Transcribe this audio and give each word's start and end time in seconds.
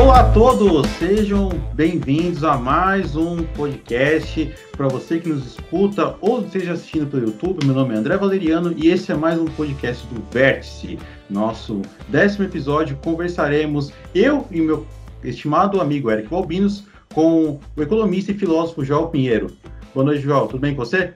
Olá 0.00 0.20
a 0.20 0.32
todos, 0.32 0.86
sejam 0.92 1.50
bem-vindos 1.74 2.42
a 2.42 2.56
mais 2.56 3.16
um 3.16 3.44
podcast 3.44 4.50
para 4.74 4.88
você 4.88 5.20
que 5.20 5.28
nos 5.28 5.46
escuta 5.46 6.16
ou 6.22 6.40
esteja 6.40 6.72
assistindo 6.72 7.06
pelo 7.06 7.26
YouTube. 7.26 7.66
Meu 7.66 7.74
nome 7.74 7.94
é 7.94 7.98
André 7.98 8.16
Valeriano 8.16 8.72
e 8.78 8.88
esse 8.88 9.12
é 9.12 9.14
mais 9.14 9.38
um 9.38 9.44
podcast 9.44 10.06
do 10.06 10.22
Vértice. 10.32 10.98
Nosso 11.28 11.82
décimo 12.08 12.46
episódio 12.46 12.96
conversaremos 13.04 13.92
eu 14.14 14.46
e 14.50 14.62
meu 14.62 14.86
estimado 15.22 15.82
amigo 15.82 16.10
Eric 16.10 16.30
Balbinos 16.30 16.86
com 17.12 17.60
o 17.76 17.82
economista 17.82 18.32
e 18.32 18.38
filósofo 18.38 18.82
João 18.82 19.08
Pinheiro. 19.08 19.54
Boa 19.94 20.06
noite, 20.06 20.22
João. 20.22 20.46
Tudo 20.46 20.60
bem 20.60 20.74
com 20.74 20.82
você? 20.82 21.12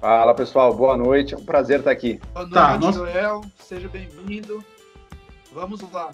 Fala 0.00 0.32
pessoal, 0.32 0.74
boa 0.74 0.96
noite. 0.96 1.34
É 1.34 1.36
um 1.36 1.44
prazer 1.44 1.80
estar 1.80 1.90
aqui. 1.90 2.18
Boa 2.32 2.48
tá, 2.48 2.78
noite, 2.78 2.80
tá, 2.80 2.86
nós... 2.86 2.96
Joel. 2.96 3.42
Seja 3.58 3.88
bem-vindo. 3.88 4.64
Vamos 5.52 5.82
lá. 5.92 6.10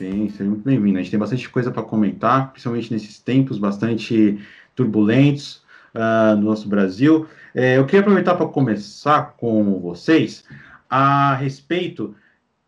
Sim, 0.00 0.30
seja 0.30 0.48
muito 0.48 0.64
bem-vindo. 0.64 0.98
A 0.98 1.02
gente 1.02 1.10
tem 1.10 1.20
bastante 1.20 1.46
coisa 1.50 1.70
para 1.70 1.82
comentar, 1.82 2.52
principalmente 2.52 2.90
nesses 2.90 3.18
tempos 3.18 3.58
bastante 3.58 4.40
turbulentos 4.74 5.62
uh, 5.94 6.34
no 6.36 6.44
nosso 6.44 6.66
Brasil. 6.70 7.26
É, 7.54 7.76
eu 7.76 7.84
queria 7.84 8.00
aproveitar 8.00 8.34
para 8.34 8.46
começar 8.46 9.34
com 9.36 9.78
vocês 9.78 10.42
a 10.88 11.34
respeito 11.34 12.14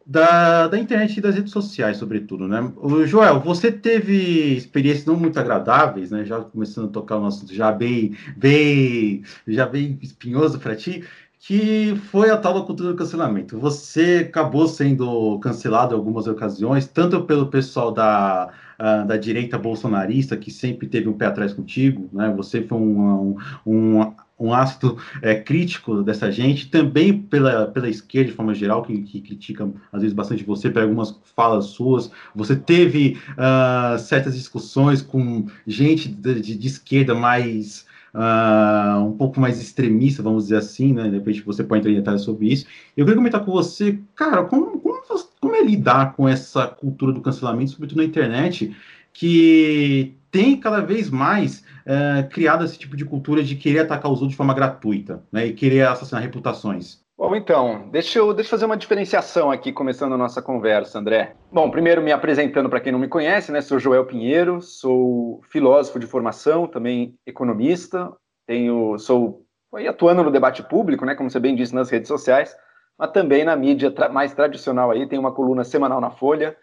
da, 0.05 0.69
da 0.69 0.79
internet 0.79 1.17
e 1.17 1.21
das 1.23 1.35
redes 1.35 1.53
sociais, 1.53 1.97
sobretudo, 1.97 2.47
né? 2.47 2.71
O 2.77 3.07
Joel, 3.07 3.41
você 3.41 3.73
teve 3.73 4.55
experiências 4.55 5.07
não 5.07 5.17
muito 5.17 5.39
agradáveis, 5.41 6.11
né? 6.11 6.27
Já 6.27 6.41
começando 6.41 6.91
a 6.91 6.93
tocar 6.93 7.17
o 7.17 7.21
nosso 7.21 7.47
já 7.55 7.73
bem, 7.73 8.15
bem, 8.37 9.23
já 9.49 9.65
bem 9.65 9.99
espinhoso 10.03 10.59
para 10.59 10.77
ti, 10.77 11.03
que 11.45 11.97
foi 12.11 12.31
a 12.31 12.37
tal 12.37 12.55
da 12.55 12.61
cultura 12.65 12.91
do 12.91 12.97
cancelamento. 12.97 13.59
Você 13.59 14.27
acabou 14.29 14.69
sendo 14.69 15.41
cancelado 15.41 15.93
em 15.93 15.99
algumas 15.99 16.29
ocasiões, 16.29 16.87
tanto 16.87 17.25
pelo 17.25 17.49
pessoal 17.49 17.91
da, 17.91 18.49
uh, 18.79 19.07
da 19.07 19.17
direita 19.17 19.59
bolsonarista, 19.59 20.37
que 20.37 20.53
sempre 20.53 20.87
teve 20.87 21.09
um 21.09 21.15
pé 21.15 21.27
atrás 21.27 21.53
contigo, 21.53 22.09
né? 22.13 22.33
Você 22.37 22.63
foi 22.63 22.79
um, 22.79 23.35
um, 23.67 23.97
um 23.99 24.13
um 24.43 24.53
ácido 24.53 24.99
é, 25.21 25.37
crítico 25.37 26.03
dessa 26.03 26.31
gente, 26.33 26.69
também 26.69 27.17
pela, 27.17 27.69
pela 27.69 27.89
esquerda 27.89 28.31
de 28.31 28.37
forma 28.37 28.53
geral, 28.53 28.83
que, 28.83 29.01
que 29.03 29.21
critica 29.21 29.71
às 29.93 30.03
vezes 30.03 30.15
bastante 30.15 30.43
você, 30.43 30.69
por 30.69 30.83
algumas 30.83 31.17
falas 31.37 31.67
suas. 31.67 32.11
Você 32.35 32.57
teve 32.57 33.19
uh, 33.33 33.97
certas 34.01 34.35
discussões 34.35 35.01
com 35.01 35.47
gente 35.65 36.09
de, 36.09 36.41
de, 36.41 36.59
de 36.59 36.67
esquerda 36.67 37.15
mais. 37.15 37.87
Uh, 38.15 39.05
um 39.05 39.17
pouco 39.17 39.41
mais 39.41 39.59
extremista, 39.59 40.23
vamos 40.23 40.45
dizer 40.45 40.57
assim, 40.57 40.93
né? 40.93 41.05
De 41.05 41.17
repente 41.17 41.41
você 41.43 41.65
pode 41.65 41.81
entrar 41.81 41.93
em 41.93 41.97
detalhes 41.97 42.23
sobre 42.23 42.53
isso. 42.53 42.67
Eu 42.97 43.07
queria 43.07 43.17
comentar 43.17 43.45
com 43.45 43.53
você, 43.53 43.99
cara, 44.15 44.45
como, 44.45 44.79
como, 44.81 45.01
como 45.41 45.57
é 45.57 45.63
lidar 45.63 46.15
com 46.15 46.29
essa 46.29 46.67
cultura 46.67 47.13
do 47.13 47.23
cancelamento, 47.23 47.71
sobretudo 47.71 47.99
na 47.99 48.05
internet, 48.05 48.77
que 49.13 50.15
tem 50.31 50.59
cada 50.59 50.81
vez 50.81 51.11
mais 51.11 51.65
é, 51.85 52.23
criado 52.25 52.65
esse 52.65 52.79
tipo 52.79 52.97
de 52.97 53.05
cultura 53.05 53.43
de 53.43 53.57
querer 53.57 53.81
atacar 53.81 54.11
os 54.11 54.19
outros 54.19 54.31
de 54.31 54.37
forma 54.37 54.55
gratuita, 54.55 55.23
né, 55.31 55.47
e 55.47 55.53
querer 55.53 55.87
assassinar 55.87 56.23
reputações. 56.23 57.02
Bom, 57.23 57.37
então, 57.37 57.89
deixa 57.93 58.19
eu, 58.19 58.35
deixa 58.35 58.49
eu 58.49 58.51
fazer 58.51 58.65
uma 58.65 58.77
diferenciação 58.77 59.49
aqui, 59.49 59.73
começando 59.73 60.13
a 60.13 60.19
nossa 60.19 60.43
conversa, 60.43 60.99
André. 60.99 61.37
Bom, 61.53 61.71
primeiro 61.71 62.03
me 62.03 62.11
apresentando 62.11 62.69
para 62.69 62.81
quem 62.81 62.91
não 62.91 62.99
me 62.99 63.07
conhece, 63.07 63.53
né, 63.53 63.61
sou 63.61 63.79
Joel 63.79 64.05
Pinheiro, 64.05 64.61
sou 64.61 65.41
filósofo 65.45 66.01
de 66.01 66.07
formação, 66.09 66.67
também 66.67 67.15
economista, 67.25 68.13
tenho, 68.45 68.99
sou 68.99 69.47
atuando 69.89 70.25
no 70.25 70.33
debate 70.33 70.65
público, 70.65 71.07
né, 71.07 71.15
como 71.15 71.31
você 71.31 71.39
bem 71.39 71.55
disse, 71.55 71.73
nas 71.73 71.89
redes 71.91 72.09
sociais, 72.09 72.57
mas 72.99 73.13
também 73.13 73.45
na 73.45 73.55
mídia 73.55 73.93
tra 73.93 74.09
mais 74.09 74.35
tradicional 74.35 74.91
aí, 74.91 75.07
tenho 75.07 75.23
uma 75.23 75.33
coluna 75.33 75.63
semanal 75.63 76.01
na 76.01 76.11
Folha, 76.11 76.57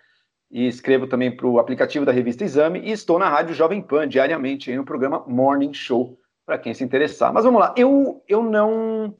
e 0.52 0.68
escrevo 0.68 1.08
também 1.08 1.34
para 1.34 1.48
o 1.48 1.58
aplicativo 1.58 2.06
da 2.06 2.12
revista 2.12 2.44
Exame 2.44 2.82
e 2.82 2.92
estou 2.92 3.18
na 3.18 3.30
Rádio 3.30 3.56
Jovem 3.56 3.82
Pan 3.82 4.10
diariamente 4.10 4.76
no 4.76 4.84
programa 4.84 5.24
Morning 5.26 5.74
Show, 5.74 6.20
para 6.46 6.58
quem 6.58 6.74
se 6.74 6.84
interessar. 6.84 7.32
Mas 7.32 7.46
vamos 7.46 7.62
lá, 7.62 7.74
eu, 7.78 8.22
eu 8.28 8.44
não 8.44 9.16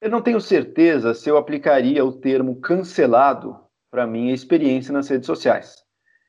eu 0.00 0.10
não 0.10 0.22
tenho 0.22 0.40
certeza 0.40 1.14
se 1.14 1.28
eu 1.28 1.36
aplicaria 1.36 2.04
o 2.04 2.12
termo 2.12 2.60
cancelado 2.60 3.58
para 3.90 4.06
minha 4.06 4.32
experiência 4.32 4.92
nas 4.92 5.08
redes 5.08 5.26
sociais. 5.26 5.84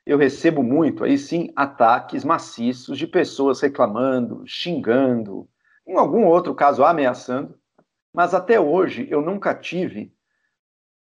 Eu 0.05 0.17
recebo 0.17 0.63
muito, 0.63 1.03
aí 1.03 1.17
sim, 1.17 1.51
ataques 1.55 2.25
maciços 2.25 2.97
de 2.97 3.07
pessoas 3.07 3.61
reclamando, 3.61 4.43
xingando, 4.45 5.47
em 5.87 5.95
algum 5.95 6.25
outro 6.25 6.55
caso 6.55 6.83
ameaçando, 6.83 7.57
mas 8.13 8.33
até 8.33 8.59
hoje 8.59 9.07
eu 9.09 9.21
nunca 9.21 9.53
tive 9.53 10.13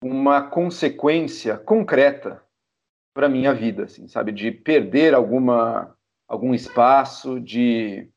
uma 0.03 0.43
consequência 0.43 1.57
concreta 1.57 2.43
para 3.15 3.29
minha 3.29 3.55
vida, 3.55 3.85
assim, 3.85 4.07
sabe, 4.07 4.31
de 4.31 4.51
perder 4.51 5.15
alguma 5.15 5.97
algum 6.29 6.53
espaço, 6.53 7.41
de 7.41 8.11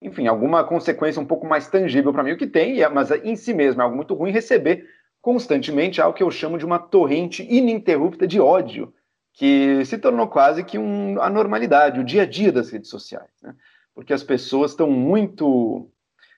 enfim, 0.00 0.26
alguma 0.26 0.64
consequência 0.64 1.20
um 1.20 1.26
pouco 1.26 1.46
mais 1.46 1.68
tangível 1.68 2.12
para 2.12 2.22
mim, 2.22 2.32
o 2.32 2.36
que 2.36 2.46
tem, 2.46 2.82
é, 2.82 2.88
mas 2.88 3.10
em 3.10 3.36
si 3.36 3.54
mesmo 3.54 3.80
é 3.80 3.84
algo 3.84 3.96
muito 3.96 4.14
ruim 4.14 4.30
receber 4.30 4.86
constantemente 5.20 6.00
algo 6.00 6.16
que 6.16 6.22
eu 6.22 6.30
chamo 6.30 6.58
de 6.58 6.64
uma 6.64 6.78
torrente 6.78 7.42
ininterrupta 7.42 8.26
de 8.26 8.40
ódio, 8.40 8.94
que 9.32 9.84
se 9.84 9.98
tornou 9.98 10.28
quase 10.28 10.62
que 10.62 10.78
um, 10.78 11.20
a 11.20 11.28
normalidade, 11.28 12.00
o 12.00 12.04
dia 12.04 12.22
a 12.22 12.26
dia 12.26 12.52
das 12.52 12.70
redes 12.70 12.88
sociais, 12.88 13.30
né? 13.42 13.54
porque 13.94 14.12
as 14.12 14.22
pessoas 14.22 14.70
estão 14.70 14.90
muito 14.90 15.90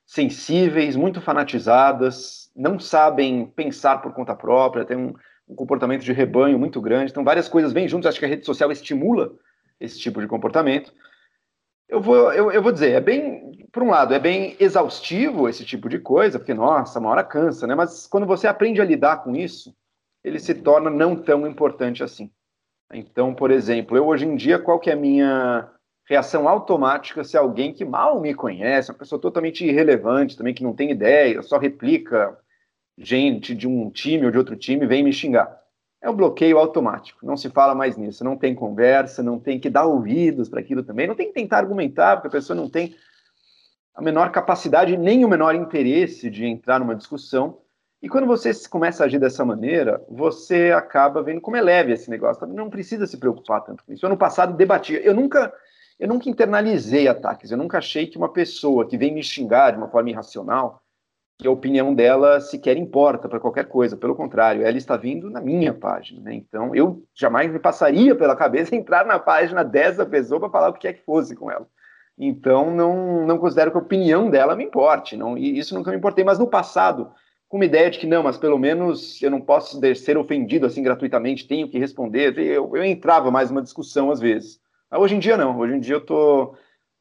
sensíveis, 0.07 0.97
muito 0.97 1.21
fanatizadas, 1.21 2.51
não 2.57 2.79
sabem 2.79 3.45
pensar 3.45 4.01
por 4.01 4.15
conta 4.15 4.35
própria, 4.35 4.85
tem 4.85 4.97
um, 4.97 5.15
um 5.47 5.55
comportamento 5.55 6.03
de 6.03 6.13
rebanho 6.13 6.59
muito 6.59 6.81
grande. 6.81 7.11
Então, 7.11 7.23
várias 7.23 7.47
coisas 7.47 7.73
vêm 7.73 7.87
juntas. 7.87 8.11
Acho 8.11 8.19
que 8.19 8.25
a 8.25 8.29
rede 8.29 8.47
social 8.47 8.73
estimula 8.73 9.33
esse 9.79 9.99
tipo 9.99 10.21
de 10.21 10.27
comportamento. 10.27 10.93
Eu 11.89 12.03
vou, 12.03 12.33
eu, 12.33 12.53
eu 12.53 12.63
vou 12.63 12.71
dizer, 12.71 12.93
é 12.93 13.01
bem, 13.01 13.67
por 13.73 13.83
um 13.83 13.89
lado, 13.89 14.13
é 14.13 14.19
bem 14.19 14.55
exaustivo 14.61 15.49
esse 15.49 15.65
tipo 15.65 15.89
de 15.89 15.99
coisa, 15.99 16.39
porque, 16.39 16.53
nossa, 16.53 16.99
uma 16.99 17.09
hora 17.09 17.25
cansa, 17.25 17.67
né? 17.67 17.75
Mas 17.75 18.07
quando 18.07 18.27
você 18.27 18.47
aprende 18.47 18.81
a 18.81 18.85
lidar 18.85 19.25
com 19.25 19.35
isso, 19.35 19.75
ele 20.23 20.39
se 20.39 20.55
torna 20.55 20.91
não 20.91 21.17
tão 21.17 21.47
importante 21.47 22.03
assim. 22.03 22.31
Então, 22.93 23.35
por 23.35 23.51
exemplo, 23.51 23.97
eu 23.97 24.07
hoje 24.07 24.27
em 24.27 24.37
dia, 24.37 24.59
qual 24.59 24.79
que 24.79 24.91
é 24.91 24.93
a 24.93 24.97
minha 24.97 25.71
reação 26.07 26.49
automática 26.49 27.25
se 27.25 27.37
alguém 27.37 27.73
que 27.73 27.85
mal 27.85 28.21
me 28.21 28.35
conhece, 28.35 28.91
uma 28.91 28.99
pessoa 28.99 29.21
totalmente 29.21 29.65
irrelevante, 29.65 30.37
também 30.37 30.55
que 30.55 30.63
não 30.63 30.75
tem 30.75 30.91
ideia, 30.91 31.43
só 31.43 31.59
replica 31.59 32.39
gente 32.97 33.55
de 33.55 33.69
um 33.69 33.91
time 33.91 34.27
ou 34.27 34.33
de 34.33 34.39
outro 34.39 34.57
time 34.57 34.87
vem 34.87 35.03
me 35.03 35.13
xingar. 35.13 35.59
É 36.01 36.09
o 36.09 36.13
bloqueio 36.13 36.59
automático, 36.59 37.27
não 37.27 37.37
se 37.37 37.51
fala 37.51 37.75
mais 37.75 37.97
nisso, 37.97 38.23
não 38.23 38.37
tem 38.37 38.55
conversa, 38.55 39.21
não 39.23 39.39
tem 39.39 39.59
que 39.59 39.69
dar 39.69 39.85
ouvidos 39.85 40.49
para 40.49 40.61
aquilo 40.61 40.85
também, 40.85 41.09
não 41.09 41.15
tem 41.17 41.27
que 41.27 41.35
tentar 41.35 41.59
argumentar, 41.59 42.17
porque 42.17 42.29
a 42.29 42.39
pessoa 42.39 42.57
não 42.57 42.71
tem 42.71 42.95
a 43.99 44.01
menor 44.01 44.31
capacidade 44.31 44.97
nem 44.97 45.25
o 45.25 45.29
menor 45.29 45.57
interesse 45.57 46.31
de 46.31 46.47
entrar 46.47 46.79
numa 46.79 46.95
discussão. 46.95 47.59
E 48.01 48.09
quando 48.09 48.29
você 48.29 48.53
começa 48.69 49.03
a 49.03 49.07
agir 49.07 49.19
dessa 49.19 49.45
maneira, 49.45 50.01
você 50.09 50.71
acaba 50.71 51.21
vendo 51.21 51.41
como 51.41 51.57
é 51.57 51.61
leve 51.61 51.93
esse 51.93 52.09
negócio. 52.09 52.47
Não 52.47 52.71
precisa 52.71 53.09
se 53.09 53.17
preocupar 53.17 53.65
tanto 53.65 53.85
com 53.85 53.93
isso. 53.93 54.07
Ano 54.07 54.17
passado 54.17 54.57
debatia. 54.57 55.01
Eu 55.01 55.13
nunca, 55.13 55.53
eu 55.99 56.07
nunca 56.07 56.31
internalizei 56.31 57.09
ataques. 57.09 57.51
Eu 57.51 57.59
nunca 57.59 57.79
achei 57.79 58.07
que 58.07 58.17
uma 58.17 58.33
pessoa 58.33 58.87
que 58.87 58.97
vem 58.97 59.13
me 59.13 59.21
xingar 59.21 59.73
de 59.73 59.79
uma 59.79 59.89
forma 59.89 60.11
irracional 60.11 60.81
que 61.39 61.47
a 61.47 61.51
opinião 61.53 61.95
dela 61.95 62.41
sequer 62.41 62.77
importa 62.77 63.29
para 63.29 63.39
qualquer 63.39 63.67
coisa, 63.67 63.97
pelo 63.97 64.17
contrário, 64.17 64.67
ela 64.67 64.77
está 64.77 64.97
vindo 64.97 65.31
na 65.31 65.41
minha 65.41 65.73
página, 65.73 66.21
né? 66.21 66.35
Então 66.35 66.75
eu 66.75 67.05
jamais 67.15 67.53
me 67.53 67.61
passaria 67.61 68.15
pela 68.17 68.35
cabeça 68.35 68.75
entrar 68.77 69.07
na 69.07 69.21
página 69.21 69.63
dessa 69.63 70.05
pessoa 70.05 70.41
para 70.41 70.51
falar 70.51 70.69
o 70.71 70.73
que 70.73 70.81
quer 70.81 70.95
que 70.95 71.05
fosse 71.05 71.37
com 71.37 71.49
ela. 71.49 71.67
Então 72.19 72.75
não, 72.75 73.25
não 73.25 73.39
considero 73.39 73.71
que 73.71 73.77
a 73.77 73.81
opinião 73.81 74.29
dela 74.29 74.57
me 74.57 74.65
importe, 74.65 75.17
não, 75.17 75.39
e 75.39 75.57
isso 75.57 75.77
nunca 75.77 75.93
me 75.93 75.97
importei, 75.97 76.25
mas 76.25 76.41
no 76.41 76.49
passado, 76.49 77.13
com 77.49 77.57
uma 77.57 77.65
ideia 77.65 77.89
de 77.89 78.01
que 78.01 78.07
não, 78.09 78.25
mas 78.25 78.37
pelo 78.37 78.59
menos 78.59 79.23
eu 79.23 79.31
não 79.31 79.41
posso 79.41 79.81
ser 79.95 80.19
ofendido 80.19 80.67
assim 80.67 80.83
gratuitamente, 80.83 81.47
tenho 81.47 81.69
que 81.69 81.79
responder, 81.79 82.37
eu, 82.37 82.77
eu 82.77 82.85
entrava 82.85 83.31
mais 83.31 83.49
numa 83.49 83.63
discussão 83.63 84.11
às 84.11 84.19
vezes. 84.19 84.61
Hoje 84.91 85.15
em 85.15 85.21
dia 85.21 85.37
não, 85.37 85.57
hoje 85.57 85.75
em 85.75 85.81
dia 85.81 85.95
eu 85.95 86.05
tô 86.05 86.57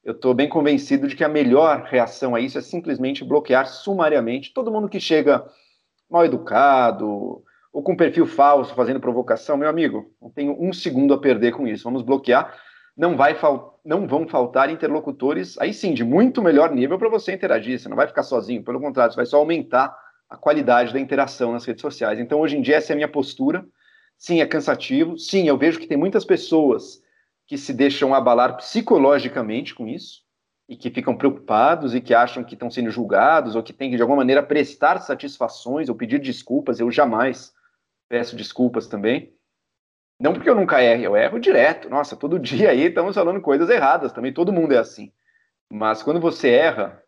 eu 0.07 0.13
estou 0.13 0.33
bem 0.33 0.47
convencido 0.47 1.05
de 1.05 1.17
que 1.17 1.23
a 1.23 1.27
melhor 1.27 1.83
reação 1.83 2.33
a 2.33 2.39
isso 2.39 2.57
é 2.57 2.61
simplesmente 2.61 3.25
bloquear 3.25 3.67
sumariamente 3.67 4.53
todo 4.53 4.71
mundo 4.71 4.87
que 4.87 5.01
chega 5.01 5.45
mal 6.09 6.23
educado 6.23 7.43
ou 7.73 7.83
com 7.83 7.93
perfil 7.93 8.25
falso, 8.25 8.73
fazendo 8.73 9.01
provocação. 9.01 9.57
Meu 9.57 9.67
amigo, 9.67 10.09
não 10.21 10.29
tenho 10.29 10.55
um 10.57 10.71
segundo 10.71 11.13
a 11.13 11.19
perder 11.19 11.51
com 11.51 11.67
isso. 11.67 11.83
Vamos 11.83 12.03
bloquear. 12.03 12.57
Não, 12.95 13.17
vai 13.17 13.37
não 13.83 14.07
vão 14.07 14.25
faltar 14.25 14.69
interlocutores, 14.69 15.57
aí 15.59 15.73
sim, 15.73 15.93
de 15.93 16.05
muito 16.05 16.41
melhor 16.41 16.71
nível 16.71 16.97
para 16.97 17.09
você 17.09 17.33
interagir. 17.33 17.77
Você 17.77 17.89
não 17.89 17.97
vai 17.97 18.07
ficar 18.07 18.23
sozinho, 18.23 18.63
pelo 18.63 18.79
contrário, 18.79 19.11
você 19.11 19.17
vai 19.17 19.25
só 19.25 19.37
aumentar 19.37 19.93
a 20.29 20.37
qualidade 20.37 20.93
da 20.93 21.01
interação 21.01 21.51
nas 21.51 21.65
redes 21.65 21.81
sociais. 21.81 22.17
Então, 22.17 22.39
hoje 22.39 22.55
em 22.55 22.61
dia, 22.61 22.77
essa 22.77 22.93
é 22.93 22.95
a 22.95 22.95
minha 22.95 23.09
postura. 23.09 23.65
Sim, 24.17 24.39
é 24.39 24.45
cansativo. 24.45 25.17
Sim, 25.17 25.49
eu 25.49 25.57
vejo 25.57 25.77
que 25.77 25.85
tem 25.85 25.97
muitas 25.97 26.23
pessoas 26.23 27.05
que 27.47 27.57
se 27.57 27.73
deixam 27.73 28.13
abalar 28.13 28.57
psicologicamente 28.57 29.73
com 29.73 29.87
isso 29.87 30.21
e 30.67 30.75
que 30.75 30.91
ficam 30.91 31.15
preocupados 31.15 31.95
e 31.95 32.01
que 32.01 32.13
acham 32.13 32.43
que 32.43 32.55
estão 32.55 32.69
sendo 32.69 32.91
julgados 32.91 33.55
ou 33.55 33.63
que 33.63 33.71
têm 33.71 33.89
que, 33.89 33.95
de 33.95 34.01
alguma 34.01 34.17
maneira, 34.17 34.43
prestar 34.43 34.99
satisfações 34.99 35.87
ou 35.87 35.95
pedir 35.95 36.19
desculpas. 36.19 36.79
Eu 36.79 36.91
jamais 36.91 37.53
peço 38.09 38.35
desculpas 38.35 38.87
também. 38.87 39.33
Não 40.19 40.33
porque 40.33 40.49
eu 40.49 40.55
nunca 40.55 40.83
erro, 40.83 41.03
eu 41.03 41.15
erro 41.15 41.39
direto. 41.39 41.89
Nossa, 41.89 42.17
todo 42.17 42.37
dia 42.37 42.71
aí 42.71 42.87
estamos 42.87 43.15
falando 43.15 43.39
coisas 43.39 43.69
erradas, 43.69 44.11
também 44.11 44.33
todo 44.33 44.51
mundo 44.51 44.73
é 44.73 44.77
assim. 44.77 45.13
Mas 45.71 46.03
quando 46.03 46.19
você 46.19 46.49
erra, 46.49 47.01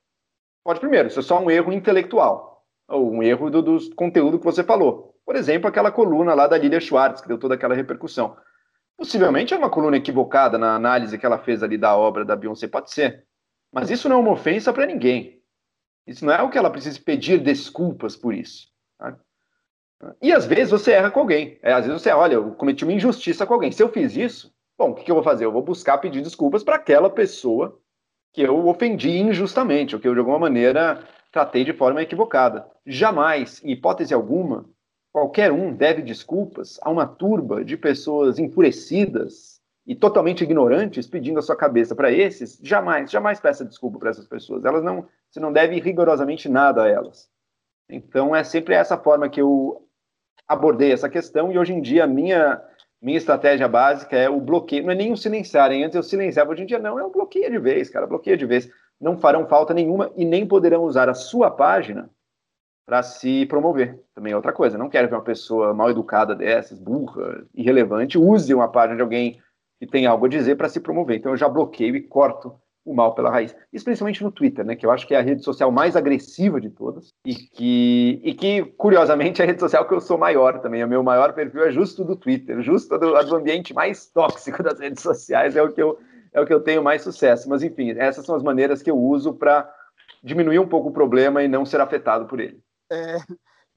pode 0.63 0.80
primeiro, 0.80 1.07
isso 1.07 1.19
é 1.19 1.24
só 1.24 1.39
um 1.39 1.50
erro 1.50 1.74
intelectual, 1.74 2.63
ou 2.88 3.12
um 3.12 3.24
erro 3.24 3.50
do, 3.50 3.62
do 3.62 3.95
conteúdo 3.95 4.38
que 4.38 4.45
você 4.45 4.63
falou. 4.63 5.15
Por 5.25 5.36
exemplo, 5.36 5.68
aquela 5.68 5.91
coluna 5.91 6.33
lá 6.33 6.47
da 6.47 6.57
Lilia 6.57 6.80
Schwartz, 6.80 7.21
que 7.21 7.27
deu 7.27 7.38
toda 7.38 7.56
aquela 7.56 7.75
repercussão. 7.75 8.38
Possivelmente 9.00 9.54
é 9.54 9.57
uma 9.57 9.69
coluna 9.69 9.96
equivocada 9.96 10.57
na 10.57 10.75
análise 10.75 11.18
que 11.18 11.25
ela 11.25 11.40
fez 11.40 11.63
ali 11.63 11.78
da 11.78 11.96
obra 11.96 12.25
da 12.25 12.36
Beyoncé, 12.36 12.68
pode 12.68 12.92
ser. 12.92 13.25
Mas 13.72 13.90
isso 13.90 14.10
não 14.10 14.18
é 14.18 14.19
uma 14.19 14.34
ofensa 14.34 14.74
para 14.74 14.86
ninguém. 14.86 15.42
Isso 16.06 16.25
não 16.25 16.34
é 16.34 16.44
o 16.44 16.50
que 16.50 16.57
ela 16.57 16.69
precisa 16.69 17.00
pedir 17.00 17.40
desculpas 17.40 18.18
por 18.18 18.34
isso. 18.34 18.68
Tá? 18.98 19.18
E 20.22 20.34
às 20.34 20.46
vezes 20.46 20.72
você 20.72 20.92
erra 20.92 21.10
com 21.10 21.22
alguém. 21.22 21.57
É, 21.63 21.72
às 21.72 21.86
vezes 21.86 22.01
você, 22.01 22.12
olha, 22.12 22.34
eu 22.34 22.51
cometi 22.56 22.84
uma 22.84 22.92
injustiça 22.92 23.48
com 23.48 23.54
alguém. 23.54 23.72
Se 23.72 23.81
eu 23.81 23.88
fiz 23.88 24.18
isso, 24.18 24.54
bom, 24.78 24.90
o 24.90 24.94
que, 24.94 25.06
que 25.06 25.12
eu 25.12 25.16
vou 25.16 25.24
fazer? 25.24 25.46
Eu 25.46 25.54
vou 25.54 25.62
buscar 25.62 26.00
pedir 26.00 26.22
desculpas 26.22 26.62
para 26.62 26.75
aquela 26.75 27.10
pessoa 27.10 27.80
que 28.34 28.42
eu 28.42 28.68
ofendi 28.68 29.18
injustamente, 29.18 29.96
ou 29.96 30.01
que 30.01 30.10
eu 30.10 30.13
de 30.13 30.19
alguma 30.19 30.40
maneira 30.40 31.07
tratei 31.31 31.63
de 31.63 31.72
forma 31.72 32.01
equivocada. 32.01 32.69
Jamais, 32.86 33.63
em 33.63 33.72
hipótese 33.72 34.13
alguma, 34.13 34.69
qualquer 35.12 35.52
um 35.52 35.74
deve 35.74 36.02
desculpas 36.02 36.80
a 36.82 36.90
uma 36.90 37.08
turba 37.08 37.64
de 37.64 37.76
pessoas 37.76 38.40
enfurecidas 38.40 39.60
e 39.86 39.96
totalmente 39.96 40.44
ignorantes 40.44 41.08
pedindo 41.08 41.40
a 41.40 41.42
sua 41.42 41.56
cabeça 41.56 41.96
para 41.96 42.12
esses, 42.12 42.60
jamais, 42.62 43.10
jamais 43.10 43.40
peça 43.40 43.66
desculpa 43.66 43.98
para 43.98 44.12
essas 44.12 44.28
pessoas. 44.28 44.64
Elas 44.64 44.84
não, 44.84 45.08
você 45.30 45.40
não 45.40 45.52
deve 45.52 45.80
rigorosamente 45.80 46.48
nada 46.48 46.84
a 46.84 46.88
elas. 46.88 47.28
Então 47.90 48.36
é 48.36 48.44
sempre 48.44 48.76
essa 48.76 48.98
forma 48.98 49.30
que 49.30 49.42
eu 49.42 49.88
abordei 50.48 50.92
essa 50.92 51.10
questão 51.10 51.52
e 51.52 51.58
hoje 51.58 51.74
em 51.74 51.82
dia 51.82 52.04
a 52.04 52.08
minha 52.08 52.62
minha 53.02 53.18
estratégia 53.18 53.66
básica 53.66 54.18
é 54.18 54.30
o 54.30 54.42
bloqueio, 54.42 54.84
não 54.84 54.92
é 54.92 54.96
nem 54.96 55.14
o 55.14 55.16
silenciar, 55.16 55.72
hein? 55.72 55.86
antes 55.86 55.96
eu 55.96 56.04
silenciava, 56.04 56.52
hoje 56.52 56.64
em 56.64 56.66
dia 56.66 56.80
não, 56.80 57.00
é 57.00 57.04
o 57.04 57.10
bloqueio 57.10 57.50
de 57.50 57.58
vez, 57.58 57.90
cara, 57.90 58.06
bloqueio 58.06 58.36
de 58.36 58.46
vez. 58.46 58.70
Não 59.00 59.18
farão 59.18 59.48
falta 59.48 59.74
nenhuma 59.74 60.12
e 60.18 60.26
nem 60.26 60.46
poderão 60.46 60.84
usar 60.84 61.08
a 61.08 61.14
sua 61.14 61.50
página 61.50 62.10
para 62.89 63.03
se 63.03 63.45
promover. 63.45 64.00
Também 64.15 64.33
é 64.33 64.36
outra 64.36 64.51
coisa. 64.51 64.75
Não 64.75 64.89
quero 64.89 65.07
ver 65.07 65.13
uma 65.13 65.21
pessoa 65.21 65.75
mal 65.75 65.91
educada 65.91 66.36
dessas, 66.36 66.80
burra, 66.80 67.45
irrelevante, 67.53 68.18
use 68.18 68.51
uma 68.51 68.68
página 68.68 68.95
de 68.95 69.03
alguém 69.03 69.39
que 69.80 69.86
tem 69.86 70.07
algo 70.07 70.25
a 70.25 70.30
dizer 70.30 70.56
para 70.56 70.68
se 70.68 70.80
promover. 70.80 71.18
Então 71.18 71.31
eu 71.31 71.38
já 71.38 71.47
bloqueio 71.47 71.95
e 71.95 72.01
corto 72.01 72.51
o 72.83 72.91
mal 72.91 73.13
pela 73.13 73.30
raiz. 73.30 73.56
Isso 73.71 73.86
principalmente 73.86 74.24
no 74.24 74.31
Twitter, 74.31 74.65
né? 74.65 74.75
Que 74.75 74.88
eu 74.88 74.89
acho 74.89 75.06
que 75.06 75.13
é 75.13 75.19
a 75.19 75.21
rede 75.21 75.44
social 75.44 75.71
mais 75.71 75.95
agressiva 75.95 76.59
de 76.59 76.71
todas 76.71 77.09
e 77.24 77.36
que, 77.36 78.19
e 78.24 78.33
que 78.33 78.65
curiosamente, 78.75 79.39
é 79.39 79.45
a 79.45 79.47
rede 79.47 79.59
social 79.59 79.88
que 79.88 79.94
eu 79.94 80.01
sou 80.01 80.18
maior 80.18 80.59
também. 80.59 80.83
O 80.83 80.88
meu 80.88 81.03
maior 81.03 81.33
perfil 81.33 81.65
é 81.65 81.71
justo 81.71 82.03
do 82.03 82.15
Twitter, 82.15 82.59
justo 82.63 82.97
do, 82.97 83.24
do 83.24 83.36
ambiente 83.36 83.71
mais 83.71 84.07
tóxico 84.07 84.63
das 84.63 84.80
redes 84.80 85.03
sociais. 85.03 85.56
É 85.56 85.62
o 85.62 85.71
que 85.71 85.81
eu 85.81 86.00
é 86.33 86.41
o 86.41 86.45
que 86.45 86.53
eu 86.53 86.59
tenho 86.59 86.83
mais 86.83 87.03
sucesso. 87.03 87.47
Mas 87.47 87.62
enfim, 87.62 87.91
essas 87.91 88.25
são 88.25 88.33
as 88.33 88.41
maneiras 88.41 88.81
que 88.81 88.89
eu 88.89 88.97
uso 88.97 89.36
para 89.36 89.71
diminuir 90.24 90.57
um 90.57 90.68
pouco 90.68 90.89
o 90.89 90.94
problema 90.94 91.44
e 91.44 91.47
não 91.47 91.63
ser 91.65 91.80
afetado 91.81 92.25
por 92.25 92.39
ele. 92.39 92.59
É, 92.91 93.18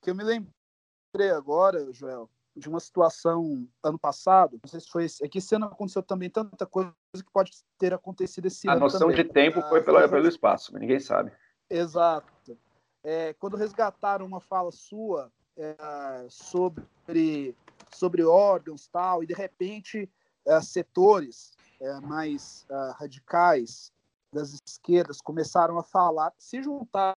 que 0.00 0.10
eu 0.10 0.14
me 0.14 0.24
lembrei 0.24 1.30
agora, 1.30 1.92
Joel, 1.92 2.28
de 2.54 2.68
uma 2.68 2.80
situação 2.80 3.66
ano 3.82 3.98
passado, 3.98 4.60
não 4.62 4.70
sei 4.70 4.80
se 4.80 4.88
foi 4.88 5.04
esse, 5.04 5.24
é 5.24 5.28
que 5.28 5.38
esse 5.38 5.54
ano 5.54 5.66
aconteceu 5.66 6.02
também 6.02 6.28
tanta 6.28 6.66
coisa 6.66 6.92
que 7.14 7.32
pode 7.32 7.52
ter 7.78 7.94
acontecido 7.94 8.46
esse 8.46 8.68
a 8.68 8.72
ano. 8.72 8.82
A 8.82 8.84
noção 8.84 9.08
também. 9.08 9.16
de 9.16 9.24
tempo 9.24 9.62
foi 9.62 9.80
ah, 9.80 10.08
pelo, 10.08 10.28
espaço, 10.28 10.76
ninguém 10.78 11.00
sabe. 11.00 11.32
Exato. 11.70 12.58
É, 13.02 13.32
quando 13.34 13.56
resgataram 13.56 14.26
uma 14.26 14.40
fala 14.40 14.70
sua 14.70 15.32
é, 15.56 16.26
sobre, 16.28 17.56
sobre 17.90 18.22
órgãos 18.22 18.86
tal, 18.88 19.22
e 19.22 19.26
de 19.26 19.34
repente 19.34 20.08
é, 20.46 20.60
setores 20.60 21.52
é, 21.80 22.00
mais 22.00 22.66
é, 22.70 22.92
radicais 22.96 23.90
das 24.32 24.60
esquerdas 24.66 25.20
começaram 25.20 25.78
a 25.78 25.82
falar, 25.82 26.32
se 26.38 26.62
juntar 26.62 27.14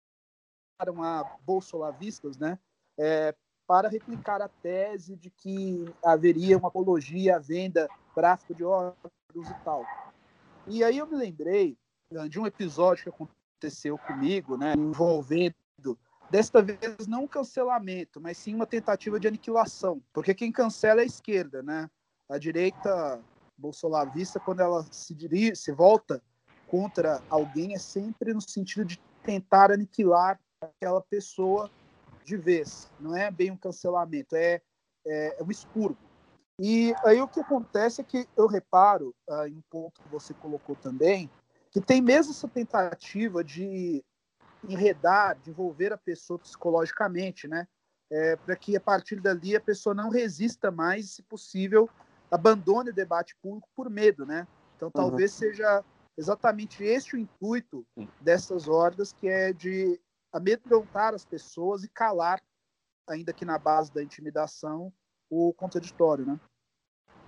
a 0.79 1.23
bolsolavistas, 1.45 2.37
né, 2.37 2.59
é, 2.97 3.33
para 3.67 3.89
replicar 3.89 4.41
a 4.41 4.47
tese 4.47 5.15
de 5.15 5.29
que 5.29 5.85
haveria 6.03 6.57
uma 6.57 6.67
apologia 6.67 7.37
à 7.37 7.39
venda, 7.39 7.87
tráfico 8.13 8.53
de 8.53 8.63
órgãos 8.63 8.95
e 9.35 9.63
tal. 9.63 9.83
E 10.67 10.83
aí 10.83 10.97
eu 10.97 11.07
me 11.07 11.15
lembrei 11.15 11.77
de 12.29 12.39
um 12.39 12.45
episódio 12.45 13.03
que 13.03 13.09
aconteceu 13.09 13.97
comigo, 13.97 14.57
né, 14.57 14.73
envolvendo 14.77 15.55
desta 16.29 16.61
vez 16.61 17.07
não 17.07 17.23
um 17.23 17.27
cancelamento, 17.27 18.19
mas 18.19 18.37
sim 18.37 18.53
uma 18.53 18.65
tentativa 18.65 19.19
de 19.19 19.27
aniquilação, 19.27 20.01
porque 20.11 20.33
quem 20.33 20.51
cancela 20.51 21.01
é 21.01 21.03
a 21.03 21.07
esquerda, 21.07 21.61
né? 21.61 21.89
A 22.27 22.37
direita 22.39 23.21
bolsolavista, 23.57 24.39
quando 24.39 24.59
ela 24.59 24.83
se 24.91 25.13
dirige, 25.13 25.55
se 25.55 25.71
volta 25.71 26.21
contra 26.67 27.21
alguém, 27.29 27.75
é 27.75 27.77
sempre 27.77 28.33
no 28.33 28.41
sentido 28.41 28.85
de 28.85 28.99
tentar 29.23 29.71
aniquilar 29.71 30.39
aquela 30.65 31.01
pessoa 31.01 31.69
de 32.23 32.35
vez. 32.35 32.91
Não 32.99 33.15
é 33.15 33.29
bem 33.29 33.51
um 33.51 33.57
cancelamento, 33.57 34.35
é, 34.35 34.61
é, 35.05 35.39
é 35.39 35.43
um 35.43 35.51
expurgo. 35.51 35.97
E 36.59 36.93
aí 37.03 37.21
o 37.21 37.27
que 37.27 37.39
acontece 37.39 38.01
é 38.01 38.03
que 38.03 38.27
eu 38.35 38.47
reparo, 38.47 39.13
ah, 39.29 39.47
em 39.47 39.57
um 39.57 39.63
ponto 39.69 40.01
que 40.01 40.07
você 40.09 40.33
colocou 40.33 40.75
também, 40.75 41.29
que 41.69 41.81
tem 41.81 42.01
mesmo 42.01 42.31
essa 42.31 42.47
tentativa 42.47 43.43
de 43.43 44.03
enredar, 44.67 45.37
de 45.39 45.49
envolver 45.49 45.91
a 45.91 45.97
pessoa 45.97 46.39
psicologicamente, 46.39 47.47
né? 47.47 47.67
É, 48.09 48.35
para 48.35 48.55
que 48.55 48.77
a 48.77 48.79
partir 48.79 49.19
dali 49.19 49.55
a 49.55 49.59
pessoa 49.61 49.93
não 49.93 50.09
resista 50.09 50.71
mais, 50.71 51.11
se 51.11 51.23
possível, 51.23 51.89
abandone 52.31 52.91
o 52.91 52.93
debate 52.93 53.35
público 53.41 53.67
por 53.75 53.89
medo, 53.89 54.25
né? 54.25 54.47
Então 54.75 54.89
talvez 54.89 55.33
uhum. 55.33 55.39
seja 55.39 55.83
exatamente 56.17 56.83
este 56.83 57.15
o 57.15 57.19
intuito 57.19 57.85
dessas 58.21 58.67
hordas, 58.67 59.11
que 59.11 59.27
é 59.27 59.51
de 59.51 59.99
amedrontar 60.35 61.13
as 61.13 61.23
pessoas 61.23 61.85
e 61.85 61.89
calar, 61.89 62.41
ainda 63.07 63.31
que 63.31 63.45
na 63.45 63.57
base 63.57 63.93
da 63.93 64.03
intimidação, 64.03 64.91
o 65.29 65.53
contraditório, 65.53 66.25
né? 66.25 66.37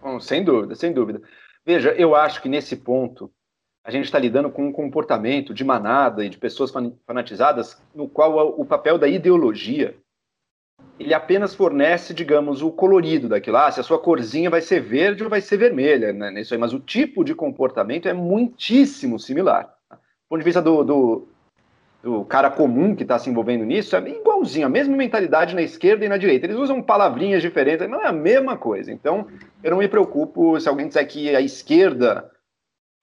Bom, 0.01 0.19
sem 0.19 0.44
dúvida, 0.44 0.75
sem 0.75 0.92
dúvida. 0.92 1.21
Veja, 1.65 1.94
eu 1.94 2.13
acho 2.15 2.42
que 2.42 2.50
nesse 2.50 2.75
ponto 2.75 3.31
a 3.81 3.92
gente 3.92 4.06
está 4.06 4.19
lidando 4.19 4.51
com 4.51 4.68
um 4.68 4.74
comportamento 4.74 5.54
de 5.54 5.63
manada 5.63 6.25
e 6.25 6.30
de 6.30 6.38
pessoas 6.38 6.69
fanatizadas 7.06 7.81
no 7.95 8.09
qual 8.09 8.59
o 8.59 8.65
papel 8.65 8.98
da 8.98 9.07
ideologia 9.07 9.98
ele 11.00 11.13
apenas 11.13 11.56
fornece, 11.56 12.13
digamos, 12.13 12.62
o 12.62 12.72
colorido 12.72 13.29
daquilo. 13.29 13.58
Ah, 13.58 13.72
se 13.72 13.79
a 13.79 13.84
sua 13.84 14.00
corzinha 14.00 14.50
vai 14.50 14.62
ser 14.62 14.81
verde 14.81 15.24
ou 15.24 15.29
vai 15.29 15.39
ser 15.39 15.55
vermelha, 15.55 16.12
né? 16.12 16.41
Isso 16.41 16.53
aí. 16.53 16.60
Mas 16.60 16.74
o 16.74 16.79
tipo 16.79 17.24
de 17.24 17.34
comportamento 17.34 18.10
é 18.10 18.13
muitíssimo 18.13 19.20
similar. 19.20 19.74
Do 19.89 19.98
ponto 20.29 20.39
de 20.39 20.46
vista 20.46 20.62
do, 20.62 20.84
do, 20.84 21.27
do 22.01 22.24
cara 22.25 22.50
comum 22.50 22.96
que 22.96 23.04
está 23.04 23.18
se 23.18 23.30
envolvendo 23.30 23.66
nisso, 23.66 23.96
é 23.96 24.10
igualzinho, 24.10 24.68
a 24.68 24.70
mesma 24.70 24.96
mentalidade 24.96 25.56
na 25.56 25.62
esquerda 25.62 26.06
e 26.06 26.10
na 26.10 26.18
direita. 26.18 26.46
Eles 26.46 26.58
usam 26.58 26.82
palavrinhas 26.82 27.42
diferentes, 27.42 27.89
não 27.89 28.01
é 28.01 28.08
a 28.08 28.13
mesma 28.13 28.56
coisa. 28.56 28.92
Então, 28.92 29.27
eu 29.63 29.72
não 29.72 29.80
me 29.80 29.88
preocupo 29.88 30.60
se 30.60 30.70
alguém 30.70 30.88
disser 30.88 31.08
que 31.08 31.36
a 31.36 31.42
esquerda 31.42 32.30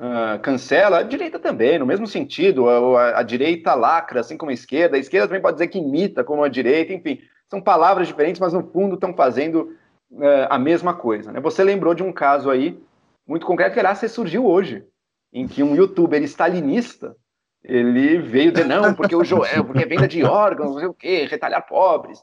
uh, 0.00 0.38
cancela, 0.40 0.98
a 0.98 1.02
direita 1.02 1.38
também, 1.38 1.78
no 1.78 1.86
mesmo 1.86 2.06
sentido. 2.06 2.68
A, 2.68 3.00
a, 3.00 3.18
a, 3.20 3.22
direita 3.22 3.74
lacra, 3.74 4.20
assim 4.20 4.36
como 4.36 4.50
a 4.50 4.54
esquerda. 4.54 4.96
A 4.96 5.00
esquerda 5.00 5.28
também 5.28 5.42
pode 5.42 5.56
dizer 5.56 5.68
que 5.68 5.78
imita 5.78 6.22
como 6.22 6.44
a 6.44 6.48
direita, 6.48 6.92
enfim. 6.92 7.20
São 7.50 7.60
palavras 7.60 8.06
diferentes, 8.06 8.40
mas 8.40 8.52
no 8.52 8.62
fundo 8.70 8.94
estão 8.94 9.14
fazendo 9.14 9.76
uh, 10.12 10.46
a 10.48 10.58
mesma 10.58 10.94
coisa. 10.94 11.32
Né? 11.32 11.40
Você 11.40 11.62
lembrou 11.62 11.94
de 11.94 12.02
um 12.02 12.12
caso 12.12 12.50
aí 12.50 12.78
muito 13.26 13.46
concreto 13.46 13.74
que, 13.74 13.80
aliás, 13.80 13.98
surgiu 14.10 14.46
hoje, 14.46 14.84
em 15.32 15.48
que 15.48 15.62
um 15.62 15.74
youtuber 15.74 16.22
stalinista 16.22 17.16
ele 17.64 18.18
veio 18.18 18.52
dizer, 18.52 18.66
não, 18.66 18.94
porque 18.94 19.16
o 19.16 19.24
Joel, 19.24 19.64
porque 19.64 19.82
é 19.82 19.86
venda 19.86 20.06
de 20.06 20.22
órgãos, 20.22 20.72
não 20.72 20.78
sei 20.78 20.88
o 20.88 20.94
quê, 20.94 21.24
retalhar 21.24 21.66
pobres. 21.66 22.22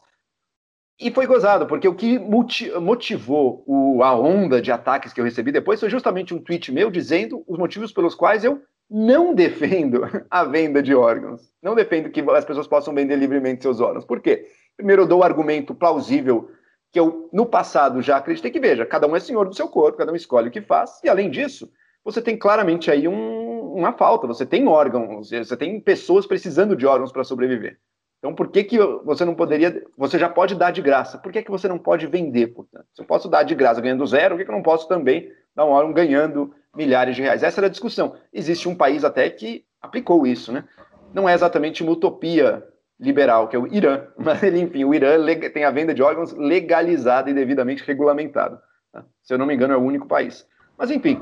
E 0.99 1.09
foi 1.09 1.25
gozado, 1.25 1.65
porque 1.65 1.87
o 1.87 1.95
que 1.95 2.19
motivou 2.19 3.63
o, 3.65 4.03
a 4.03 4.15
onda 4.15 4.61
de 4.61 4.71
ataques 4.71 5.11
que 5.11 5.19
eu 5.19 5.25
recebi 5.25 5.51
depois 5.51 5.79
foi 5.79 5.89
justamente 5.89 6.31
um 6.31 6.39
tweet 6.39 6.71
meu 6.71 6.91
dizendo 6.91 7.43
os 7.47 7.57
motivos 7.57 7.91
pelos 7.91 8.13
quais 8.13 8.43
eu 8.43 8.61
não 8.87 9.33
defendo 9.33 10.01
a 10.29 10.43
venda 10.43 10.83
de 10.83 10.93
órgãos. 10.93 11.41
Não 11.63 11.73
defendo 11.73 12.11
que 12.11 12.21
as 12.29 12.45
pessoas 12.45 12.67
possam 12.67 12.93
vender 12.93 13.15
livremente 13.15 13.63
seus 13.63 13.79
órgãos. 13.79 14.05
Por 14.05 14.19
quê? 14.19 14.45
Primeiro, 14.77 15.03
eu 15.03 15.07
dou 15.07 15.21
o 15.21 15.23
argumento 15.23 15.73
plausível 15.73 16.51
que 16.91 16.99
eu, 16.99 17.29
no 17.31 17.45
passado, 17.45 18.01
já 18.01 18.17
acreditei 18.17 18.51
que, 18.51 18.59
veja, 18.59 18.85
cada 18.85 19.07
um 19.07 19.15
é 19.15 19.19
senhor 19.19 19.47
do 19.47 19.55
seu 19.55 19.67
corpo, 19.67 19.97
cada 19.97 20.11
um 20.11 20.15
escolhe 20.15 20.49
o 20.49 20.51
que 20.51 20.61
faz, 20.61 20.99
e 21.03 21.09
além 21.09 21.29
disso, 21.31 21.71
você 22.03 22.21
tem 22.21 22.37
claramente 22.37 22.91
aí 22.91 23.07
um, 23.07 23.40
uma 23.73 23.93
falta, 23.93 24.27
você 24.27 24.45
tem 24.45 24.67
órgãos, 24.67 25.29
você 25.29 25.57
tem 25.57 25.79
pessoas 25.79 26.25
precisando 26.25 26.75
de 26.75 26.85
órgãos 26.85 27.11
para 27.11 27.23
sobreviver. 27.23 27.77
Então, 28.19 28.35
por 28.35 28.49
que, 28.49 28.63
que 28.63 28.77
você 29.03 29.25
não 29.25 29.33
poderia. 29.33 29.83
Você 29.97 30.19
já 30.19 30.29
pode 30.29 30.53
dar 30.53 30.71
de 30.71 30.81
graça, 30.81 31.17
por 31.17 31.31
que, 31.31 31.41
que 31.41 31.49
você 31.49 31.67
não 31.67 31.79
pode 31.79 32.05
vender, 32.05 32.47
portanto? 32.47 32.85
Se 32.93 33.01
eu 33.01 33.05
posso 33.05 33.27
dar 33.27 33.43
de 33.43 33.55
graça 33.55 33.81
ganhando 33.81 34.05
zero, 34.05 34.35
por 34.35 34.39
que, 34.39 34.45
que 34.45 34.51
eu 34.51 34.55
não 34.55 34.61
posso 34.61 34.87
também 34.87 35.31
dar 35.55 35.65
um 35.65 35.69
órgão 35.69 35.91
ganhando 35.91 36.53
milhares 36.75 37.15
de 37.15 37.21
reais? 37.23 37.41
Essa 37.41 37.59
era 37.59 37.67
a 37.67 37.71
discussão. 37.71 38.15
Existe 38.31 38.69
um 38.69 38.75
país 38.75 39.03
até 39.03 39.27
que 39.29 39.65
aplicou 39.81 40.27
isso, 40.27 40.51
né? 40.51 40.63
Não 41.11 41.27
é 41.27 41.33
exatamente 41.33 41.81
uma 41.81 41.93
utopia 41.93 42.63
liberal, 42.99 43.47
que 43.47 43.55
é 43.55 43.59
o 43.59 43.65
Irã, 43.73 44.05
mas 44.15 44.43
enfim, 44.43 44.83
o 44.83 44.93
Irã 44.93 45.17
tem 45.51 45.63
a 45.63 45.71
venda 45.71 45.91
de 45.91 46.03
órgãos 46.03 46.31
legalizada 46.33 47.29
e 47.29 47.33
devidamente 47.33 47.83
regulamentada. 47.83 48.61
Tá? 48.93 49.03
Se 49.23 49.33
eu 49.33 49.39
não 49.39 49.47
me 49.47 49.55
engano, 49.55 49.73
é 49.73 49.77
o 49.77 49.81
único 49.81 50.07
país. 50.07 50.47
Mas, 50.77 50.91
enfim. 50.91 51.21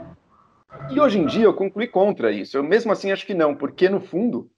E 0.89 0.99
hoje 0.99 1.19
em 1.19 1.25
dia 1.25 1.45
eu 1.45 1.53
concluí 1.53 1.87
contra 1.87 2.31
isso. 2.31 2.57
Eu 2.57 2.63
mesmo 2.63 2.91
assim 2.91 3.11
acho 3.11 3.25
que 3.25 3.33
não, 3.33 3.55
porque 3.55 3.89
no 3.89 3.99
fundo, 3.99 4.49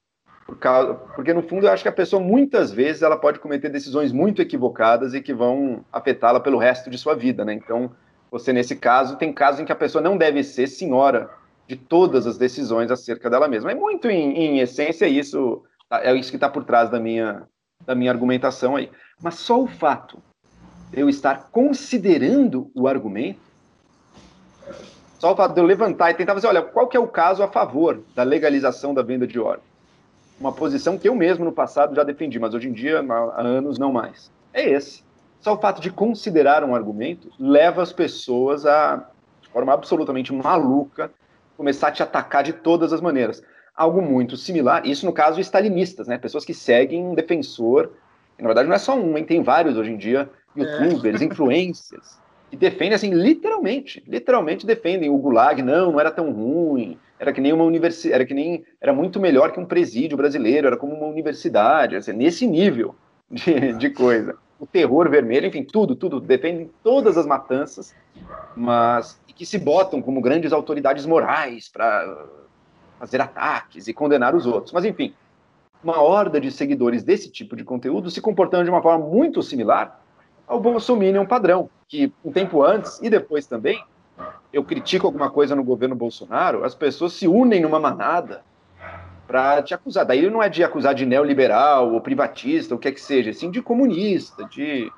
por 0.45 0.57
causa, 0.57 0.93
porque 0.93 1.33
no 1.33 1.41
fundo 1.41 1.65
eu 1.65 1.71
acho 1.71 1.83
que 1.83 1.89
a 1.89 1.93
pessoa 1.93 2.21
muitas 2.21 2.71
vezes 2.71 3.01
ela 3.01 3.17
pode 3.17 3.39
cometer 3.39 3.69
decisões 3.69 4.11
muito 4.11 4.41
equivocadas 4.41 5.13
e 5.13 5.21
que 5.21 5.33
vão 5.33 5.85
afetá-la 5.91 6.39
pelo 6.39 6.57
resto 6.57 6.89
de 6.89 6.97
sua 6.97 7.15
vida, 7.15 7.45
né? 7.45 7.53
Então, 7.53 7.91
você 8.29 8.51
nesse 8.51 8.75
caso 8.75 9.17
tem 9.17 9.33
casos 9.33 9.61
em 9.61 9.65
que 9.65 9.71
a 9.71 9.75
pessoa 9.75 10.01
não 10.01 10.17
deve 10.17 10.43
ser 10.43 10.67
senhora 10.67 11.29
de 11.67 11.75
todas 11.75 12.27
as 12.27 12.37
decisões 12.37 12.91
acerca 12.91 13.29
dela 13.29 13.47
mesma. 13.47 13.71
É 13.71 13.75
muito 13.75 14.09
em, 14.09 14.37
em 14.37 14.59
essência 14.59 15.07
isso, 15.07 15.63
tá, 15.89 16.03
é 16.03 16.13
isso 16.15 16.29
que 16.29 16.37
está 16.37 16.49
por 16.49 16.63
trás 16.63 16.89
da 16.89 16.99
minha 16.99 17.47
da 17.85 17.95
minha 17.95 18.11
argumentação 18.11 18.75
aí. 18.75 18.91
Mas 19.21 19.35
só 19.35 19.59
o 19.59 19.67
fato 19.67 20.21
de 20.91 20.99
eu 20.99 21.09
estar 21.09 21.49
considerando 21.51 22.69
o 22.75 22.87
argumento 22.87 23.39
só 25.21 25.33
o 25.33 25.35
fato 25.35 25.53
de 25.53 25.61
eu 25.61 25.65
levantar 25.65 26.09
e 26.09 26.15
tentar 26.15 26.33
fazer, 26.33 26.47
olha, 26.47 26.63
qual 26.63 26.87
que 26.87 26.97
é 26.97 26.99
o 26.99 27.05
caso 27.05 27.43
a 27.43 27.47
favor 27.47 28.01
da 28.15 28.23
legalização 28.23 28.91
da 28.91 29.03
venda 29.03 29.27
de 29.27 29.39
órgãos? 29.39 29.69
Uma 30.39 30.51
posição 30.51 30.97
que 30.97 31.07
eu 31.07 31.13
mesmo 31.13 31.45
no 31.45 31.51
passado 31.51 31.93
já 31.93 32.01
defendi, 32.01 32.39
mas 32.39 32.55
hoje 32.55 32.67
em 32.67 32.73
dia, 32.73 33.05
há 33.07 33.41
anos, 33.41 33.77
não 33.77 33.93
mais. 33.93 34.31
É 34.51 34.67
esse. 34.67 35.03
Só 35.39 35.53
o 35.53 35.59
fato 35.59 35.79
de 35.79 35.91
considerar 35.91 36.63
um 36.63 36.73
argumento 36.73 37.31
leva 37.39 37.83
as 37.83 37.93
pessoas 37.93 38.65
a, 38.65 38.95
de 39.39 39.49
forma 39.49 39.71
absolutamente 39.71 40.33
maluca, 40.33 41.11
começar 41.55 41.89
a 41.89 41.91
te 41.91 42.01
atacar 42.01 42.41
de 42.41 42.53
todas 42.53 42.91
as 42.91 42.99
maneiras. 42.99 43.43
Algo 43.75 44.01
muito 44.01 44.35
similar, 44.35 44.87
isso 44.87 45.05
no 45.05 45.13
caso 45.13 45.39
stalinistas, 45.39 46.07
né? 46.07 46.17
Pessoas 46.17 46.43
que 46.43 46.53
seguem 46.55 47.05
um 47.05 47.13
defensor, 47.13 47.91
na 48.39 48.47
verdade 48.47 48.67
não 48.67 48.75
é 48.75 48.79
só 48.79 48.97
um, 48.97 49.15
hein? 49.15 49.23
tem 49.23 49.43
vários 49.43 49.77
hoje 49.77 49.91
em 49.91 49.97
dia, 49.97 50.27
youtubers, 50.57 51.21
é. 51.21 51.25
influencers, 51.25 52.17
que 52.51 52.57
defendem, 52.57 52.93
assim, 52.93 53.13
literalmente, 53.13 54.03
literalmente 54.05 54.65
defendem. 54.65 55.09
O 55.09 55.17
Gulag, 55.17 55.61
não, 55.61 55.93
não 55.93 55.99
era 56.01 56.11
tão 56.11 56.31
ruim, 56.33 56.99
era 57.17 57.31
que 57.31 57.39
nem 57.39 57.53
uma 57.53 57.63
universidade, 57.63 58.13
era 58.13 58.25
que 58.25 58.33
nem, 58.33 58.65
era 58.81 58.91
muito 58.91 59.21
melhor 59.21 59.53
que 59.53 59.59
um 59.59 59.65
presídio 59.65 60.17
brasileiro, 60.17 60.67
era 60.67 60.75
como 60.75 60.93
uma 60.93 61.07
universidade, 61.07 61.95
assim, 61.95 62.11
nesse 62.11 62.45
nível 62.45 62.93
de, 63.31 63.71
de 63.73 63.89
coisa. 63.89 64.35
O 64.59 64.67
terror 64.67 65.09
vermelho, 65.09 65.47
enfim, 65.47 65.63
tudo, 65.63 65.95
tudo, 65.95 66.19
defendem 66.19 66.69
todas 66.83 67.17
as 67.17 67.25
matanças, 67.25 67.95
mas 68.55 69.19
que 69.33 69.45
se 69.45 69.57
botam 69.57 70.01
como 70.01 70.21
grandes 70.21 70.51
autoridades 70.51 71.05
morais 71.05 71.69
para 71.69 72.27
fazer 72.99 73.21
ataques 73.21 73.87
e 73.87 73.93
condenar 73.93 74.35
os 74.35 74.45
outros. 74.45 74.73
Mas, 74.73 74.83
enfim, 74.83 75.15
uma 75.81 76.01
horda 76.01 76.39
de 76.39 76.51
seguidores 76.51 77.01
desse 77.01 77.31
tipo 77.31 77.55
de 77.55 77.63
conteúdo 77.63 78.11
se 78.11 78.21
comportando 78.21 78.65
de 78.65 78.69
uma 78.69 78.81
forma 78.81 79.07
muito 79.07 79.41
similar 79.41 79.99
ao 80.45 80.59
Bolsominion 80.59 81.25
padrão, 81.25 81.69
que 81.91 82.13
um 82.23 82.31
tempo 82.31 82.63
antes 82.63 83.01
e 83.01 83.09
depois 83.09 83.45
também, 83.45 83.83
eu 84.53 84.63
critico 84.63 85.05
alguma 85.05 85.29
coisa 85.29 85.53
no 85.53 85.63
governo 85.63 85.93
Bolsonaro, 85.93 86.63
as 86.63 86.73
pessoas 86.73 87.11
se 87.11 87.27
unem 87.27 87.59
numa 87.59 87.81
manada 87.81 88.45
para 89.27 89.61
te 89.61 89.73
acusar. 89.73 90.05
Daí 90.05 90.29
não 90.29 90.41
é 90.41 90.47
de 90.47 90.63
acusar 90.63 90.95
de 90.95 91.05
neoliberal 91.05 91.91
ou 91.91 91.99
privatista, 91.99 92.73
o 92.73 92.79
que 92.79 92.87
é 92.87 92.91
que 92.93 93.01
seja, 93.01 93.33
sim 93.33 93.51
de 93.51 93.61
comunista, 93.61 94.45
de 94.45 94.89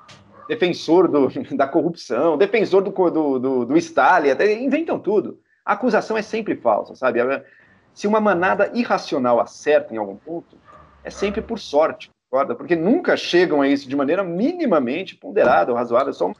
defensor 0.48 1.08
do, 1.08 1.28
da 1.56 1.66
corrupção, 1.66 2.38
defensor 2.38 2.80
do, 2.80 2.90
do, 3.10 3.38
do, 3.40 3.64
do 3.66 3.76
Stalin, 3.76 4.30
até 4.30 4.52
inventam 4.52 4.96
tudo. 4.96 5.40
A 5.64 5.72
acusação 5.72 6.16
é 6.16 6.22
sempre 6.22 6.54
falsa, 6.54 6.94
sabe? 6.94 7.18
Se 7.92 8.06
uma 8.06 8.20
manada 8.20 8.70
irracional 8.72 9.40
acerta 9.40 9.92
em 9.92 9.96
algum 9.96 10.16
ponto, 10.16 10.56
é 11.02 11.10
sempre 11.10 11.42
por 11.42 11.58
sorte 11.58 12.08
concorda? 12.34 12.54
Porque 12.56 12.74
nunca 12.74 13.16
chegam 13.16 13.62
a 13.62 13.68
isso 13.68 13.88
de 13.88 13.94
maneira 13.94 14.24
minimamente 14.24 15.14
ponderada 15.14 15.70
ou 15.70 15.78
razoável, 15.78 16.12
só 16.12 16.26
uma 16.26 16.34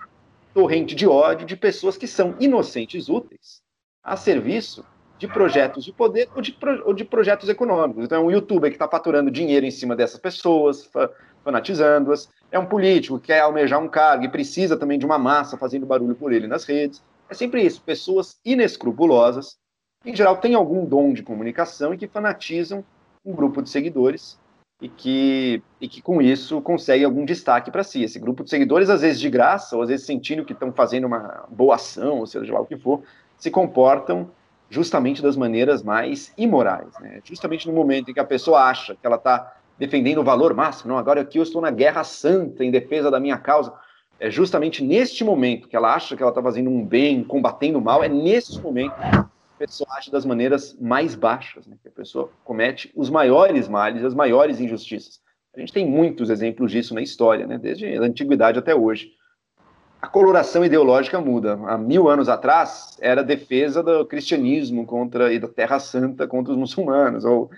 torrente 0.55 0.95
de 0.95 1.07
ódio 1.07 1.45
de 1.45 1.57
pessoas 1.57 1.99
que 1.99 2.07
são 2.07 2.37
inocentes 2.39 3.09
úteis 3.09 3.61
a 4.03 4.17
serviço 4.17 4.85
de 5.19 5.27
projetos 5.27 5.85
de 5.85 5.93
poder 5.93 6.29
ou 6.35 6.41
de, 6.41 6.53
pro, 6.53 6.87
ou 6.87 6.95
de 6.95 7.05
projetos 7.05 7.49
econômicos. 7.49 8.05
Então, 8.05 8.19
é 8.19 8.25
um 8.25 8.31
youtuber 8.31 8.71
que 8.71 8.77
está 8.77 8.89
faturando 8.89 9.31
dinheiro 9.31 9.67
em 9.67 9.71
cima 9.71 9.97
dessas 9.97 10.21
pessoas, 10.21 10.89
fanatizando-as. 11.43 12.29
É 12.51 12.59
um 12.59 12.67
político 12.67 13.19
que 13.19 13.29
quer 13.29 13.41
almejar 13.41 13.81
um 13.81 13.89
cargo 13.89 14.25
e 14.25 14.29
precisa 14.29 14.77
também 14.77 14.99
de 14.99 15.07
uma 15.07 15.19
massa 15.19 15.57
fazendo 15.57 15.87
barulho 15.87 16.15
por 16.15 16.33
ele 16.33 16.47
nas 16.47 16.65
redes. 16.65 17.03
É 17.29 17.35
sempre 17.35 17.63
isso, 17.63 17.83
pessoas 17.83 18.39
inescrupulosas, 18.45 19.57
que, 20.03 20.11
em 20.11 20.17
geral 20.17 20.37
têm 20.37 20.55
algum 20.55 20.85
dom 20.85 21.13
de 21.13 21.23
comunicação 21.23 21.95
e 21.95 21.97
que 21.97 22.07
fanatizam 22.07 22.85
um 23.25 23.33
grupo 23.33 23.63
de 23.63 23.71
seguidores 23.71 24.39
e 24.85 24.88
que, 24.91 25.62
e 25.81 25.88
que 25.88 26.03
com 26.03 26.21
isso 26.21 26.61
consegue 26.61 27.07
algum 27.07 27.25
destaque 27.25 27.71
para 27.71 27.83
si. 27.83 28.03
Esse 28.03 28.19
grupo 28.19 28.45
de 28.45 28.50
seguidores, 28.50 28.91
às 28.91 29.00
vezes 29.00 29.19
de 29.19 29.31
graça, 29.31 29.75
ou 29.75 29.83
às 29.83 29.88
vezes 29.88 30.05
sentindo 30.05 30.45
que 30.45 30.53
estão 30.53 30.71
fazendo 30.71 31.07
uma 31.07 31.47
boa 31.49 31.76
ação, 31.76 32.19
ou 32.19 32.26
seja 32.26 32.53
lá 32.53 32.61
o 32.61 32.67
que 32.67 32.76
for, 32.76 33.03
se 33.38 33.50
comportam 33.50 34.29
justamente 34.69 35.23
das 35.23 35.38
maneiras 35.38 35.83
mais 35.83 36.35
imorais. 36.37 36.93
Né? 37.00 37.23
Justamente 37.25 37.67
no 37.67 37.73
momento 37.73 38.11
em 38.11 38.14
que 38.14 38.21
a 38.21 38.25
pessoa 38.25 38.61
acha 38.64 38.95
que 38.95 39.07
ela 39.07 39.17
está 39.17 39.55
defendendo 39.79 40.19
o 40.19 40.25
valor 40.25 40.53
máximo, 40.53 40.93
não, 40.93 40.99
agora 40.99 41.23
aqui 41.23 41.38
eu 41.38 41.43
estou 41.43 41.62
na 41.62 41.71
guerra 41.71 42.05
santa 42.05 42.62
em 42.62 42.71
defesa 42.71 43.11
da 43.11 43.19
minha 43.19 43.38
causa. 43.38 43.73
É 44.21 44.31
justamente 44.31 44.85
neste 44.85 45.25
momento 45.25 45.67
que 45.67 45.75
ela 45.75 45.95
acha 45.95 46.14
que 46.14 46.23
ela 46.23 46.31
está 46.31 46.43
fazendo 46.43 46.69
um 46.69 46.85
bem, 46.85 47.25
combatendo 47.25 47.79
o 47.79 47.83
mal, 47.83 48.05
é 48.05 48.09
nesse 48.09 48.61
momento 48.61 48.95
pessoa 49.66 49.88
age 49.97 50.11
das 50.11 50.25
maneiras 50.25 50.76
mais 50.80 51.14
baixas, 51.14 51.66
né? 51.66 51.76
que 51.83 51.88
a 51.88 51.92
pessoa 51.92 52.30
comete 52.44 52.92
os 52.94 53.11
maiores 53.11 53.68
males, 53.68 54.04
as 54.04 54.14
maiores 54.14 54.61
injustiças. 54.61 55.21
A 55.56 55.61
gente 55.61 55.73
tem 55.73 55.87
muitos 55.87 56.30
exemplos 56.30 56.71
disso 56.71 56.94
na 56.94 57.00
história, 57.00 57.47
né? 57.47 57.59
desde 57.59 57.97
a 57.97 58.02
antiguidade 58.02 58.59
até 58.59 58.75
hoje. 58.75 59.11
A 60.02 60.06
coloração 60.06 60.64
ideológica 60.64 61.21
muda. 61.21 61.54
Há 61.66 61.78
mil 61.78 62.09
anos 62.09 62.28
atrás, 62.28 62.99
era 63.00 63.23
defesa 63.23 63.83
do 63.83 64.04
cristianismo 64.04 64.85
contra 64.85 65.33
e 65.33 65.38
da 65.38 65.49
Terra 65.49 65.78
Santa 65.78 66.26
contra 66.26 66.52
os 66.52 66.59
muçulmanos, 66.59 67.25
ou, 67.25 67.50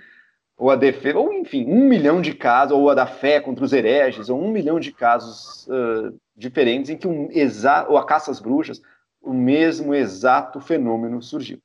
ou 0.56 0.70
a 0.70 0.76
defesa, 0.76 1.18
ou 1.18 1.32
enfim, 1.32 1.66
um 1.66 1.88
milhão 1.88 2.20
de 2.20 2.32
casos, 2.34 2.76
ou 2.76 2.88
a 2.88 2.94
da 2.94 3.06
fé 3.06 3.40
contra 3.40 3.64
os 3.64 3.72
hereges, 3.72 4.28
ou 4.28 4.40
um 4.40 4.52
milhão 4.52 4.78
de 4.78 4.92
casos 4.92 5.66
uh, 5.66 6.16
diferentes 6.36 6.88
em 6.88 6.96
que 6.96 7.08
um 7.08 7.28
exa 7.32 7.84
ou 7.88 7.96
a 7.96 8.06
caça 8.06 8.30
às 8.30 8.38
bruxas, 8.38 8.80
o 9.20 9.34
mesmo 9.34 9.92
exato 9.92 10.60
fenômeno 10.60 11.20
surgiu. 11.20 11.58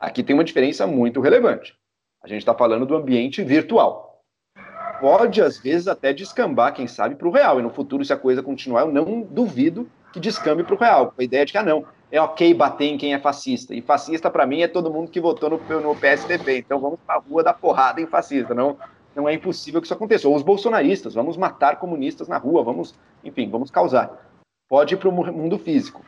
Aqui 0.00 0.22
tem 0.22 0.34
uma 0.34 0.44
diferença 0.44 0.86
muito 0.86 1.20
relevante. 1.20 1.74
A 2.22 2.28
gente 2.28 2.40
está 2.40 2.54
falando 2.54 2.86
do 2.86 2.96
ambiente 2.96 3.42
virtual. 3.42 4.22
Pode, 5.00 5.42
às 5.42 5.58
vezes, 5.58 5.88
até 5.88 6.12
descambar, 6.12 6.74
quem 6.74 6.86
sabe, 6.86 7.14
para 7.14 7.28
o 7.28 7.30
real. 7.30 7.60
E 7.60 7.62
no 7.62 7.70
futuro, 7.70 8.04
se 8.04 8.12
a 8.12 8.16
coisa 8.16 8.42
continuar, 8.42 8.82
eu 8.82 8.92
não 8.92 9.22
duvido 9.22 9.88
que 10.12 10.20
descambe 10.20 10.64
para 10.64 10.74
o 10.74 10.78
real. 10.78 11.12
Com 11.12 11.20
a 11.20 11.24
ideia 11.24 11.44
de 11.44 11.52
que, 11.52 11.58
ah, 11.58 11.62
não, 11.62 11.84
é 12.10 12.20
ok 12.20 12.52
bater 12.54 12.86
em 12.86 12.98
quem 12.98 13.14
é 13.14 13.18
fascista. 13.18 13.74
E 13.74 13.82
fascista, 13.82 14.30
para 14.30 14.46
mim, 14.46 14.62
é 14.62 14.68
todo 14.68 14.90
mundo 14.92 15.10
que 15.10 15.20
votou 15.20 15.50
no, 15.50 15.80
no 15.80 15.94
PSDB. 15.94 16.58
Então 16.58 16.78
vamos 16.78 16.98
para 17.06 17.16
a 17.16 17.18
rua 17.18 17.42
dar 17.42 17.54
porrada 17.54 18.00
em 18.00 18.06
fascista. 18.06 18.54
Não, 18.54 18.76
não 19.14 19.28
é 19.28 19.34
impossível 19.34 19.80
que 19.80 19.86
isso 19.86 19.94
aconteça. 19.94 20.28
Ou 20.28 20.34
os 20.34 20.42
bolsonaristas, 20.42 21.14
vamos 21.14 21.36
matar 21.36 21.78
comunistas 21.78 22.28
na 22.28 22.38
rua, 22.38 22.62
vamos, 22.62 22.94
enfim, 23.22 23.48
vamos 23.50 23.70
causar. 23.70 24.10
Pode 24.68 24.94
ir 24.94 24.96
para 24.96 25.08
o 25.08 25.12
mundo 25.12 25.58
físico 25.58 26.02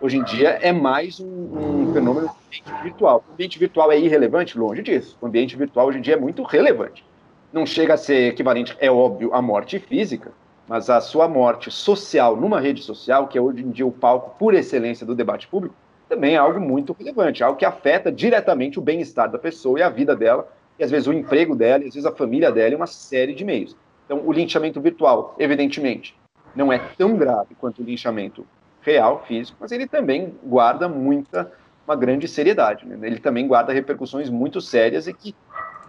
hoje 0.00 0.16
em 0.16 0.24
dia 0.24 0.58
é 0.62 0.72
mais 0.72 1.20
um, 1.20 1.26
um 1.26 1.92
fenômeno 1.92 2.30
ambiente 2.30 2.82
virtual. 2.82 3.24
O 3.28 3.32
ambiente 3.34 3.58
virtual 3.58 3.92
é 3.92 3.98
irrelevante? 3.98 4.58
Longe 4.58 4.82
disso. 4.82 5.16
O 5.20 5.26
ambiente 5.26 5.56
virtual 5.56 5.88
hoje 5.88 5.98
em 5.98 6.00
dia 6.00 6.14
é 6.14 6.18
muito 6.18 6.42
relevante. 6.42 7.04
Não 7.52 7.66
chega 7.66 7.94
a 7.94 7.96
ser 7.96 8.28
equivalente, 8.28 8.76
é 8.80 8.90
óbvio, 8.90 9.34
à 9.34 9.42
morte 9.42 9.78
física, 9.78 10.32
mas 10.66 10.88
a 10.88 11.00
sua 11.00 11.28
morte 11.28 11.70
social 11.70 12.36
numa 12.36 12.60
rede 12.60 12.82
social, 12.82 13.26
que 13.26 13.36
é 13.36 13.40
hoje 13.40 13.62
em 13.62 13.70
dia 13.70 13.86
o 13.86 13.92
palco 13.92 14.36
por 14.38 14.54
excelência 14.54 15.04
do 15.04 15.14
debate 15.14 15.48
público, 15.48 15.74
também 16.08 16.34
é 16.34 16.38
algo 16.38 16.60
muito 16.60 16.96
relevante, 16.98 17.42
algo 17.42 17.58
que 17.58 17.64
afeta 17.64 18.10
diretamente 18.10 18.78
o 18.78 18.82
bem-estar 18.82 19.30
da 19.30 19.38
pessoa 19.38 19.78
e 19.78 19.82
a 19.82 19.88
vida 19.88 20.16
dela, 20.16 20.48
e 20.78 20.84
às 20.84 20.90
vezes 20.90 21.06
o 21.06 21.12
emprego 21.12 21.54
dela, 21.54 21.84
e 21.84 21.88
às 21.88 21.94
vezes 21.94 22.06
a 22.06 22.14
família 22.14 22.50
dela, 22.50 22.72
e 22.72 22.76
uma 22.76 22.86
série 22.86 23.34
de 23.34 23.44
meios. 23.44 23.76
Então, 24.06 24.22
o 24.24 24.32
linchamento 24.32 24.80
virtual, 24.80 25.34
evidentemente, 25.38 26.16
não 26.54 26.72
é 26.72 26.78
tão 26.96 27.16
grave 27.16 27.54
quanto 27.54 27.82
o 27.82 27.84
linchamento 27.84 28.44
real, 28.82 29.24
físico, 29.26 29.58
mas 29.60 29.72
ele 29.72 29.86
também 29.86 30.34
guarda 30.42 30.88
muita, 30.88 31.52
uma 31.86 31.96
grande 31.96 32.26
seriedade. 32.26 32.86
Né? 32.86 32.98
Ele 33.06 33.18
também 33.18 33.46
guarda 33.46 33.72
repercussões 33.72 34.30
muito 34.30 34.60
sérias 34.60 35.06
e 35.06 35.12
que 35.12 35.34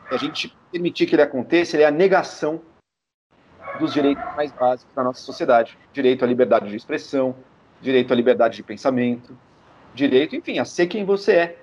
a 0.09 0.17
gente 0.17 0.55
permitir 0.71 1.05
que 1.05 1.15
ele 1.15 1.21
aconteça, 1.21 1.75
ele 1.75 1.83
é 1.83 1.87
a 1.87 1.91
negação 1.91 2.61
dos 3.79 3.93
direitos 3.93 4.23
mais 4.35 4.51
básicos 4.51 4.93
da 4.93 5.03
nossa 5.03 5.21
sociedade. 5.21 5.77
Direito 5.93 6.23
à 6.23 6.27
liberdade 6.27 6.69
de 6.69 6.75
expressão, 6.75 7.35
direito 7.81 8.11
à 8.11 8.15
liberdade 8.15 8.57
de 8.57 8.63
pensamento, 8.63 9.37
direito, 9.93 10.35
enfim, 10.35 10.59
a 10.59 10.65
ser 10.65 10.87
quem 10.87 11.05
você 11.05 11.31
é, 11.33 11.57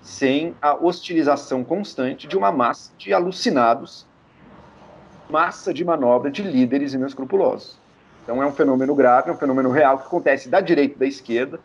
sem 0.00 0.54
a 0.60 0.74
hostilização 0.74 1.64
constante 1.64 2.26
de 2.26 2.36
uma 2.36 2.52
massa 2.52 2.92
de 2.98 3.12
alucinados, 3.12 4.06
massa 5.30 5.72
de 5.72 5.82
manobra 5.84 6.30
de 6.30 6.42
líderes 6.42 6.92
inescrupulosos. 6.92 7.78
Então 8.24 8.42
é 8.42 8.46
um 8.46 8.54
fenômeno 8.54 8.94
grave, 8.94 9.30
é 9.30 9.32
um 9.34 9.36
fenômeno 9.36 9.70
real 9.70 9.98
que 9.98 10.06
acontece 10.06 10.48
da 10.48 10.60
direita 10.60 10.94
e 10.94 10.98
da 10.98 11.06
esquerda 11.06 11.60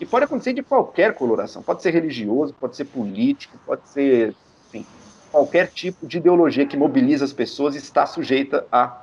e 0.00 0.06
pode 0.06 0.24
acontecer 0.24 0.52
de 0.52 0.62
qualquer 0.62 1.14
coloração. 1.14 1.60
Pode 1.60 1.82
ser 1.82 1.90
religioso, 1.90 2.54
pode 2.54 2.76
ser 2.76 2.84
político, 2.84 3.58
pode 3.66 3.88
ser 3.88 4.34
enfim, 4.68 4.86
qualquer 5.32 5.72
tipo 5.72 6.06
de 6.06 6.18
ideologia 6.18 6.66
que 6.66 6.76
mobiliza 6.76 7.24
as 7.24 7.32
pessoas 7.32 7.74
está 7.74 8.06
sujeita 8.06 8.64
a 8.70 8.96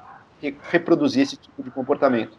reproduzir 0.70 1.24
esse 1.24 1.36
tipo 1.36 1.62
de 1.62 1.70
comportamento. 1.70 2.38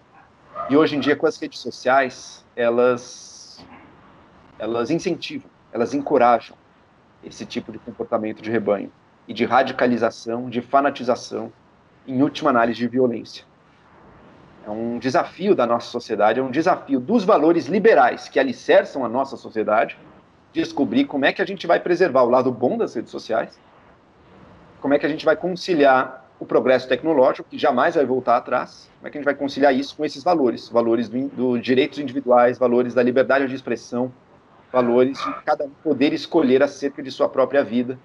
E 0.71 0.77
hoje 0.77 0.97
em 0.97 1.01
dia 1.01 1.15
com 1.15 1.27
as 1.27 1.39
redes 1.39 1.61
sociais, 1.61 2.43
elas 2.57 3.63
elas 4.59 4.91
incentivam, 4.91 5.51
elas 5.71 5.93
encorajam 5.93 6.57
esse 7.23 7.45
tipo 7.45 7.73
de 7.73 7.79
comportamento 7.79 8.41
de 8.41 8.51
rebanho 8.51 8.91
e 9.29 9.35
de 9.35 9.45
radicalização, 9.45 10.49
de 10.49 10.63
fanatização, 10.63 11.53
em 12.07 12.23
última 12.23 12.51
análise 12.51 12.79
de 12.79 12.89
violência. 12.89 13.45
É 14.65 14.71
um 14.71 14.99
desafio 14.99 15.55
da 15.55 15.67
nossa 15.67 15.89
sociedade, 15.89 16.39
é 16.39 16.43
um 16.43 16.51
desafio 16.51 17.01
dos 17.01 17.25
valores 17.25 17.67
liberais 17.67 18.29
que 18.29 18.39
alicerçam 18.39 19.05
a 19.05 19.09
nossa 19.09 19.37
sociedade, 19.37 19.99
descobrir 20.53 21.05
como 21.05 21.25
é 21.25 21.33
que 21.33 21.43
a 21.43 21.47
gente 21.47 21.67
vai 21.67 21.81
preservar 21.81 22.23
o 22.23 22.31
lado 22.31 22.53
bom 22.53 22.77
das 22.79 22.95
redes 22.95 23.11
sociais, 23.11 23.59
como 24.81 24.95
é 24.95 24.99
que 24.99 25.07
a 25.07 25.09
gente 25.09 25.25
vai 25.25 25.37
conciliar 25.37 26.23
o 26.39 26.47
progresso 26.47 26.89
tecnológico, 26.89 27.49
que 27.49 27.59
jamais 27.59 27.95
vai 27.95 28.05
voltar 28.05 28.37
atrás, 28.37 28.91
como 28.99 29.09
é 29.09 29.11
que 29.11 29.17
a 29.17 29.21
gente 29.21 29.25
vai 29.25 29.35
conciliar 29.35 29.75
isso 29.75 29.97
com 29.97 30.05
esses 30.05 30.23
valores, 30.23 30.69
valores 30.69 31.09
dos 31.09 31.31
do 31.31 31.59
direitos 31.59 31.99
individuais, 31.99 32.59
valores 32.59 32.95
da 32.95 33.03
liberdade 33.03 33.47
de 33.47 33.55
expressão, 33.55 34.13
valores 34.73 35.19
de 35.19 35.33
cada 35.45 35.65
um 35.65 35.71
poder 35.83 36.13
escolher 36.13 36.63
acerca 36.63 37.03
de 37.03 37.11
sua 37.11 37.29
própria 37.29 37.63
vida 37.63 37.99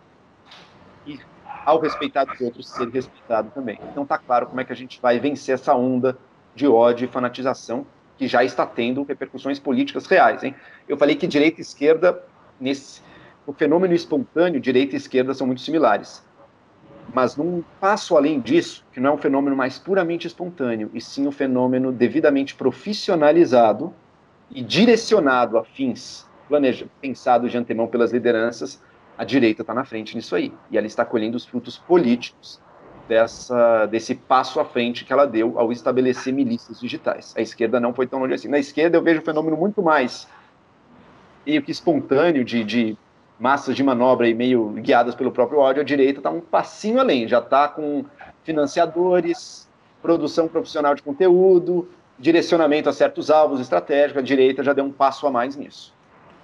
e, 1.06 1.20
ao 1.66 1.80
respeitar 1.80 2.28
os 2.32 2.42
outros, 2.42 2.70
ser 2.70 2.90
respeitado 2.90 3.50
também. 3.52 3.80
Então 3.92 4.04
está 4.04 4.18
claro 4.18 4.48
como 4.48 4.60
é 4.60 4.64
que 4.64 4.74
a 4.74 4.76
gente 4.76 5.02
vai 5.02 5.20
vencer 5.20 5.56
essa 5.56 5.74
onda 5.74 6.18
de 6.58 6.68
ódio 6.68 7.06
e 7.06 7.08
fanatização 7.08 7.86
que 8.18 8.28
já 8.28 8.44
está 8.44 8.66
tendo 8.66 9.04
repercussões 9.04 9.60
políticas 9.60 10.08
reais. 10.08 10.44
Hein? 10.44 10.56
Eu 10.90 10.98
falei 10.98 11.16
que 11.16 11.28
direita 11.28 11.62
e 11.62 11.62
esquerda, 11.62 12.20
nesse, 12.60 13.02
o 13.46 13.54
fenômeno 13.54 13.94
espontâneo, 13.94 14.60
direita 14.60 14.96
e 14.96 14.98
esquerda 14.98 15.36
são 15.36 15.46
muito 15.46 15.62
similares. 15.62 16.26
Mas 17.14 17.38
num 17.38 17.64
passo 17.80 18.18
além 18.18 18.40
disso, 18.42 18.84
que 18.92 19.00
não 19.00 19.12
é 19.12 19.14
um 19.14 19.18
fenômeno 19.18 19.56
mais 19.56 19.78
puramente 19.78 20.26
espontâneo, 20.26 20.90
e 20.94 21.00
sim 21.00 21.28
um 21.28 21.32
fenômeno 21.32 21.92
devidamente 21.92 22.56
profissionalizado 22.56 23.94
e 24.50 24.62
direcionado 24.64 25.58
a 25.60 25.64
fins 25.64 26.28
planejados, 26.50 26.92
pensados 27.00 27.52
de 27.52 27.58
antemão 27.58 27.88
pelas 27.88 28.12
lideranças, 28.12 28.82
a 29.16 29.24
direita 29.24 29.62
está 29.62 29.74
na 29.74 29.86
frente 29.86 30.16
nisso 30.16 30.36
aí. 30.36 30.52
E 30.72 30.78
ela 30.78 30.88
está 30.88 31.06
colhendo 31.06 31.38
os 31.38 31.46
frutos 31.46 31.78
políticos 31.78 32.60
dessa, 33.08 33.86
desse 33.86 34.14
passo 34.16 34.60
à 34.60 34.66
frente 34.66 35.06
que 35.06 35.14
ela 35.14 35.26
deu 35.26 35.58
ao 35.58 35.72
estabelecer 35.72 36.34
milícias 36.34 36.80
digitais. 36.80 37.34
A 37.38 37.42
esquerda 37.42 37.80
não 37.80 37.94
foi 37.94 38.06
tão 38.06 38.20
longe 38.20 38.34
assim. 38.34 38.48
Na 38.48 38.60
esquerda 38.60 38.98
eu 38.98 39.02
vejo 39.02 39.22
um 39.22 39.24
fenômeno 39.24 39.56
muito 39.56 39.82
mais 39.82 40.28
meio 41.46 41.62
que 41.62 41.72
espontâneo 41.72 42.44
de, 42.44 42.64
de 42.64 42.98
massas 43.40 43.76
de 43.76 43.84
manobra 43.84 44.28
e 44.28 44.34
meio 44.34 44.70
guiadas 44.72 45.16
pelo 45.16 45.32
próprio 45.32 45.60
ódio. 45.60 45.82
A 45.82 45.86
direita 45.86 46.20
está 46.20 46.30
um 46.30 46.42
passinho 46.42 47.00
além, 47.00 47.28
já 47.28 47.40
está 47.40 47.68
com 47.68 48.04
financiadores, 48.44 49.68
produção 50.02 50.48
profissional 50.48 50.94
de 50.94 51.02
conteúdo, 51.02 51.88
direcionamento 52.20 52.90
a 52.90 52.94
certos 52.94 53.32
alvos 53.32 53.62
estratégicos. 53.62 54.22
A 54.22 54.26
direita 54.26 54.62
já 54.62 54.74
deu 54.74 54.84
um 54.84 54.92
passo 54.92 55.26
a 55.26 55.32
mais 55.32 55.56
nisso. 55.56 55.94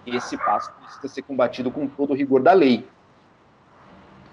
Esse 0.05 0.37
passo 0.37 0.71
precisa 0.73 1.07
ser 1.07 1.21
combatido 1.23 1.69
com 1.69 1.87
todo 1.87 2.11
o 2.11 2.15
rigor 2.15 2.41
da 2.41 2.53
lei 2.53 2.85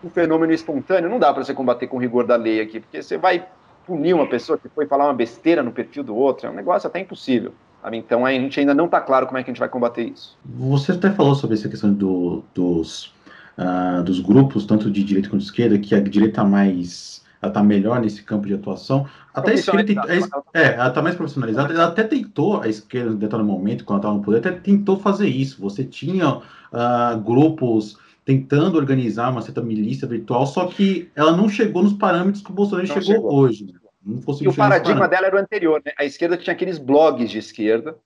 o 0.02 0.10
fenômeno 0.10 0.52
espontâneo 0.52 1.10
não 1.10 1.18
dá 1.18 1.32
para 1.32 1.44
você 1.44 1.54
combater 1.54 1.86
com 1.86 1.98
rigor 1.98 2.26
da 2.26 2.36
lei 2.36 2.60
aqui, 2.60 2.80
porque 2.80 3.02
você 3.02 3.18
vai 3.18 3.46
punir 3.86 4.14
uma 4.14 4.26
pessoa 4.26 4.58
que 4.58 4.68
foi 4.68 4.86
falar 4.86 5.06
uma 5.06 5.14
besteira 5.14 5.62
no 5.62 5.72
perfil 5.72 6.04
do 6.04 6.14
outro, 6.14 6.46
é 6.46 6.50
um 6.50 6.54
negócio 6.54 6.86
até 6.86 7.00
impossível. 7.00 7.52
Então 7.92 8.26
a 8.26 8.30
gente 8.32 8.60
ainda 8.60 8.74
não 8.74 8.84
está 8.84 9.00
claro 9.00 9.26
como 9.26 9.38
é 9.38 9.42
que 9.42 9.50
a 9.50 9.52
gente 9.52 9.60
vai 9.60 9.68
combater 9.68 10.02
isso. 10.02 10.36
Você 10.44 10.92
até 10.92 11.10
falou 11.10 11.34
sobre 11.34 11.56
essa 11.56 11.68
questão 11.68 11.92
do, 11.92 12.44
dos, 12.54 13.14
uh, 13.56 14.02
dos 14.02 14.20
grupos, 14.20 14.66
tanto 14.66 14.90
de 14.90 15.02
direita 15.02 15.30
quanto 15.30 15.40
de 15.40 15.46
esquerda, 15.46 15.78
que 15.78 15.94
a 15.94 16.00
direita 16.00 16.44
mais 16.44 17.24
está 17.42 17.62
melhor 17.62 18.00
nesse 18.00 18.22
campo 18.22 18.46
de 18.46 18.52
atuação. 18.52 19.06
Até 19.32 19.52
a 19.52 19.54
esquerda 19.54 20.04
é, 20.52 20.74
ela 20.74 20.88
está 20.88 21.00
mais 21.00 21.16
profissionalizada. 21.16 21.72
Ela 21.72 21.86
até 21.86 22.02
tentou, 22.02 22.60
a 22.60 22.68
esquerda, 22.68 23.12
em 23.12 23.16
determinado 23.16 23.44
momento, 23.44 23.84
quando 23.84 23.96
ela 23.96 24.00
estava 24.00 24.14
no 24.14 24.22
poder, 24.22 24.38
até 24.38 24.52
tentou 24.52 24.98
fazer 24.98 25.28
isso. 25.28 25.58
Você 25.62 25.82
tinha 25.82 26.36
uh, 26.36 27.20
grupos 27.24 27.98
tentando 28.30 28.78
organizar 28.78 29.28
uma 29.28 29.42
certa 29.42 29.60
milícia 29.60 30.06
virtual, 30.06 30.46
só 30.46 30.66
que 30.68 31.10
ela 31.16 31.36
não 31.36 31.48
chegou 31.48 31.82
nos 31.82 31.94
parâmetros 31.94 32.44
que 32.44 32.50
o 32.52 32.54
Bolsonaro 32.54 32.86
chegou, 32.86 33.02
chegou, 33.02 33.34
hoje. 33.34 33.64
Né? 33.64 33.72
Não 34.06 34.22
e 34.40 34.46
o 34.46 34.54
paradigma 34.54 35.08
dela 35.08 35.26
era 35.26 35.34
o 35.34 35.38
anterior, 35.38 35.82
né? 35.84 35.92
A 35.98 36.04
esquerda 36.04 36.36
tinha 36.36 36.54
aqueles 36.54 36.78
blogs 36.78 37.28
de 37.28 37.38
esquerda, 37.38 37.96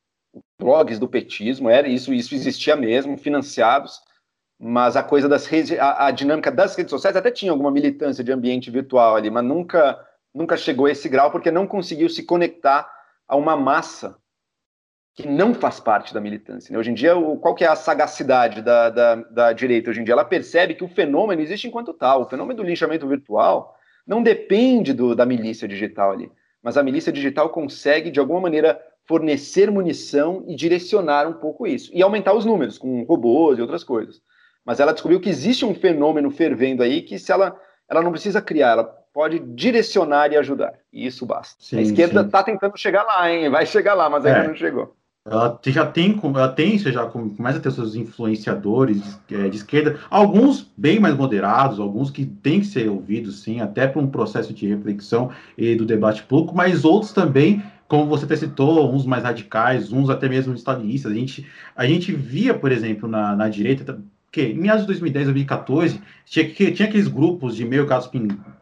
blogs 0.59 0.99
do 0.99 1.07
petismo, 1.07 1.69
era 1.69 1.87
isso, 1.87 2.13
isso 2.15 2.35
existia 2.35 2.75
mesmo, 2.75 3.19
financiados, 3.19 4.01
mas 4.59 4.97
a 4.97 5.03
coisa 5.03 5.29
das 5.29 5.45
redes, 5.45 5.79
a, 5.79 6.07
a 6.07 6.11
dinâmica 6.11 6.51
das 6.51 6.75
redes 6.75 6.91
sociais 6.91 7.17
até 7.17 7.31
tinha 7.31 7.53
alguma 7.53 7.71
militância 7.71 8.25
de 8.25 8.33
ambiente 8.33 8.71
virtual 8.71 9.17
ali, 9.17 9.29
mas 9.29 9.45
nunca, 9.45 10.01
nunca 10.35 10.57
chegou 10.57 10.87
a 10.87 10.91
esse 10.91 11.07
grau 11.07 11.31
porque 11.31 11.51
não 11.51 11.67
conseguiu 11.67 12.09
se 12.09 12.23
conectar 12.23 12.91
a 13.29 13.37
uma 13.37 13.59
massa 13.59 14.17
que 15.15 15.29
não 15.29 15.55
faz 15.55 15.79
parte 15.79 16.13
da 16.13 16.21
militância. 16.21 16.73
Né? 16.73 16.79
Hoje 16.79 16.91
em 16.91 16.95
dia, 16.95 17.17
o, 17.17 17.39
qual 17.39 17.55
que 17.55 17.65
é 17.65 17.69
a 17.69 17.77
sagacidade 17.77 18.61
da, 18.61 18.91
da, 18.91 19.15
da, 19.15 19.53
direita 19.53 19.91
hoje 19.91 20.01
em 20.01 20.05
dia? 20.05 20.13
Ela 20.13 20.25
percebe 20.25 20.75
que 20.75 20.83
o 20.83 20.89
fenômeno 20.89 21.41
existe 21.41 21.69
enquanto 21.69 21.95
tal. 21.95 22.23
O 22.23 22.29
fenômeno 22.29 22.57
do 22.57 22.67
linchamento 22.67 23.07
virtual 23.07 23.77
não 24.05 24.23
depende 24.23 24.93
do, 24.93 25.15
da 25.15 25.25
milícia 25.25 25.69
digital 25.69 26.11
ali, 26.11 26.31
mas 26.61 26.77
a 26.77 26.83
milícia 26.83 27.13
digital 27.13 27.49
consegue, 27.51 28.11
de 28.11 28.19
alguma 28.19 28.41
maneira, 28.41 28.81
fornecer 29.07 29.71
munição 29.71 30.45
e 30.49 30.57
direcionar 30.57 31.29
um 31.29 31.35
pouco 31.35 31.65
isso. 31.67 31.91
E 31.95 32.03
aumentar 32.03 32.35
os 32.35 32.45
números, 32.45 32.77
com 32.77 33.05
robôs 33.05 33.57
e 33.59 33.63
outras 33.63 33.85
coisas. 33.85 34.21
Mas 34.65 34.81
ela 34.81 34.93
descobriu 34.93 35.21
que 35.21 35.31
existe 35.31 35.65
um 35.65 35.75
fenômeno 35.75 36.31
fervendo 36.31 36.83
aí 36.83 37.03
que 37.03 37.19
se 37.19 37.31
ela, 37.31 37.57
ela 37.89 38.03
não 38.03 38.11
precisa 38.11 38.43
criar, 38.43 38.71
ela 38.73 38.85
pode 38.85 39.39
direcionar 39.39 40.33
e 40.33 40.37
ajudar. 40.37 40.73
E 40.93 41.07
isso 41.07 41.25
basta. 41.25 41.63
Sim, 41.63 41.79
a 41.79 41.83
esquerda 41.83 42.23
está 42.23 42.43
tentando 42.43 42.77
chegar 42.77 43.05
lá, 43.05 43.31
hein? 43.31 43.49
Vai 43.49 43.65
chegar 43.65 43.95
lá, 43.95 44.11
mas 44.11 44.27
ainda 44.27 44.41
é. 44.41 44.49
não 44.49 44.57
chegou 44.57 44.97
ela 45.27 45.59
já 45.67 45.87
tem, 45.87 46.21
ela 46.23 46.49
tem, 46.49 46.79
você 46.79 46.93
já 46.93 47.07
começa 47.07 47.57
a 47.57 47.61
ter 47.61 47.71
seus 47.71 47.95
influenciadores 47.95 49.19
de, 49.27 49.35
é, 49.35 49.49
de, 49.49 49.57
esquerda, 49.57 49.99
alguns 50.11 50.71
bem 50.77 51.01
mais 51.01 51.17
moderados, 51.17 51.81
alguns 51.81 52.11
que 52.11 52.27
têm 52.27 52.61
que 52.61 52.67
ser 52.67 52.91
ouvidos, 52.91 53.41
sim, 53.41 53.59
até 53.59 53.87
para 53.87 54.03
um 54.03 54.07
processo 54.07 54.53
de 54.53 54.67
reflexão 54.67 55.31
e 55.57 55.75
do 55.75 55.87
debate 55.87 56.23
público, 56.25 56.55
mas 56.55 56.85
outros 56.85 57.13
também, 57.13 57.63
como 57.89 58.07
você 58.07 58.27
até 58.27 58.37
citou, 58.37 58.95
uns 58.95 59.07
mais 59.07 59.25
radicais, 59.25 59.91
uns 59.91 60.11
até 60.11 60.29
mesmo 60.29 60.53
estalinistas. 60.53 61.11
A 61.11 61.15
gente, 61.15 61.47
a 61.75 61.87
gente 61.87 62.13
via, 62.13 62.53
por 62.53 62.71
exemplo, 62.71 63.09
na, 63.09 63.35
na 63.35 63.49
direita, 63.49 63.99
em 64.43 64.59
meados 64.59 64.83
de 64.83 64.89
2010, 64.89 65.27
2014, 65.27 66.01
tinha, 66.25 66.49
que, 66.49 66.71
tinha 66.73 66.89
aqueles 66.89 67.09
grupos 67.09 67.57
de 67.57 67.65
meio 67.65 67.87
casos 67.87 68.11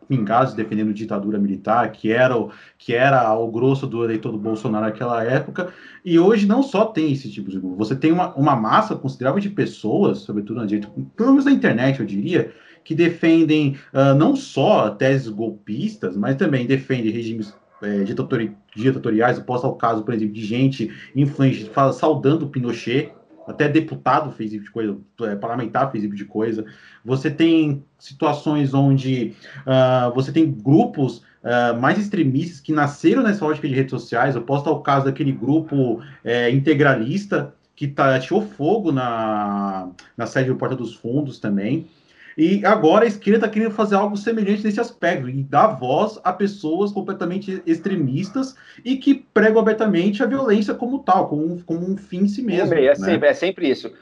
pingados 0.08 0.54
defendendo 0.54 0.92
ditadura 0.92 1.38
militar, 1.38 1.90
que 1.92 2.10
era, 2.10 2.36
o, 2.36 2.50
que 2.78 2.94
era 2.94 3.32
o 3.34 3.50
grosso 3.50 3.86
do 3.86 4.04
eleitor 4.04 4.32
do 4.32 4.38
Bolsonaro 4.38 4.86
naquela 4.86 5.24
época, 5.24 5.72
e 6.04 6.18
hoje 6.18 6.46
não 6.46 6.62
só 6.62 6.84
tem 6.86 7.12
esse 7.12 7.30
tipo 7.30 7.50
de 7.50 7.58
grupo, 7.58 7.76
você 7.76 7.96
tem 7.96 8.12
uma, 8.12 8.34
uma 8.34 8.56
massa 8.56 8.94
considerável 8.94 9.40
de 9.40 9.50
pessoas, 9.50 10.18
sobretudo 10.18 10.60
na 10.60 10.66
direita, 10.66 10.90
pelo 11.16 11.30
menos 11.30 11.44
na 11.44 11.52
internet, 11.52 12.00
eu 12.00 12.06
diria, 12.06 12.52
que 12.84 12.94
defendem 12.94 13.76
uh, 13.92 14.14
não 14.14 14.34
só 14.34 14.90
teses 14.90 15.28
golpistas, 15.28 16.16
mas 16.16 16.36
também 16.36 16.66
defendem 16.66 17.12
regimes 17.12 17.54
é, 17.82 18.04
ditatoriais. 18.04 19.38
Eu 19.38 19.44
posso 19.44 19.64
dar 19.64 19.68
o 19.68 19.76
caso, 19.76 20.02
por 20.02 20.14
exemplo, 20.14 20.34
de 20.34 20.44
gente 20.44 20.90
influente 21.14 21.70
saudando 21.92 22.48
Pinochet, 22.48 23.12
até 23.46 23.68
deputado 23.68 24.32
fez 24.32 24.50
tipo 24.50 24.64
de 24.64 24.70
coisa, 24.70 24.98
é, 25.22 25.36
parlamentar 25.36 25.90
fez 25.90 26.02
tipo 26.02 26.14
de 26.14 26.24
coisa. 26.24 26.64
Você 27.04 27.30
tem 27.30 27.84
situações 27.98 28.74
onde 28.74 29.34
uh, 29.66 30.14
você 30.14 30.32
tem 30.32 30.50
grupos 30.50 31.18
uh, 31.42 31.78
mais 31.80 31.98
extremistas 31.98 32.60
que 32.60 32.72
nasceram 32.72 33.22
nessa 33.22 33.44
lógica 33.44 33.68
de 33.68 33.74
redes 33.74 33.90
sociais. 33.90 34.34
Eu 34.34 34.42
posso 34.42 34.64
dar 34.64 34.70
o 34.72 34.80
caso 34.80 35.06
daquele 35.06 35.32
grupo 35.32 36.00
é, 36.24 36.50
integralista 36.50 37.54
que 37.74 37.88
tá, 37.88 38.18
tirou 38.18 38.42
fogo 38.42 38.92
na, 38.92 39.88
na 40.16 40.26
sede 40.26 40.50
do 40.50 40.56
Porta 40.56 40.76
dos 40.76 40.94
Fundos 40.94 41.38
também. 41.38 41.88
E 42.36 42.64
agora 42.64 43.04
a 43.04 43.08
esquerda 43.08 43.46
está 43.46 43.48
querendo 43.48 43.72
fazer 43.72 43.96
algo 43.96 44.16
semelhante 44.16 44.64
nesse 44.64 44.80
aspecto, 44.80 45.28
e 45.28 45.42
dar 45.42 45.68
voz 45.68 46.18
a 46.24 46.32
pessoas 46.32 46.92
completamente 46.92 47.62
extremistas 47.66 48.54
e 48.84 48.96
que 48.96 49.14
pregam 49.14 49.60
abertamente 49.60 50.22
a 50.22 50.26
violência 50.26 50.74
como 50.74 51.00
tal, 51.00 51.28
como 51.28 51.44
um, 51.44 51.60
como 51.60 51.90
um 51.90 51.96
fim 51.96 52.24
em 52.24 52.28
si 52.28 52.42
mesmo. 52.42 52.74
É, 52.74 52.84
é, 52.84 52.88
né? 52.88 52.94
sempre, 52.94 53.28
é 53.28 53.34
sempre 53.34 53.68
isso. 53.68 53.92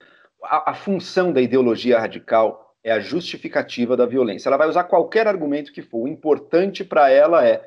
A, 0.45 0.71
a 0.71 0.75
função 0.75 1.33
da 1.33 1.41
ideologia 1.41 1.99
radical 1.99 2.75
é 2.83 2.93
a 2.93 3.01
justificativa 3.01 3.97
da 3.97 4.07
violência. 4.07 4.49
Ela 4.49 4.57
vai 4.57 4.69
usar 4.69 4.85
qualquer 4.85 5.27
argumento 5.27 5.73
que 5.73 5.83
for. 5.83 6.05
O 6.05 6.09
importante 6.09 6.85
para 6.85 7.11
ela 7.11 7.47
é 7.47 7.63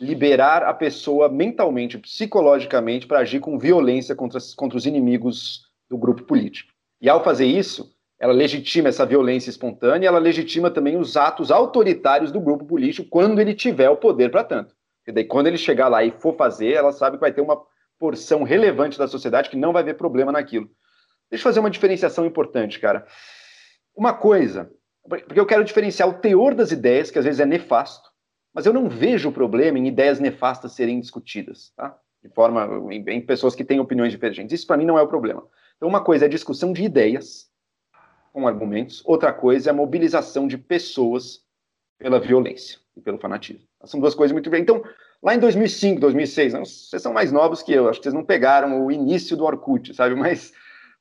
liberar 0.00 0.62
a 0.64 0.74
pessoa 0.74 1.28
mentalmente, 1.28 1.98
psicologicamente, 1.98 3.06
para 3.06 3.20
agir 3.20 3.40
com 3.40 3.58
violência 3.58 4.14
contra, 4.14 4.40
contra 4.56 4.76
os 4.76 4.86
inimigos 4.86 5.62
do 5.88 5.96
grupo 5.96 6.24
político. 6.24 6.72
E 7.00 7.08
ao 7.08 7.22
fazer 7.22 7.46
isso, 7.46 7.92
ela 8.22 8.32
legitima 8.32 8.88
essa 8.88 9.04
violência 9.04 9.50
espontânea, 9.50 10.06
ela 10.06 10.20
legitima 10.20 10.70
também 10.70 10.96
os 10.96 11.16
atos 11.16 11.50
autoritários 11.50 12.30
do 12.30 12.40
grupo 12.40 12.64
político 12.64 13.08
quando 13.10 13.40
ele 13.40 13.52
tiver 13.52 13.90
o 13.90 13.96
poder 13.96 14.30
para 14.30 14.44
tanto. 14.44 14.76
E 15.04 15.10
daí, 15.10 15.24
quando 15.24 15.48
ele 15.48 15.58
chegar 15.58 15.88
lá 15.88 16.04
e 16.04 16.12
for 16.12 16.36
fazer, 16.36 16.74
ela 16.74 16.92
sabe 16.92 17.16
que 17.16 17.20
vai 17.20 17.32
ter 17.32 17.40
uma 17.40 17.60
porção 17.98 18.44
relevante 18.44 18.96
da 18.96 19.08
sociedade 19.08 19.50
que 19.50 19.56
não 19.56 19.72
vai 19.72 19.82
ver 19.82 19.94
problema 19.94 20.30
naquilo. 20.30 20.70
Deixa 21.28 21.42
eu 21.42 21.50
fazer 21.50 21.58
uma 21.58 21.68
diferenciação 21.68 22.24
importante, 22.24 22.78
cara. 22.78 23.04
Uma 23.92 24.14
coisa, 24.14 24.70
porque 25.08 25.40
eu 25.40 25.46
quero 25.46 25.64
diferenciar 25.64 26.08
o 26.08 26.14
teor 26.14 26.54
das 26.54 26.70
ideias, 26.70 27.10
que 27.10 27.18
às 27.18 27.24
vezes 27.24 27.40
é 27.40 27.44
nefasto, 27.44 28.08
mas 28.54 28.66
eu 28.66 28.72
não 28.72 28.88
vejo 28.88 29.30
o 29.30 29.32
problema 29.32 29.80
em 29.80 29.88
ideias 29.88 30.20
nefastas 30.20 30.74
serem 30.74 31.00
discutidas, 31.00 31.72
tá? 31.76 31.98
De 32.22 32.28
forma, 32.32 32.86
em, 32.92 33.04
em 33.08 33.20
pessoas 33.20 33.56
que 33.56 33.64
têm 33.64 33.80
opiniões 33.80 34.12
diferentes. 34.12 34.52
Isso 34.52 34.66
para 34.68 34.76
mim 34.76 34.86
não 34.86 34.96
é 34.96 35.02
o 35.02 35.08
problema. 35.08 35.42
Então, 35.76 35.88
uma 35.88 36.04
coisa 36.04 36.26
é 36.26 36.28
a 36.28 36.30
discussão 36.30 36.72
de 36.72 36.84
ideias 36.84 37.50
com 38.32 38.48
argumentos, 38.48 39.02
outra 39.04 39.32
coisa 39.32 39.70
é 39.70 39.72
a 39.72 39.74
mobilização 39.74 40.48
de 40.48 40.56
pessoas 40.56 41.42
pela 41.98 42.18
violência 42.18 42.78
e 42.96 43.00
pelo 43.00 43.18
fanatismo. 43.18 43.62
São 43.84 44.00
duas 44.00 44.14
coisas 44.14 44.32
muito 44.32 44.44
diferentes. 44.44 44.74
Então, 44.74 44.90
lá 45.22 45.34
em 45.34 45.38
2005, 45.38 46.00
2006, 46.00 46.52
não, 46.52 46.64
vocês 46.64 47.02
são 47.02 47.12
mais 47.12 47.30
novos 47.30 47.62
que 47.62 47.72
eu, 47.72 47.88
acho 47.88 48.00
que 48.00 48.04
vocês 48.04 48.14
não 48.14 48.24
pegaram 48.24 48.84
o 48.84 48.90
início 48.90 49.36
do 49.36 49.44
Orkut, 49.44 49.94
sabe? 49.94 50.14
Mas, 50.16 50.52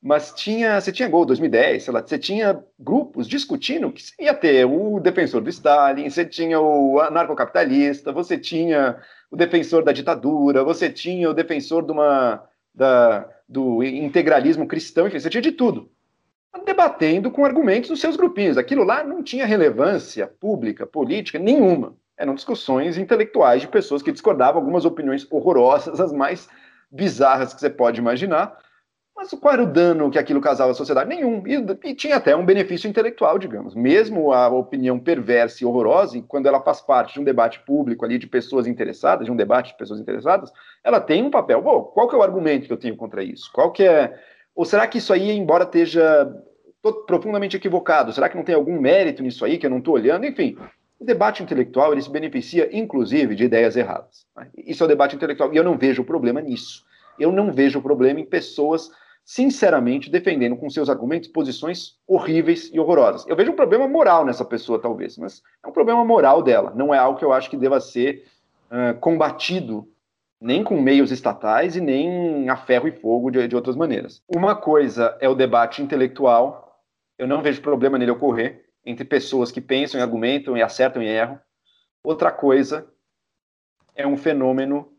mas 0.04 0.34
tinha, 0.34 0.82
você 0.82 0.92
tinha 0.92 1.08
Gol 1.08 1.28
2010, 1.28 1.84
sei 1.84 1.94
lá, 1.94 2.02
você 2.02 2.18
tinha 2.18 2.60
grupos 2.80 3.28
discutindo 3.28 3.92
que 3.92 4.02
você 4.02 4.24
ia 4.24 4.34
ter 4.34 4.66
o 4.66 5.00
defensor 5.00 5.42
do 5.42 5.50
Stalin, 5.50 6.10
você 6.10 6.26
tinha 6.26 6.60
o 6.60 7.00
anarcocapitalista, 7.00 8.12
você 8.12 8.36
tinha 8.36 9.00
o 9.30 9.38
defensor 9.38 9.84
da 9.84 9.92
ditadura, 9.92 10.64
você 10.64 10.90
tinha 10.90 11.30
o 11.30 11.36
defensor 11.36 11.86
de 11.86 11.92
uma, 11.92 12.44
da, 12.74 13.30
do 13.48 13.84
integralismo 13.84 14.68
cristão, 14.68 15.06
enfim, 15.06 15.20
você 15.20 15.30
tinha 15.30 15.42
de 15.42 15.52
tudo. 15.52 15.92
Debatendo 16.66 17.32
com 17.32 17.46
argumentos 17.46 17.90
nos 17.90 18.00
seus 18.00 18.16
grupinhos. 18.16 18.58
Aquilo 18.58 18.84
lá 18.84 19.04
não 19.04 19.24
tinha 19.24 19.46
relevância 19.46 20.28
pública, 20.28 20.86
política, 20.86 21.40
nenhuma. 21.40 21.96
Eram 22.18 22.36
discussões 22.36 22.98
intelectuais 22.98 23.62
de 23.62 23.68
pessoas 23.68 24.02
que 24.04 24.12
discordavam 24.12 24.62
algumas 24.62 24.86
opiniões 24.86 25.26
horrorosas, 25.32 26.00
as 26.00 26.14
mais 26.14 26.48
bizarras 26.92 27.54
que 27.54 27.60
você 27.60 27.70
pode 27.70 28.00
imaginar. 28.00 28.58
Mas 29.16 29.30
qual 29.32 29.54
era 29.54 29.64
o 29.64 29.68
dano 29.68 30.10
que 30.10 30.18
aquilo 30.18 30.42
causava 30.42 30.72
à 30.72 30.74
sociedade? 30.74 31.10
Nenhum. 31.10 31.44
E, 31.46 31.56
e, 31.90 31.94
tinha 31.94 32.16
até 32.16 32.36
um 32.36 32.46
benefício 32.46 32.90
intelectual, 32.90 33.38
digamos. 33.38 33.76
Mesmo 33.76 34.34
a 34.34 34.48
opinião 34.50 35.00
perversa 35.00 35.64
e 35.64 35.68
horrorosa, 35.68 36.22
quando 36.28 36.48
ela 36.48 36.62
faz 36.62 36.82
parte 36.82 37.14
de 37.14 37.20
um 37.20 37.24
debate 37.24 37.60
público 37.60 38.04
ali 38.04 38.18
de 38.18 38.26
pessoas 38.26 38.66
interessadas, 38.68 39.26
de 39.26 39.32
um 39.32 39.36
debate 39.36 39.72
de 39.72 39.78
pessoas 39.78 40.00
interessadas, 40.00 40.52
ela 40.84 41.00
tem 41.00 41.24
um 41.24 41.30
papel. 41.30 41.62
Bom, 41.62 41.84
qual 41.84 42.08
que 42.08 42.16
é 42.16 42.18
o 42.18 42.24
argumento 42.24 42.66
que 42.66 42.74
eu 42.74 42.78
tenho 42.78 42.96
contra 42.96 43.24
isso? 43.24 43.52
Qual 43.54 43.72
que 43.72 43.84
é... 43.84 44.20
Ou 44.56 44.66
será 44.66 44.88
que 44.88 44.98
isso 44.98 45.14
aí, 45.14 45.32
embora 45.32 45.64
esteja 45.64 46.34
profundamente 47.08 47.56
equivocado, 47.56 48.12
será 48.12 48.28
que 48.28 48.36
não 48.36 48.44
tem 48.44 48.56
algum 48.56 48.80
mérito 48.80 49.22
nisso 49.22 49.46
aí 49.46 49.58
que 49.58 49.66
eu 49.66 49.70
não 49.70 49.78
estou 49.78 49.94
olhando? 49.94 50.26
Enfim, 50.26 50.58
o 51.00 51.06
debate 51.06 51.42
intelectual 51.42 51.92
ele 51.92 52.02
se 52.02 52.10
beneficia, 52.10 52.70
inclusive, 52.76 53.36
de 53.36 53.46
ideias 53.46 53.76
erradas. 53.76 54.26
Né? 54.36 54.50
Isso 54.58 54.84
é 54.84 54.86
o 54.86 54.90
debate 54.90 55.16
intelectual. 55.16 55.54
E 55.54 55.58
eu 55.58 55.64
não 55.64 55.78
vejo 55.78 56.04
problema 56.04 56.42
nisso. 56.42 56.86
Eu 57.20 57.32
não 57.32 57.52
vejo 57.52 57.82
problema 57.82 58.20
em 58.20 58.26
pessoas 58.26 58.92
sinceramente 59.24 60.10
defendendo 60.10 60.58
com 60.58 60.70
seus 60.70 60.90
argumentos 60.90 61.30
posições 61.30 61.96
horríveis 62.08 62.70
e 62.74 62.80
horrorosas. 62.80 63.26
Eu 63.28 63.36
vejo 63.36 63.52
um 63.52 63.56
problema 63.56 63.88
moral 63.88 64.26
nessa 64.26 64.44
pessoa, 64.44 64.80
talvez, 64.80 65.18
mas 65.18 65.42
é 65.64 65.68
um 65.68 65.72
problema 65.72 66.04
moral 66.04 66.42
dela, 66.42 66.74
não 66.76 66.94
é 66.94 66.98
algo 66.98 67.18
que 67.18 67.26
eu 67.26 67.32
acho 67.32 67.50
que 67.50 67.58
deva 67.58 67.80
ser 67.80 68.26
uh, 68.72 69.00
combatido 69.00 69.88
nem 70.42 70.64
com 70.64 70.82
meios 70.82 71.12
estatais 71.12 71.76
e 71.76 71.82
nem 71.82 72.50
a 72.50 72.58
ferro 72.58 72.88
e 72.88 72.92
fogo 72.92 73.30
de, 73.30 73.48
de 73.48 73.56
outras 73.56 73.76
maneiras. 73.76 74.24
Uma 74.28 74.56
coisa 74.56 75.16
é 75.22 75.30
o 75.30 75.36
debate 75.36 75.84
intelectual, 75.84 76.82
eu 77.18 77.28
não 77.28 77.44
vejo 77.44 77.62
problema 77.62 78.00
nele 78.00 78.12
ocorrer 78.12 78.66
entre 78.84 79.06
pessoas 79.06 79.52
que 79.52 79.62
pensam 79.62 80.00
e 80.00 80.04
argumentam 80.04 80.58
e 80.58 80.64
acertam 80.64 81.04
e 81.04 81.08
erram. 81.08 81.40
Outra 82.04 82.32
coisa 82.32 82.92
é 83.96 84.08
um 84.08 84.18
fenômeno 84.18 84.92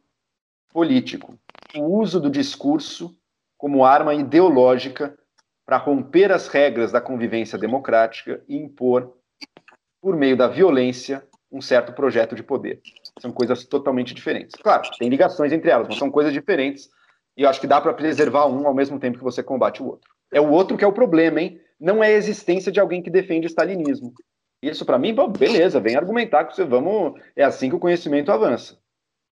político, 0.72 1.36
o 1.76 1.98
uso 1.98 2.20
do 2.20 2.30
discurso 2.30 3.16
como 3.58 3.84
arma 3.84 4.14
ideológica 4.14 5.18
para 5.66 5.76
romper 5.76 6.30
as 6.30 6.46
regras 6.48 6.92
da 6.92 7.00
convivência 7.00 7.58
democrática 7.58 8.42
e 8.48 8.56
impor, 8.56 9.16
por 10.00 10.16
meio 10.16 10.36
da 10.36 10.46
violência, 10.46 11.26
um 11.50 11.60
certo 11.60 11.92
projeto 11.92 12.34
de 12.34 12.42
poder. 12.42 12.80
São 13.20 13.32
coisas 13.32 13.64
totalmente 13.64 14.14
diferentes. 14.14 14.54
Claro, 14.60 14.88
tem 14.98 15.08
ligações 15.08 15.52
entre 15.52 15.70
elas, 15.70 15.88
mas 15.88 15.98
são 15.98 16.10
coisas 16.10 16.32
diferentes 16.32 16.88
e 17.36 17.42
eu 17.42 17.48
acho 17.48 17.60
que 17.60 17.66
dá 17.66 17.80
para 17.80 17.94
preservar 17.94 18.46
um 18.46 18.66
ao 18.66 18.74
mesmo 18.74 18.98
tempo 18.98 19.18
que 19.18 19.24
você 19.24 19.42
combate 19.42 19.82
o 19.82 19.86
outro. 19.86 20.10
É 20.32 20.40
o 20.40 20.50
outro 20.50 20.76
que 20.76 20.84
é 20.84 20.86
o 20.86 20.92
problema, 20.92 21.40
hein? 21.40 21.60
Não 21.80 22.02
é 22.02 22.08
a 22.08 22.12
existência 22.12 22.70
de 22.70 22.80
alguém 22.80 23.02
que 23.02 23.10
defende 23.10 23.46
o 23.46 23.48
stalinismo. 23.48 24.12
Isso, 24.62 24.84
para 24.84 24.98
mim, 24.98 25.14
beleza, 25.36 25.80
vem 25.80 25.96
argumentar 25.96 26.44
que 26.44 26.54
você 26.54 26.64
vamos. 26.64 27.20
É 27.34 27.42
assim 27.42 27.68
que 27.68 27.74
o 27.74 27.80
conhecimento 27.80 28.30
avança. 28.30 28.78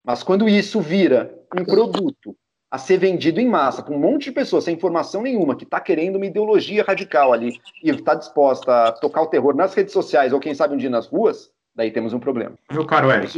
Mas 0.04 0.22
quando 0.22 0.48
isso 0.48 0.80
vira 0.80 1.34
um 1.58 1.66
produto 1.66 2.38
a 2.70 2.78
ser 2.78 2.98
vendido 2.98 3.40
em 3.40 3.48
massa 3.48 3.82
para 3.82 3.96
um 3.96 4.00
monte 4.00 4.26
de 4.26 4.32
pessoas 4.34 4.66
sem 4.66 4.76
informação 4.76 5.22
nenhuma, 5.22 5.56
que 5.56 5.64
está 5.64 5.80
querendo 5.80 6.18
uma 6.18 6.26
ideologia 6.26 6.84
radical 6.84 7.34
ali 7.34 7.60
e 7.84 7.90
está 7.90 8.14
disposta 8.14 8.88
a 8.88 8.92
tocar 8.92 9.22
o 9.22 9.28
terror 9.28 9.56
nas 9.56 9.74
redes 9.74 9.94
sociais 9.94 10.34
ou 10.34 10.40
quem 10.40 10.54
sabe 10.54 10.76
um 10.76 10.78
dia 10.78 10.90
nas 10.90 11.08
ruas, 11.08 11.52
daí 11.76 11.92
temos 11.92 12.14
um 12.14 12.20
problema. 12.20 12.58
Meu 12.72 12.86
caro 12.86 13.12
Eric. 13.12 13.38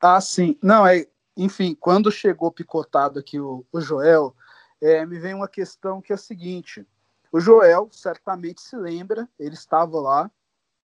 Ah, 0.00 0.20
sim. 0.20 0.58
Não, 0.62 0.86
é. 0.86 1.06
Enfim, 1.36 1.74
quando 1.74 2.12
chegou 2.12 2.52
picotado 2.52 3.18
aqui 3.18 3.40
o, 3.40 3.66
o 3.72 3.80
Joel, 3.80 4.36
é, 4.80 5.04
me 5.04 5.18
vem 5.18 5.34
uma 5.34 5.48
questão 5.48 6.00
que 6.00 6.12
é 6.12 6.14
a 6.14 6.18
seguinte: 6.18 6.86
o 7.32 7.40
Joel 7.40 7.88
certamente 7.90 8.60
se 8.60 8.76
lembra, 8.76 9.28
ele 9.38 9.54
estava 9.54 10.00
lá, 10.00 10.30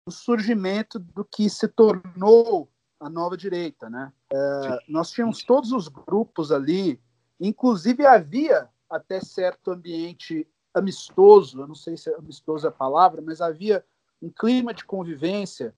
o 0.05 0.11
surgimento 0.11 0.99
do 0.99 1.25
que 1.25 1.49
se 1.49 1.67
tornou 1.67 2.69
a 2.99 3.09
nova 3.09 3.35
direita, 3.35 3.89
né? 3.89 4.13
É, 4.31 4.79
nós 4.87 5.11
tínhamos 5.11 5.43
todos 5.43 5.71
os 5.71 5.87
grupos 5.87 6.51
ali 6.51 6.99
Inclusive, 7.39 8.05
havia 8.05 8.67
até 8.89 9.19
certo 9.19 9.71
ambiente 9.71 10.47
amistoso, 10.73 11.61
eu 11.61 11.67
não 11.67 11.75
sei 11.75 11.97
se 11.97 12.13
amistoso 12.13 12.65
é 12.65 12.69
a 12.69 12.73
palavra, 12.73 13.21
mas 13.21 13.41
havia 13.41 13.83
um 14.21 14.29
clima 14.29 14.73
de 14.73 14.85
convivência, 14.85 15.75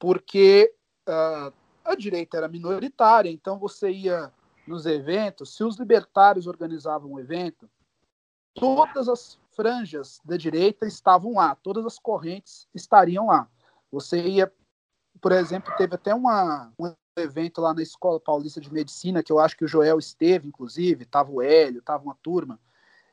porque 0.00 0.74
uh, 1.06 1.52
a 1.84 1.94
direita 1.94 2.38
era 2.38 2.48
minoritária, 2.48 3.30
então 3.30 3.58
você 3.58 3.90
ia 3.90 4.32
nos 4.66 4.86
eventos, 4.86 5.54
se 5.54 5.62
os 5.62 5.78
libertários 5.78 6.46
organizavam 6.46 7.12
um 7.12 7.20
evento, 7.20 7.68
todas 8.54 9.08
as 9.08 9.38
franjas 9.54 10.20
da 10.24 10.36
direita 10.36 10.86
estavam 10.86 11.34
lá, 11.34 11.54
todas 11.54 11.84
as 11.84 11.98
correntes 11.98 12.66
estariam 12.74 13.26
lá. 13.26 13.48
Você 13.92 14.22
ia, 14.22 14.50
por 15.20 15.32
exemplo, 15.32 15.74
teve 15.76 15.94
até 15.94 16.14
uma, 16.14 16.72
um 16.78 16.94
evento 17.18 17.60
lá 17.60 17.74
na 17.74 17.82
Escola 17.82 18.18
Paulista 18.18 18.60
de 18.60 18.72
Medicina, 18.72 19.22
que 19.22 19.32
eu 19.32 19.38
acho 19.38 19.56
que 19.56 19.64
o 19.64 19.68
Joel 19.68 19.98
esteve, 19.98 20.48
inclusive, 20.48 21.04
tava 21.04 21.30
o 21.30 21.42
Hélio, 21.42 21.82
tava 21.82 22.04
uma 22.04 22.16
turma. 22.22 22.58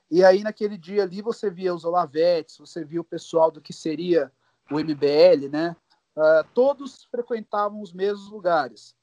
E 0.10 0.24
aí, 0.24 0.42
naquele 0.42 0.78
dia 0.78 1.04
ali, 1.04 1.22
você 1.22 1.50
via 1.50 1.74
os 1.76 1.84
Olavetes, 1.84 2.58
você 2.58 2.86
via 2.86 3.02
o 3.02 3.04
pessoal 3.04 3.52
do 3.52 3.60
que 3.60 3.74
seria 3.74 4.32
o 4.72 4.80
MBL, 4.80 5.50
né? 5.52 5.76
Uh, 6.18 6.44
todos 6.56 7.04
frequentavam 7.12 7.80
os 7.80 7.94
mesmos 7.94 8.28
lugares, 8.32 8.96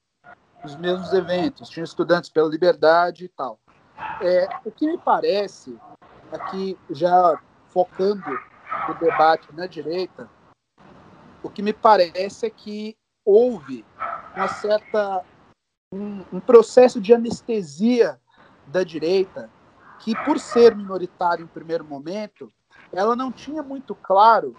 os 0.64 0.74
mesmos 0.74 1.12
eventos, 1.12 1.68
tinha 1.68 1.84
estudantes 1.84 2.28
pela 2.28 2.48
liberdade 2.48 3.26
e 3.26 3.28
tal. 3.28 3.60
É, 4.20 4.48
o 4.64 4.72
que 4.72 4.84
me 4.84 4.98
parece, 4.98 5.78
aqui 6.32 6.76
já 6.90 7.40
focando 7.68 8.28
o 8.88 8.94
debate 8.94 9.46
na 9.54 9.68
direita, 9.68 10.28
o 11.40 11.48
que 11.48 11.62
me 11.62 11.72
parece 11.72 12.46
é 12.46 12.50
que 12.50 12.96
houve 13.24 13.86
uma 14.34 14.48
certa 14.48 15.24
um, 15.92 16.24
um 16.32 16.40
processo 16.40 17.00
de 17.00 17.14
anestesia 17.14 18.20
da 18.66 18.82
direita 18.82 19.48
que, 20.00 20.16
por 20.24 20.40
ser 20.40 20.74
minoritária 20.74 21.44
em 21.44 21.46
primeiro 21.46 21.84
momento, 21.84 22.52
ela 22.92 23.14
não 23.14 23.30
tinha 23.30 23.62
muito 23.62 23.94
claro 23.94 24.56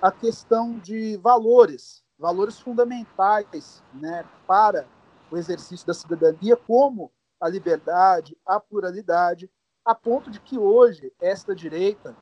a 0.00 0.10
questão 0.10 0.78
de 0.78 1.16
valores, 1.18 2.02
valores 2.18 2.58
fundamentais 2.58 3.82
né, 3.94 4.24
para 4.46 4.86
o 5.30 5.36
exercício 5.36 5.86
da 5.86 5.94
cidadania, 5.94 6.56
como 6.56 7.12
a 7.40 7.48
liberdade, 7.48 8.36
a 8.46 8.58
pluralidade, 8.58 9.50
a 9.84 9.94
ponto 9.94 10.30
de 10.30 10.40
que 10.40 10.58
hoje 10.58 11.12
esta 11.20 11.54
direita 11.54 12.16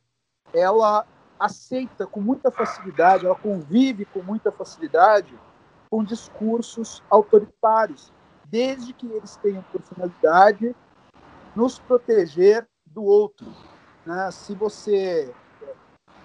ela 0.52 1.06
aceita 1.38 2.06
com 2.06 2.20
muita 2.20 2.50
facilidade, 2.50 3.26
ela 3.26 3.34
convive 3.34 4.04
com 4.06 4.22
muita 4.22 4.50
facilidade 4.50 5.38
com 5.90 6.04
discursos 6.04 7.02
autoritários, 7.08 8.12
desde 8.44 8.92
que 8.92 9.06
eles 9.06 9.36
tenham 9.36 9.62
por 9.72 9.82
finalidade 9.82 10.74
nos 11.54 11.78
proteger 11.78 12.68
do 12.86 13.04
outro. 13.04 13.46
Né? 14.04 14.30
Se 14.30 14.54
você 14.54 15.34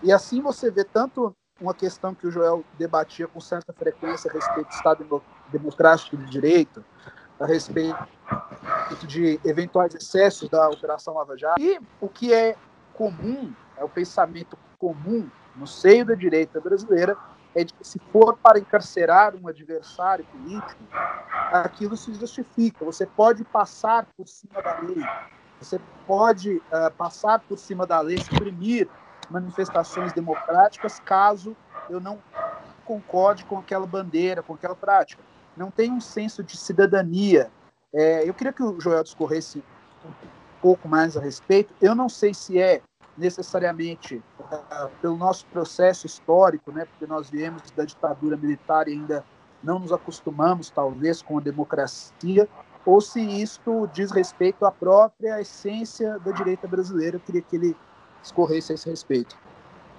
e 0.01 0.11
assim 0.11 0.41
você 0.41 0.69
vê 0.69 0.83
tanto 0.83 1.35
uma 1.63 1.73
questão 1.73 2.13
que 2.13 2.28
o 2.28 2.32
Joel 2.32 2.63
debatia 2.78 3.26
com 3.26 3.39
certa 3.39 3.71
frequência 3.71 4.30
a 4.30 4.34
respeito 4.34 4.67
do 4.67 4.73
Estado 4.73 5.23
democrático 5.47 6.17
de 6.17 6.26
direito, 6.26 6.84
a 7.39 7.45
respeito 7.45 7.97
de 9.08 9.39
eventuais 9.45 9.95
excessos 9.95 10.49
da 10.49 10.69
Operação 10.69 11.13
Lava 11.13 11.38
Jato. 11.38 11.62
E 11.62 11.80
o 12.02 12.10
que 12.10 12.34
é 12.34 12.56
comum, 12.93 13.54
é 13.78 13.84
o 13.84 13.89
pensamento 13.89 14.58
comum 14.78 15.30
no 15.56 15.65
seio 15.65 16.06
da 16.06 16.15
direita 16.15 16.60
brasileira, 16.60 17.17
é 17.56 17.63
de 17.63 17.73
que 17.73 17.88
se 17.88 17.99
for 18.12 18.36
para 18.38 18.60
encarcerar 18.60 19.34
um 19.36 19.47
adversário 19.47 20.26
político, 20.26 20.84
aquilo 21.52 21.95
se 21.95 22.13
justifica. 22.13 22.84
Você 22.84 23.06
pode 23.06 23.43
passar 23.45 24.06
por 24.17 24.28
cima 24.28 24.62
da 24.62 24.80
lei, 24.80 25.04
você 25.62 25.80
pode 26.06 26.58
uh, 26.58 26.91
passar 26.97 27.39
por 27.39 27.58
cima 27.58 27.88
da 27.88 28.02
lei, 28.02 28.17
suprimir 28.17 28.89
manifestações 29.29 30.13
democráticas 30.13 30.99
caso 30.99 31.55
eu 31.89 31.99
não 31.99 32.19
concorde 32.86 33.45
com 33.45 33.57
aquela 33.57 33.86
bandeira, 33.86 34.43
com 34.43 34.53
aquela 34.53 34.75
prática. 34.75 35.21
Não 35.55 35.71
tem 35.71 35.91
um 35.91 36.01
senso 36.01 36.43
de 36.43 36.57
cidadania. 36.57 37.51
É, 37.93 38.27
eu 38.27 38.33
queria 38.33 38.51
que 38.51 38.63
o 38.63 38.79
Joel 38.79 39.03
discorresse 39.03 39.63
pouco 40.62 40.88
mais 40.88 41.15
a 41.15 41.21
respeito. 41.21 41.73
Eu 41.81 41.93
não 41.93 42.09
sei 42.09 42.33
se 42.33 42.59
é 42.59 42.81
necessariamente 43.17 44.23
uh, 44.39 44.89
pelo 45.01 45.15
nosso 45.15 45.45
processo 45.47 46.07
histórico, 46.07 46.71
né, 46.71 46.86
porque 46.86 47.05
nós 47.05 47.29
viemos 47.29 47.69
da 47.71 47.86
ditadura 47.86 48.36
militar 48.36 48.88
e 48.88 48.93
ainda 48.93 49.23
não 49.62 49.79
nos 49.79 49.93
acostumamos, 49.93 50.69
talvez, 50.69 51.21
com 51.21 51.38
a 51.38 51.41
democracia, 51.41 52.49
ou 52.86 52.99
se 52.99 53.21
isto 53.21 53.88
diz 53.93 54.12
respeito 54.12 54.65
à 54.65 54.71
própria 54.71 55.39
essência 55.39 56.19
da 56.19 56.31
direita 56.31 56.67
brasileira. 56.67 57.15
Eu 57.15 57.21
queria 57.21 57.41
que 57.41 57.55
ele 57.55 57.77
escorresse 58.23 58.71
a 58.71 58.75
esse 58.75 58.89
respeito. 58.89 59.36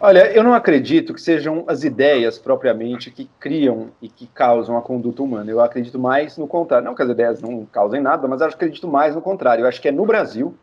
Olha, 0.00 0.30
eu 0.32 0.42
não 0.42 0.52
acredito 0.52 1.14
que 1.14 1.20
sejam 1.20 1.64
as 1.66 1.84
ideias 1.84 2.38
propriamente 2.38 3.10
que 3.10 3.30
criam 3.38 3.90
e 4.02 4.08
que 4.08 4.26
causam 4.26 4.76
a 4.76 4.82
conduta 4.82 5.22
humana. 5.22 5.50
Eu 5.50 5.60
acredito 5.60 5.98
mais 5.98 6.36
no 6.36 6.46
contrário. 6.46 6.84
Não 6.84 6.94
que 6.94 7.02
as 7.02 7.08
ideias 7.08 7.40
não 7.40 7.64
causem 7.64 8.00
nada, 8.00 8.26
mas 8.26 8.40
eu 8.40 8.48
acredito 8.48 8.88
mais 8.88 9.14
no 9.14 9.22
contrário. 9.22 9.62
Eu 9.62 9.68
acho 9.68 9.80
que 9.80 9.88
é 9.88 9.92
no 9.92 10.04
Brasil 10.04 10.54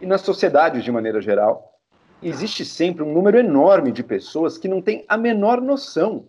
e 0.00 0.06
nas 0.06 0.22
sociedades 0.22 0.84
de 0.84 0.92
maneira 0.92 1.20
geral. 1.20 1.74
Existe 2.22 2.64
sempre 2.64 3.02
um 3.02 3.12
número 3.12 3.38
enorme 3.38 3.92
de 3.92 4.02
pessoas 4.02 4.56
que 4.56 4.68
não 4.68 4.80
têm 4.80 5.04
a 5.08 5.16
menor 5.16 5.60
noção 5.60 6.24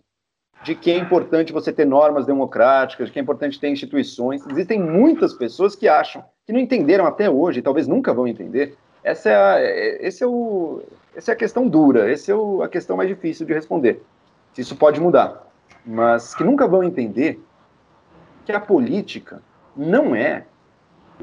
de 0.62 0.74
que 0.74 0.90
é 0.90 0.96
importante 0.96 1.52
você 1.52 1.72
ter 1.72 1.84
normas 1.84 2.24
democráticas, 2.24 3.06
de 3.06 3.12
que 3.12 3.18
é 3.18 3.22
importante 3.22 3.58
ter 3.58 3.68
instituições. 3.68 4.46
Existem 4.46 4.80
muitas 4.80 5.32
pessoas 5.32 5.74
que 5.74 5.88
acham, 5.88 6.24
que 6.46 6.52
não 6.52 6.60
entenderam 6.60 7.06
até 7.06 7.28
hoje, 7.28 7.58
e 7.58 7.62
talvez 7.62 7.88
nunca 7.88 8.14
vão 8.14 8.28
entender. 8.28 8.76
Essa 9.02 9.30
é 9.30 9.36
a, 9.36 9.60
é, 9.60 10.06
esse 10.06 10.22
é 10.22 10.26
o, 10.26 10.82
essa 11.14 11.32
é 11.32 11.34
a 11.34 11.36
questão 11.36 11.68
dura, 11.68 12.10
essa 12.10 12.30
é 12.30 12.34
o, 12.34 12.62
a 12.62 12.68
questão 12.68 12.96
mais 12.96 13.08
difícil 13.08 13.46
de 13.46 13.52
responder. 13.52 14.02
Se 14.52 14.60
isso 14.60 14.76
pode 14.76 15.00
mudar. 15.00 15.46
Mas 15.84 16.34
que 16.34 16.44
nunca 16.44 16.66
vão 16.68 16.84
entender 16.84 17.42
que 18.44 18.52
a 18.52 18.60
política 18.60 19.42
não 19.76 20.14
é 20.14 20.44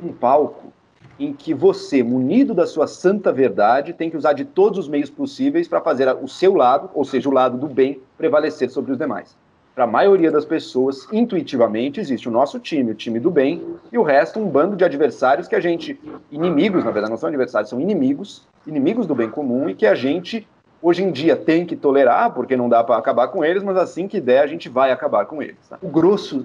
um 0.02 0.12
palco 0.12 0.74
em 1.18 1.34
que 1.34 1.54
você, 1.54 2.02
munido 2.02 2.54
da 2.54 2.66
sua 2.66 2.88
santa 2.88 3.32
verdade, 3.32 3.94
tem 3.94 4.10
que 4.10 4.18
usar 4.18 4.34
de 4.34 4.46
todos 4.46 4.80
os 4.80 4.88
meios 4.88 5.10
possíveis 5.10 5.68
para 5.68 5.82
fazer 5.82 6.08
o 6.16 6.28
seu 6.28 6.56
lado, 6.56 6.90
ou 6.94 7.04
seja, 7.04 7.28
o 7.28 7.34
lado 7.34 7.58
do 7.58 7.68
bem, 7.68 8.02
prevalecer 8.18 8.70
sobre 8.70 8.94
os 8.94 8.98
demais. 8.98 9.38
Para 9.80 9.86
a 9.86 9.88
maioria 9.88 10.30
das 10.30 10.44
pessoas, 10.44 11.08
intuitivamente, 11.10 12.02
existe 12.02 12.28
o 12.28 12.32
nosso 12.34 12.60
time, 12.60 12.92
o 12.92 12.94
time 12.94 13.18
do 13.18 13.32
bem, 13.32 13.66
e 13.90 13.98
o 13.98 14.04
resto, 14.04 14.38
um 14.38 14.50
bando 14.50 14.76
de 14.76 14.84
adversários 14.84 15.48
que 15.48 15.56
a 15.56 15.60
gente, 15.62 15.98
inimigos, 16.30 16.84
na 16.84 16.92
verdade, 16.92 17.10
não 17.10 17.18
são 17.18 17.30
adversários, 17.30 17.70
são 17.70 17.80
inimigos, 17.80 18.46
inimigos 18.68 19.08
do 19.08 19.16
bem 19.16 19.30
comum, 19.30 19.70
e 19.70 19.74
que 19.74 19.86
a 19.86 19.96
gente, 19.96 20.46
hoje 20.82 21.02
em 21.02 21.14
dia, 21.14 21.38
tem 21.38 21.66
que 21.66 21.78
tolerar, 21.78 22.34
porque 22.34 22.58
não 22.58 22.68
dá 22.68 22.84
para 22.84 22.98
acabar 22.98 23.30
com 23.30 23.42
eles, 23.42 23.64
mas 23.64 23.78
assim 23.78 24.06
que 24.06 24.20
der, 24.20 24.44
a 24.44 24.48
gente 24.48 24.68
vai 24.68 24.92
acabar 24.92 25.26
com 25.26 25.42
eles. 25.42 25.56
Tá? 25.70 25.80
O 25.82 25.88
grosso 25.88 26.44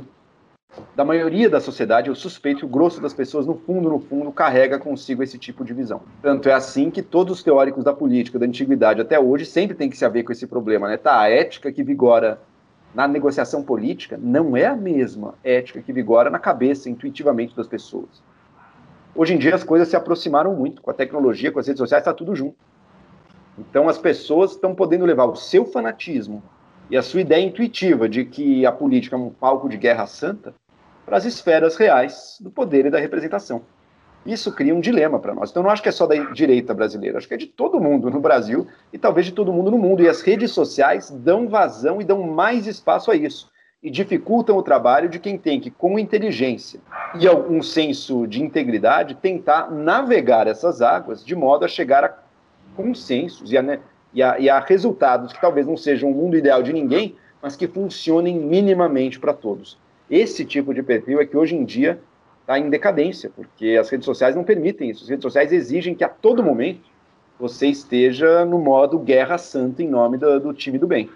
da 0.94 1.04
maioria 1.04 1.50
da 1.50 1.60
sociedade, 1.60 2.10
eu 2.10 2.14
suspeito 2.14 2.60
que 2.60 2.66
o 2.66 2.68
grosso 2.68 3.00
das 3.00 3.12
pessoas, 3.12 3.46
no 3.46 3.56
fundo, 3.56 3.90
no 3.90 3.98
fundo, 3.98 4.30
carrega 4.30 4.78
consigo 4.78 5.24
esse 5.24 5.38
tipo 5.38 5.64
de 5.64 5.74
visão. 5.74 6.02
Tanto 6.22 6.48
é 6.48 6.52
assim 6.52 6.88
que 6.88 7.02
todos 7.02 7.38
os 7.38 7.42
teóricos 7.42 7.82
da 7.82 7.92
política, 7.92 8.38
da 8.38 8.46
antiguidade 8.46 9.00
até 9.00 9.18
hoje, 9.18 9.44
sempre 9.44 9.74
tem 9.74 9.90
que 9.90 9.96
se 9.96 10.04
haver 10.04 10.22
com 10.22 10.30
esse 10.30 10.46
problema, 10.46 10.86
né? 10.86 10.96
Tá, 10.96 11.18
a 11.18 11.28
ética 11.28 11.72
que 11.72 11.82
vigora 11.82 12.38
na 12.94 13.08
negociação 13.08 13.62
política 13.62 14.18
não 14.20 14.56
é 14.56 14.66
a 14.66 14.76
mesma 14.76 15.34
ética 15.42 15.82
que 15.82 15.92
vigora 15.92 16.30
na 16.30 16.38
cabeça, 16.38 16.88
intuitivamente, 16.88 17.56
das 17.56 17.66
pessoas. 17.66 18.22
Hoje 19.14 19.34
em 19.34 19.38
dia 19.38 19.54
as 19.54 19.64
coisas 19.64 19.88
se 19.88 19.96
aproximaram 19.96 20.54
muito, 20.54 20.80
com 20.80 20.90
a 20.90 20.94
tecnologia, 20.94 21.50
com 21.50 21.58
as 21.58 21.66
redes 21.66 21.78
sociais, 21.78 22.02
está 22.02 22.12
tudo 22.12 22.34
junto. 22.34 22.56
Então 23.58 23.88
as 23.88 23.98
pessoas 23.98 24.52
estão 24.52 24.74
podendo 24.74 25.04
levar 25.04 25.26
o 25.26 25.36
seu 25.36 25.64
fanatismo 25.64 26.42
e 26.90 26.96
a 26.96 27.02
sua 27.02 27.20
ideia 27.20 27.44
intuitiva 27.44 28.08
de 28.08 28.24
que 28.24 28.66
a 28.66 28.72
política 28.72 29.16
é 29.16 29.18
um 29.18 29.30
palco 29.30 29.68
de 29.68 29.76
guerra 29.76 30.06
santa 30.06 30.54
para 31.04 31.16
as 31.16 31.24
esferas 31.24 31.76
reais 31.76 32.38
do 32.40 32.50
poder 32.50 32.86
e 32.86 32.90
da 32.90 32.98
representação. 32.98 33.62
Isso 34.24 34.50
cria 34.52 34.74
um 34.74 34.80
dilema 34.80 35.18
para 35.18 35.34
nós. 35.34 35.50
Então, 35.50 35.62
não 35.62 35.70
acho 35.70 35.82
que 35.82 35.88
é 35.88 35.92
só 35.92 36.06
da 36.06 36.14
direita 36.32 36.72
brasileira, 36.72 37.18
acho 37.18 37.28
que 37.28 37.34
é 37.34 37.36
de 37.36 37.46
todo 37.46 37.80
mundo 37.80 38.10
no 38.10 38.20
Brasil 38.20 38.66
e 38.92 38.98
talvez 38.98 39.26
de 39.26 39.32
todo 39.32 39.52
mundo 39.52 39.70
no 39.70 39.78
mundo. 39.78 40.02
E 40.02 40.08
as 40.08 40.22
redes 40.22 40.50
sociais 40.52 41.10
dão 41.10 41.48
vazão 41.48 42.00
e 42.00 42.04
dão 42.04 42.22
mais 42.22 42.66
espaço 42.66 43.10
a 43.10 43.16
isso. 43.16 43.52
E 43.82 43.90
dificultam 43.90 44.56
o 44.56 44.62
trabalho 44.62 45.10
de 45.10 45.18
quem 45.18 45.36
tem 45.36 45.60
que, 45.60 45.70
com 45.70 45.98
inteligência 45.98 46.80
e 47.20 47.28
um 47.28 47.62
senso 47.62 48.26
de 48.26 48.42
integridade, 48.42 49.14
tentar 49.14 49.70
navegar 49.70 50.46
essas 50.46 50.80
águas 50.80 51.22
de 51.22 51.36
modo 51.36 51.66
a 51.66 51.68
chegar 51.68 52.02
a 52.02 52.14
consensos 52.74 53.52
e 53.52 53.58
a, 53.58 53.78
e 54.14 54.22
a, 54.22 54.38
e 54.38 54.48
a 54.48 54.58
resultados 54.58 55.34
que 55.34 55.40
talvez 55.40 55.66
não 55.66 55.76
sejam 55.76 56.10
o 56.10 56.14
mundo 56.14 56.36
ideal 56.36 56.62
de 56.62 56.72
ninguém, 56.72 57.14
mas 57.42 57.56
que 57.56 57.68
funcionem 57.68 58.38
minimamente 58.38 59.20
para 59.20 59.34
todos. 59.34 59.78
Esse 60.10 60.46
tipo 60.46 60.72
de 60.72 60.82
perfil 60.82 61.20
é 61.20 61.26
que 61.26 61.36
hoje 61.36 61.54
em 61.54 61.64
dia 61.64 62.00
está 62.44 62.58
em 62.58 62.68
decadência, 62.68 63.30
porque 63.34 63.76
as 63.80 63.88
redes 63.88 64.04
sociais 64.04 64.36
não 64.36 64.44
permitem 64.44 64.90
isso. 64.90 65.02
As 65.02 65.08
redes 65.08 65.22
sociais 65.22 65.50
exigem 65.50 65.94
que 65.94 66.04
a 66.04 66.08
todo 66.08 66.42
momento 66.42 66.82
você 67.38 67.66
esteja 67.66 68.44
no 68.44 68.58
modo 68.58 68.98
guerra 68.98 69.38
santa 69.38 69.82
em 69.82 69.88
nome 69.88 70.18
do, 70.18 70.38
do 70.38 70.52
time 70.52 70.78
do 70.78 70.86
bem. 70.86 71.10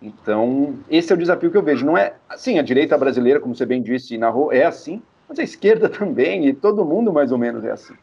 Então, 0.00 0.78
esse 0.88 1.12
é 1.12 1.16
o 1.16 1.18
desafio 1.18 1.50
que 1.50 1.56
eu 1.56 1.62
vejo. 1.62 1.84
Não 1.84 1.98
é 1.98 2.14
assim, 2.28 2.58
a 2.58 2.62
direita 2.62 2.96
brasileira, 2.96 3.40
como 3.40 3.54
você 3.54 3.66
bem 3.66 3.82
disse, 3.82 4.16
narrou, 4.16 4.52
é 4.52 4.64
assim, 4.64 5.02
mas 5.28 5.38
a 5.38 5.42
esquerda 5.42 5.88
também, 5.90 6.46
e 6.46 6.54
todo 6.54 6.84
mundo 6.84 7.12
mais 7.12 7.32
ou 7.32 7.38
menos 7.38 7.64
é 7.64 7.72
assim. 7.72 7.94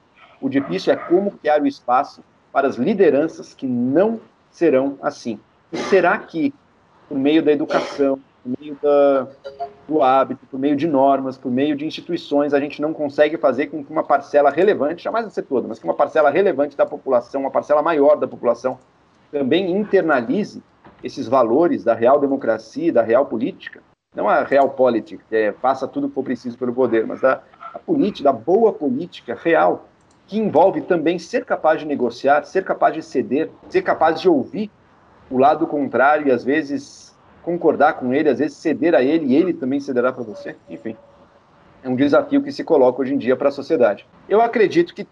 O 0.42 0.50
difícil 0.50 0.92
é 0.92 0.96
como 0.96 1.32
criar 1.32 1.62
o 1.62 1.68
espaço 1.68 2.22
para 2.52 2.68
as 2.68 2.76
lideranças 2.76 3.54
que 3.54 3.66
não 3.66 4.20
serão 4.52 4.98
assim. 5.02 5.40
E 5.72 5.78
será 5.78 6.18
que, 6.18 6.54
por 7.08 7.18
meio 7.18 7.42
da 7.42 7.52
educação, 7.52 8.20
por 8.44 8.60
meio 8.60 8.78
da, 8.82 9.28
do 9.88 10.02
hábito, 10.02 10.46
por 10.48 10.60
meio 10.60 10.76
de 10.76 10.88
normas, 10.88 11.38
por 11.38 11.52
meio 11.52 11.76
de 11.76 11.86
instituições, 11.86 12.54
a 12.54 12.60
gente 12.60 12.82
não 12.82 12.94
consegue 12.94 13.38
fazer 13.38 13.68
com 13.68 13.84
que 13.84 13.92
uma 13.92 14.04
parcela 14.04 14.50
relevante, 14.50 15.04
jamais 15.04 15.26
vai 15.26 15.34
ser 15.34 15.44
toda, 15.44 15.68
mas 15.68 15.80
que 15.80 15.86
uma 15.86 15.94
parcela 15.94 16.30
relevante 16.30 16.76
da 16.76 16.86
população, 16.86 17.42
uma 17.42 17.52
parcela 17.52 17.82
maior 17.82 18.16
da 18.16 18.28
população, 18.28 18.80
também 19.32 19.72
internalize 19.72 20.62
esses 21.04 21.28
valores 21.28 21.84
da 21.84 21.94
real 21.94 22.20
democracia 22.20 22.92
da 22.92 23.02
real 23.02 23.26
política, 23.26 23.82
não 24.16 24.28
a 24.28 24.44
real 24.44 24.70
política, 24.70 25.24
que 25.30 25.36
é, 25.36 25.52
faça 25.54 25.88
tudo 25.88 26.06
o 26.06 26.10
que 26.10 26.16
for 26.16 26.24
preciso 26.24 26.58
pelo 26.58 26.74
poder, 26.74 27.06
mas 27.08 27.22
da 27.22 27.42
a 27.74 27.80
política, 27.80 28.32
da 28.32 28.38
boa 28.38 28.74
política 28.74 29.38
real, 29.42 29.88
que 30.28 30.38
envolve 30.38 30.82
também 30.82 31.18
ser 31.18 31.46
capaz 31.46 31.80
de 31.80 31.86
negociar, 31.86 32.44
ser 32.44 32.64
capaz 32.64 32.94
de 32.94 33.02
ceder, 33.02 33.50
ser 33.70 33.82
capaz 33.82 34.20
de 34.20 34.28
ouvir 34.28 34.70
o 35.30 35.38
lado 35.38 35.66
contrário 35.66 36.28
e 36.28 36.32
às 36.32 36.44
vezes 36.44 37.11
concordar 37.44 37.94
com 37.94 38.14
ele, 38.14 38.30
às 38.30 38.40
vezes 38.40 38.58
ceder 38.58 38.96
a 38.96 39.02
ele 39.02 39.26
e 39.28 39.36
ele 39.36 39.54
também 39.54 39.80
cederá 39.80 40.12
para 40.12 40.24
você. 40.24 40.56
Enfim, 40.70 40.96
é 41.84 41.90
um 41.90 41.96
desafio 41.96 42.42
que 42.42 42.52
se 42.52 42.64
coloca 42.64 43.02
hoje 43.02 43.14
em 43.14 43.18
dia 43.18 43.36
para 43.36 43.50
a 43.50 43.52
sociedade. 43.52 44.06
Eu 44.30 44.42
acredito 44.42 44.94
que, 44.94 45.08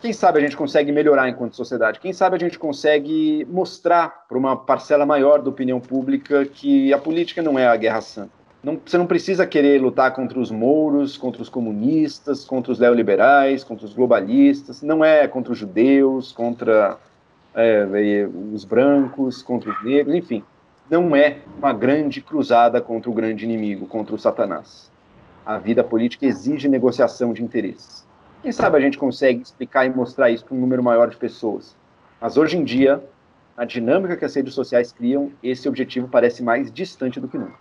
quem 0.00 0.12
sabe, 0.12 0.38
a 0.38 0.42
gente 0.42 0.56
consegue 0.56 0.92
melhorar 0.92 1.28
enquanto 1.28 1.56
sociedade, 1.56 2.00
quem 2.00 2.12
sabe 2.12 2.36
a 2.36 2.38
gente 2.38 2.58
consegue 2.58 3.46
mostrar 3.50 4.26
para 4.28 4.36
uma 4.36 4.56
parcela 4.56 5.06
maior 5.06 5.40
da 5.40 5.50
opinião 5.50 5.80
pública 5.80 6.44
que 6.44 6.92
a 6.92 6.98
política 6.98 7.42
não 7.42 7.58
é 7.58 7.66
a 7.66 7.76
guerra 7.76 8.00
santa. 8.00 8.44
Não, 8.62 8.80
você 8.82 8.96
não 8.96 9.06
precisa 9.06 9.46
querer 9.46 9.80
lutar 9.80 10.14
contra 10.14 10.38
os 10.38 10.50
mouros, 10.50 11.18
contra 11.18 11.42
os 11.42 11.50
comunistas, 11.50 12.46
contra 12.46 12.72
os 12.72 12.78
neoliberais, 12.78 13.62
contra 13.62 13.84
os 13.84 13.92
globalistas, 13.92 14.80
não 14.80 15.04
é 15.04 15.28
contra 15.28 15.52
os 15.52 15.58
judeus, 15.58 16.32
contra 16.32 16.96
é, 17.54 17.86
os 18.54 18.64
brancos, 18.64 19.42
contra 19.42 19.70
os 19.70 19.84
negros, 19.84 20.14
enfim 20.14 20.42
não 20.90 21.16
é 21.16 21.38
uma 21.58 21.72
grande 21.72 22.20
cruzada 22.20 22.80
contra 22.80 23.10
o 23.10 23.14
grande 23.14 23.44
inimigo, 23.44 23.86
contra 23.86 24.14
o 24.14 24.18
Satanás. 24.18 24.90
A 25.44 25.58
vida 25.58 25.82
política 25.82 26.26
exige 26.26 26.68
negociação 26.68 27.32
de 27.32 27.42
interesses. 27.42 28.04
Quem 28.42 28.52
sabe 28.52 28.76
a 28.76 28.80
gente 28.80 28.98
consegue 28.98 29.42
explicar 29.42 29.86
e 29.86 29.90
mostrar 29.90 30.30
isso 30.30 30.44
para 30.44 30.54
um 30.54 30.60
número 30.60 30.82
maior 30.82 31.08
de 31.08 31.16
pessoas. 31.16 31.74
Mas 32.20 32.36
hoje 32.36 32.58
em 32.58 32.64
dia, 32.64 33.02
a 33.56 33.64
dinâmica 33.64 34.16
que 34.16 34.24
as 34.24 34.34
redes 34.34 34.54
sociais 34.54 34.92
criam, 34.92 35.30
esse 35.42 35.68
objetivo 35.68 36.08
parece 36.08 36.42
mais 36.42 36.70
distante 36.70 37.20
do 37.20 37.28
que 37.28 37.38
nunca. 37.38 37.58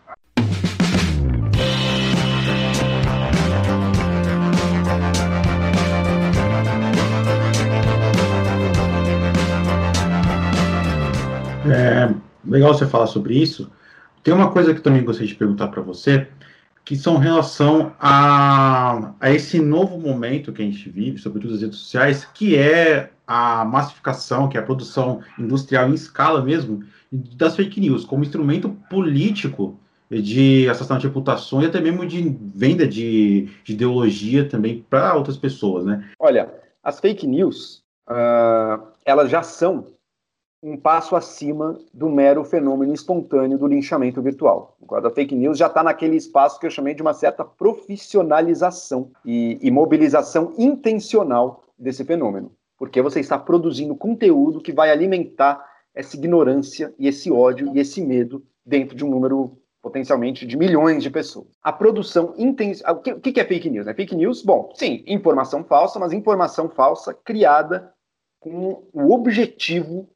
É, 11.65 12.32
legal 12.45 12.73
você 12.73 12.85
falar 12.85 13.07
sobre 13.07 13.35
isso. 13.35 13.71
Tem 14.23 14.33
uma 14.33 14.51
coisa 14.51 14.73
que 14.73 14.81
também 14.81 15.03
gostaria 15.03 15.27
de 15.27 15.35
perguntar 15.35 15.67
para 15.67 15.81
você, 15.81 16.27
que 16.85 16.95
são 16.95 17.15
em 17.15 17.21
relação 17.21 17.93
a, 17.99 19.13
a 19.19 19.31
esse 19.31 19.59
novo 19.59 19.99
momento 19.99 20.51
que 20.51 20.61
a 20.61 20.65
gente 20.65 20.89
vive, 20.89 21.17
sobretudo 21.17 21.53
as 21.53 21.61
redes 21.61 21.79
sociais, 21.79 22.25
que 22.33 22.55
é 22.57 23.09
a 23.25 23.63
massificação, 23.63 24.49
que 24.49 24.57
é 24.57 24.59
a 24.59 24.65
produção 24.65 25.21
industrial 25.39 25.89
em 25.89 25.93
escala 25.93 26.41
mesmo, 26.41 26.83
das 27.11 27.55
fake 27.55 27.79
news, 27.79 28.05
como 28.05 28.23
instrumento 28.23 28.69
político 28.89 29.79
de 30.11 30.67
assassinato 30.69 31.01
de 31.01 31.07
reputação 31.07 31.61
e 31.61 31.65
até 31.65 31.79
mesmo 31.79 32.05
de 32.05 32.35
venda 32.53 32.87
de, 32.87 33.49
de 33.63 33.73
ideologia 33.73 34.47
também 34.47 34.85
para 34.89 35.15
outras 35.15 35.37
pessoas, 35.37 35.85
né? 35.85 36.09
Olha, 36.19 36.53
as 36.83 36.99
fake 36.99 37.25
news, 37.25 37.83
uh, 38.09 38.83
elas 39.05 39.29
já 39.29 39.41
são 39.41 39.87
um 40.63 40.77
passo 40.77 41.13
acima 41.13 41.77
do 41.93 42.09
mero 42.09 42.45
fenômeno 42.45 42.93
espontâneo 42.93 43.57
do 43.57 43.67
linchamento 43.67 44.21
virtual. 44.21 44.77
A 44.89 45.09
fake 45.09 45.35
news 45.35 45.57
já 45.57 45.67
está 45.67 45.83
naquele 45.83 46.15
espaço 46.15 46.57
que 46.57 46.65
eu 46.65 46.71
chamei 46.71 46.93
de 46.93 47.01
uma 47.01 47.13
certa 47.13 47.43
profissionalização 47.43 49.11
e, 49.25 49.59
e 49.61 49.69
mobilização 49.69 50.53
intencional 50.57 51.63
desse 51.77 52.05
fenômeno, 52.05 52.49
porque 52.77 53.01
você 53.01 53.19
está 53.19 53.37
produzindo 53.37 53.93
conteúdo 53.93 54.61
que 54.61 54.71
vai 54.71 54.89
alimentar 54.89 55.61
essa 55.93 56.15
ignorância 56.15 56.93
e 56.97 57.09
esse 57.09 57.29
ódio 57.29 57.75
e 57.75 57.79
esse 57.79 58.01
medo 58.01 58.41
dentro 58.65 58.95
de 58.95 59.03
um 59.03 59.09
número 59.09 59.57
potencialmente 59.81 60.47
de 60.47 60.55
milhões 60.55 61.03
de 61.03 61.09
pessoas. 61.09 61.47
A 61.61 61.73
produção 61.73 62.33
intensa. 62.37 62.89
O 62.89 63.01
que 63.01 63.37
é 63.37 63.43
fake 63.43 63.69
news? 63.69 63.85
É 63.85 63.93
fake 63.93 64.15
news, 64.15 64.41
bom, 64.41 64.71
sim, 64.75 65.03
informação 65.05 65.61
falsa, 65.61 65.99
mas 65.99 66.13
informação 66.13 66.69
falsa 66.69 67.13
criada 67.13 67.91
com 68.39 68.83
o 68.93 69.13
objetivo 69.13 70.09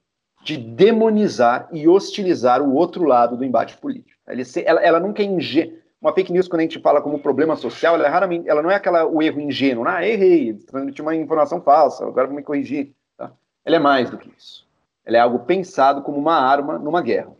de 0.47 0.55
demonizar 0.55 1.67
e 1.73 1.89
hostilizar 1.89 2.61
o 2.61 2.73
outro 2.73 3.03
lado 3.03 3.35
do 3.35 3.43
embate 3.43 3.75
político. 3.75 4.17
Ela, 4.65 4.81
ela 4.81 4.97
nunca 4.97 5.21
é 5.21 5.25
ingênua. 5.25 5.75
Uma 6.01 6.13
fake 6.13 6.31
news, 6.31 6.47
quando 6.47 6.61
a 6.61 6.63
gente 6.63 6.79
fala 6.79 7.01
como 7.01 7.19
problema 7.19 7.57
social, 7.57 7.95
ela, 7.95 8.05
é 8.05 8.09
raramente, 8.09 8.47
ela 8.47 8.61
não 8.61 8.71
é 8.71 8.75
aquela, 8.75 9.05
o 9.05 9.21
erro 9.21 9.41
ingênuo. 9.41 9.85
Ah, 9.85 10.07
errei, 10.07 10.53
transmiti 10.53 11.01
uma 11.01 11.13
informação 11.13 11.59
falsa, 11.61 12.05
agora 12.05 12.27
vou 12.27 12.35
me 12.37 12.43
corrigir. 12.43 12.93
Tá? 13.17 13.33
Ela 13.65 13.75
é 13.75 13.79
mais 13.79 14.09
do 14.09 14.17
que 14.17 14.31
isso. 14.37 14.65
Ela 15.03 15.17
é 15.17 15.19
algo 15.19 15.39
pensado 15.39 16.01
como 16.01 16.17
uma 16.17 16.35
arma 16.35 16.79
numa 16.79 17.01
guerra. 17.01 17.33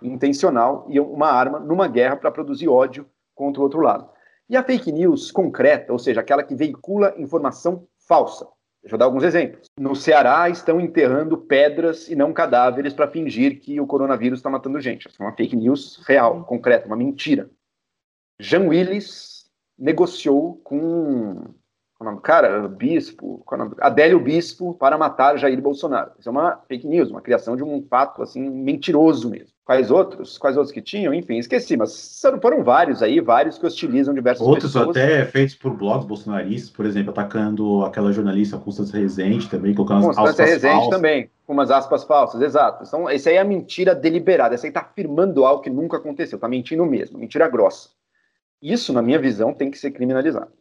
Intencional 0.00 0.86
e 0.88 0.98
uma 0.98 1.28
arma 1.28 1.60
numa 1.60 1.86
guerra 1.86 2.16
para 2.16 2.30
produzir 2.30 2.66
ódio 2.66 3.06
contra 3.34 3.60
o 3.60 3.64
outro 3.64 3.80
lado. 3.80 4.08
E 4.48 4.56
a 4.56 4.62
fake 4.62 4.90
news 4.90 5.30
concreta, 5.30 5.92
ou 5.92 5.98
seja, 5.98 6.22
aquela 6.22 6.42
que 6.42 6.54
veicula 6.54 7.12
informação 7.18 7.86
falsa, 7.98 8.48
Deixa 8.86 8.94
eu 8.94 8.98
dar 9.00 9.06
alguns 9.06 9.24
exemplos. 9.24 9.68
No 9.76 9.96
Ceará 9.96 10.48
estão 10.48 10.80
enterrando 10.80 11.36
pedras 11.36 12.08
e 12.08 12.14
não 12.14 12.32
cadáveres 12.32 12.94
para 12.94 13.10
fingir 13.10 13.58
que 13.58 13.80
o 13.80 13.86
coronavírus 13.86 14.38
está 14.38 14.48
matando 14.48 14.80
gente. 14.80 15.08
Isso 15.08 15.20
é 15.20 15.26
uma 15.26 15.34
fake 15.34 15.56
news 15.56 16.00
real, 16.06 16.44
concreta, 16.44 16.86
uma 16.86 16.94
mentira. 16.94 17.50
Jean 18.38 18.68
Willis 18.68 19.50
negociou 19.76 20.58
com 20.58 21.52
o 21.98 22.04
nome 22.04 22.16
do 22.16 22.22
cara? 22.22 22.68
Bispo, 22.68 23.42
Adélio 23.80 24.20
Bispo 24.20 24.74
para 24.74 24.98
matar 24.98 25.38
Jair 25.38 25.60
Bolsonaro. 25.60 26.12
Isso 26.18 26.28
é 26.28 26.32
uma 26.32 26.60
fake 26.68 26.86
news, 26.86 27.10
uma 27.10 27.22
criação 27.22 27.56
de 27.56 27.64
um 27.64 27.82
fato 27.88 28.22
assim 28.22 28.48
mentiroso 28.48 29.30
mesmo. 29.30 29.48
Quais 29.64 29.90
outros? 29.90 30.38
Quais 30.38 30.56
outros 30.56 30.72
que 30.72 30.80
tinham? 30.80 31.12
Enfim, 31.12 31.38
esqueci, 31.38 31.76
mas 31.76 32.22
foram 32.40 32.62
vários 32.62 33.02
aí, 33.02 33.20
vários 33.20 33.58
que 33.58 33.66
hostilizam 33.66 34.14
diversas 34.14 34.46
outros 34.46 34.70
pessoas. 34.70 34.88
Outros 34.88 35.04
até 35.04 35.24
feitos 35.24 35.56
por 35.56 35.74
blogs 35.74 36.06
bolsonaristas, 36.06 36.70
por 36.70 36.86
exemplo, 36.86 37.10
atacando 37.10 37.84
aquela 37.84 38.12
jornalista 38.12 38.58
Constância 38.58 39.00
Rezende 39.00 39.48
também, 39.48 39.74
colocando 39.74 40.00
as 40.00 40.16
Constância 40.16 40.44
aspas 40.44 40.50
Rezende 40.50 40.74
falsas. 40.74 40.90
também, 40.90 41.30
com 41.44 41.52
umas 41.52 41.70
aspas 41.70 42.04
falsas, 42.04 42.40
exato. 42.42 42.84
Então, 42.86 43.10
esse 43.10 43.28
aí 43.28 43.36
é 43.36 43.40
a 43.40 43.44
mentira 43.44 43.92
deliberada, 43.92 44.54
esse 44.54 44.66
aí 44.66 44.70
está 44.70 44.82
afirmando 44.82 45.44
algo 45.44 45.62
que 45.62 45.70
nunca 45.70 45.96
aconteceu, 45.96 46.36
está 46.36 46.46
mentindo 46.46 46.86
mesmo, 46.86 47.18
mentira 47.18 47.48
grossa. 47.48 47.88
Isso, 48.62 48.92
na 48.92 49.02
minha 49.02 49.18
visão, 49.18 49.52
tem 49.52 49.68
que 49.68 49.78
ser 49.78 49.90
criminalizado 49.90 50.52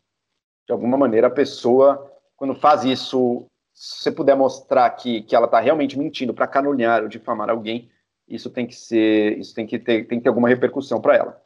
de 0.65 0.71
alguma 0.71 0.97
maneira, 0.97 1.27
a 1.27 1.31
pessoa, 1.31 2.11
quando 2.35 2.55
faz 2.55 2.83
isso, 2.83 3.45
se 3.73 4.03
você 4.03 4.11
puder 4.11 4.35
mostrar 4.35 4.89
que, 4.91 5.21
que 5.21 5.35
ela 5.35 5.45
está 5.45 5.59
realmente 5.59 5.97
mentindo 5.97 6.33
para 6.33 6.47
caluniar 6.47 7.03
ou 7.03 7.07
difamar 7.07 7.49
alguém, 7.49 7.89
isso 8.27 8.49
tem 8.49 8.65
que 8.65 8.75
ser, 8.75 9.37
isso 9.37 9.53
tem 9.53 9.67
que 9.67 9.77
ter, 9.77 10.07
tem 10.07 10.17
que 10.17 10.23
ter 10.23 10.29
alguma 10.29 10.49
repercussão 10.49 10.99
para 10.99 11.15
ela. 11.15 11.41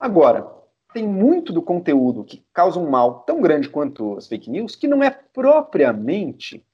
Agora, 0.00 0.50
tem 0.94 1.06
muito 1.06 1.52
do 1.52 1.60
conteúdo 1.60 2.24
que 2.24 2.42
causa 2.52 2.80
um 2.80 2.88
mal 2.88 3.20
tão 3.20 3.40
grande 3.40 3.68
quanto 3.68 4.16
as 4.16 4.26
fake 4.26 4.50
news 4.50 4.74
que 4.74 4.88
não 4.88 5.02
é 5.02 5.10
propriamente 5.10 6.64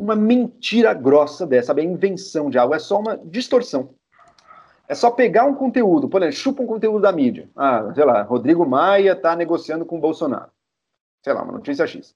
uma 0.00 0.16
mentira 0.16 0.92
grossa 0.92 1.46
dessa, 1.46 1.68
sabe? 1.68 1.82
A 1.82 1.84
invenção 1.84 2.50
de 2.50 2.58
algo, 2.58 2.74
é 2.74 2.78
só 2.78 2.98
uma 2.98 3.16
distorção. 3.16 3.90
É 4.88 4.94
só 4.94 5.10
pegar 5.10 5.44
um 5.44 5.54
conteúdo, 5.54 6.08
por 6.08 6.20
exemplo, 6.20 6.36
chupa 6.36 6.62
um 6.62 6.66
conteúdo 6.66 7.02
da 7.02 7.12
mídia. 7.12 7.48
Ah, 7.54 7.92
sei 7.94 8.04
lá, 8.04 8.22
Rodrigo 8.22 8.66
Maia 8.66 9.12
está 9.12 9.36
negociando 9.36 9.86
com 9.86 9.96
o 9.96 10.00
Bolsonaro 10.00 10.50
sei 11.22 11.32
lá, 11.32 11.42
uma 11.42 11.52
notícia 11.52 11.86
X. 11.86 12.14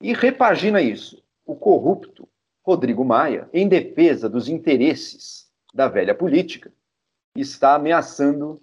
E 0.00 0.12
repagina 0.12 0.80
isso. 0.80 1.22
O 1.44 1.54
corrupto 1.54 2.28
Rodrigo 2.62 3.04
Maia, 3.04 3.48
em 3.52 3.68
defesa 3.68 4.28
dos 4.28 4.48
interesses 4.48 5.48
da 5.72 5.88
velha 5.88 6.14
política, 6.14 6.72
está 7.36 7.74
ameaçando 7.74 8.60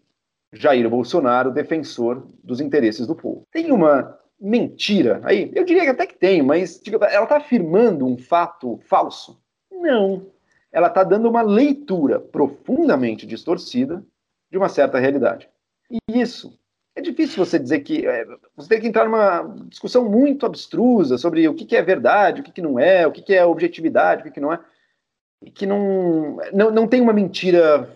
Jair 0.52 0.88
Bolsonaro, 0.90 1.52
defensor 1.52 2.28
dos 2.44 2.60
interesses 2.60 3.08
do 3.08 3.16
povo. 3.16 3.48
Tem 3.52 3.72
uma 3.72 4.20
mentira 4.40 5.22
aí? 5.24 5.52
Eu 5.56 5.64
diria 5.64 5.84
que 5.84 5.90
até 5.90 6.06
que 6.06 6.18
tem, 6.18 6.44
mas 6.44 6.82
ela 7.10 7.24
está 7.24 7.38
afirmando 7.38 8.06
um 8.06 8.18
fato 8.18 8.78
falso? 8.88 9.42
Não. 9.72 10.28
Ela 10.72 10.88
está 10.88 11.04
dando 11.04 11.30
uma 11.30 11.42
leitura 11.42 12.20
profundamente 12.20 13.26
distorcida 13.26 14.04
de 14.52 14.58
uma 14.58 14.70
certa 14.70 15.00
realidade. 15.00 15.50
E 15.90 16.00
isso 16.10 16.60
é 16.96 17.02
difícil 17.02 17.44
você 17.44 17.58
dizer 17.58 17.80
que. 17.80 18.06
É, 18.06 18.26
você 18.56 18.70
tem 18.70 18.82
que 18.82 18.88
entrar 18.88 19.06
numa 19.06 19.44
discussão 19.68 20.10
muito 20.10 20.46
abstrusa 20.46 21.18
sobre 21.18 21.48
o 21.48 21.54
que, 21.54 21.66
que 21.66 21.76
é 21.76 21.82
verdade, 21.82 22.42
o 22.42 22.44
que, 22.44 22.52
que 22.52 22.62
não 22.62 22.80
é, 22.80 23.06
o 23.08 23.12
que, 23.12 23.22
que 23.22 23.34
é 23.34 23.46
objetividade, 23.46 24.22
o 24.22 24.24
que, 24.26 24.32
que 24.32 24.40
não 24.40 24.54
é. 24.54 24.60
E 25.42 25.52
que 25.52 25.66
não, 25.66 26.38
não, 26.54 26.72
não 26.72 26.88
tem 26.88 27.02
uma 27.02 27.12
mentira 27.12 27.90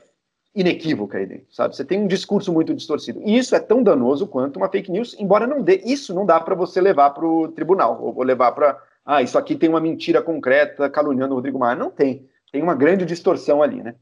inequívoca 0.53 1.19
aí 1.19 1.25
dentro, 1.25 1.53
sabe? 1.53 1.75
Você 1.75 1.85
tem 1.85 1.99
um 1.99 2.07
discurso 2.07 2.51
muito 2.51 2.73
distorcido. 2.73 3.21
E 3.23 3.37
isso 3.37 3.55
é 3.55 3.59
tão 3.59 3.83
danoso 3.83 4.25
quanto 4.27 4.57
uma 4.57 4.69
fake 4.69 4.91
news, 4.91 5.15
embora 5.19 5.45
não 5.45 5.61
dê. 5.61 5.81
Isso 5.85 6.13
não 6.13 6.25
dá 6.25 6.39
para 6.39 6.55
você 6.55 6.81
levar 6.81 7.11
para 7.11 7.25
o 7.25 7.49
tribunal, 7.49 8.03
ou 8.03 8.23
levar 8.23 8.51
para. 8.53 8.81
Ah, 9.05 9.21
isso 9.21 9.37
aqui 9.37 9.55
tem 9.55 9.69
uma 9.69 9.79
mentira 9.79 10.21
concreta 10.21 10.89
caluniando 10.89 11.33
o 11.33 11.35
Rodrigo 11.35 11.59
Maia. 11.59 11.75
Não 11.75 11.91
tem. 11.91 12.27
Tem 12.51 12.63
uma 12.63 12.75
grande 12.75 13.05
distorção 13.05 13.61
ali, 13.61 13.83
né? 13.83 13.95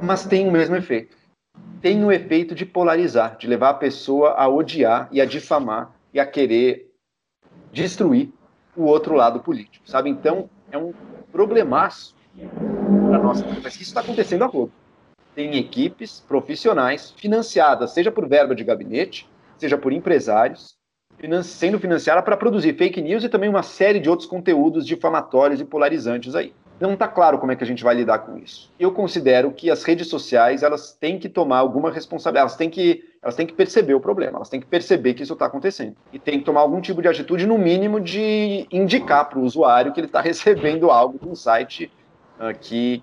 Mas 0.00 0.24
tem 0.24 0.48
o 0.48 0.52
mesmo 0.52 0.74
efeito 0.74 1.23
tem 1.84 2.02
o 2.02 2.10
efeito 2.10 2.54
de 2.54 2.64
polarizar, 2.64 3.36
de 3.36 3.46
levar 3.46 3.68
a 3.68 3.74
pessoa 3.74 4.30
a 4.30 4.48
odiar 4.48 5.06
e 5.12 5.20
a 5.20 5.26
difamar 5.26 5.94
e 6.14 6.18
a 6.18 6.24
querer 6.24 6.90
destruir 7.70 8.32
o 8.74 8.84
outro 8.84 9.14
lado 9.14 9.40
político, 9.40 9.86
sabe? 9.86 10.08
Então, 10.08 10.48
é 10.72 10.78
um 10.78 10.94
problemaço 11.30 12.16
para 13.06 13.18
nós. 13.18 13.44
Mas 13.62 13.74
isso 13.74 13.82
está 13.82 14.00
acontecendo 14.00 14.44
a 14.44 14.46
rodo. 14.46 14.72
Tem 15.34 15.58
equipes 15.58 16.20
profissionais 16.26 17.10
financiadas, 17.18 17.90
seja 17.90 18.10
por 18.10 18.26
verba 18.26 18.54
de 18.54 18.64
gabinete, 18.64 19.28
seja 19.58 19.76
por 19.76 19.92
empresários, 19.92 20.76
sendo 21.42 21.78
financiada 21.78 22.22
para 22.22 22.36
produzir 22.36 22.78
fake 22.78 23.02
news 23.02 23.24
e 23.24 23.28
também 23.28 23.50
uma 23.50 23.62
série 23.62 24.00
de 24.00 24.08
outros 24.08 24.26
conteúdos 24.26 24.86
difamatórios 24.86 25.60
e 25.60 25.64
polarizantes 25.66 26.34
aí 26.34 26.54
não 26.80 26.94
está 26.94 27.06
claro 27.06 27.38
como 27.38 27.52
é 27.52 27.56
que 27.56 27.62
a 27.62 27.66
gente 27.66 27.84
vai 27.84 27.94
lidar 27.94 28.18
com 28.18 28.36
isso. 28.36 28.70
Eu 28.78 28.92
considero 28.92 29.52
que 29.52 29.70
as 29.70 29.84
redes 29.84 30.08
sociais 30.08 30.62
elas 30.62 30.92
têm 30.92 31.18
que 31.18 31.28
tomar 31.28 31.58
alguma 31.58 31.90
responsabilidade, 31.90 32.42
elas 32.42 32.56
têm 32.56 32.68
que, 32.68 33.04
elas 33.22 33.36
têm 33.36 33.46
que 33.46 33.52
perceber 33.52 33.94
o 33.94 34.00
problema, 34.00 34.38
elas 34.38 34.48
têm 34.48 34.60
que 34.60 34.66
perceber 34.66 35.14
que 35.14 35.22
isso 35.22 35.34
está 35.34 35.46
acontecendo 35.46 35.96
e 36.12 36.18
tem 36.18 36.38
que 36.38 36.44
tomar 36.44 36.60
algum 36.60 36.80
tipo 36.80 37.00
de 37.00 37.08
atitude, 37.08 37.46
no 37.46 37.56
mínimo, 37.56 38.00
de 38.00 38.66
indicar 38.70 39.28
para 39.28 39.38
o 39.38 39.42
usuário 39.42 39.92
que 39.92 40.00
ele 40.00 40.08
está 40.08 40.20
recebendo 40.22 40.90
algo 40.90 41.18
de 41.18 41.28
um 41.28 41.34
site 41.34 41.90
uh, 42.40 42.56
que 42.58 43.02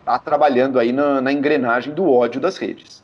está 0.00 0.18
trabalhando 0.18 0.78
aí 0.78 0.92
na, 0.92 1.20
na 1.20 1.32
engrenagem 1.32 1.92
do 1.92 2.10
ódio 2.10 2.40
das 2.40 2.58
redes. 2.58 3.02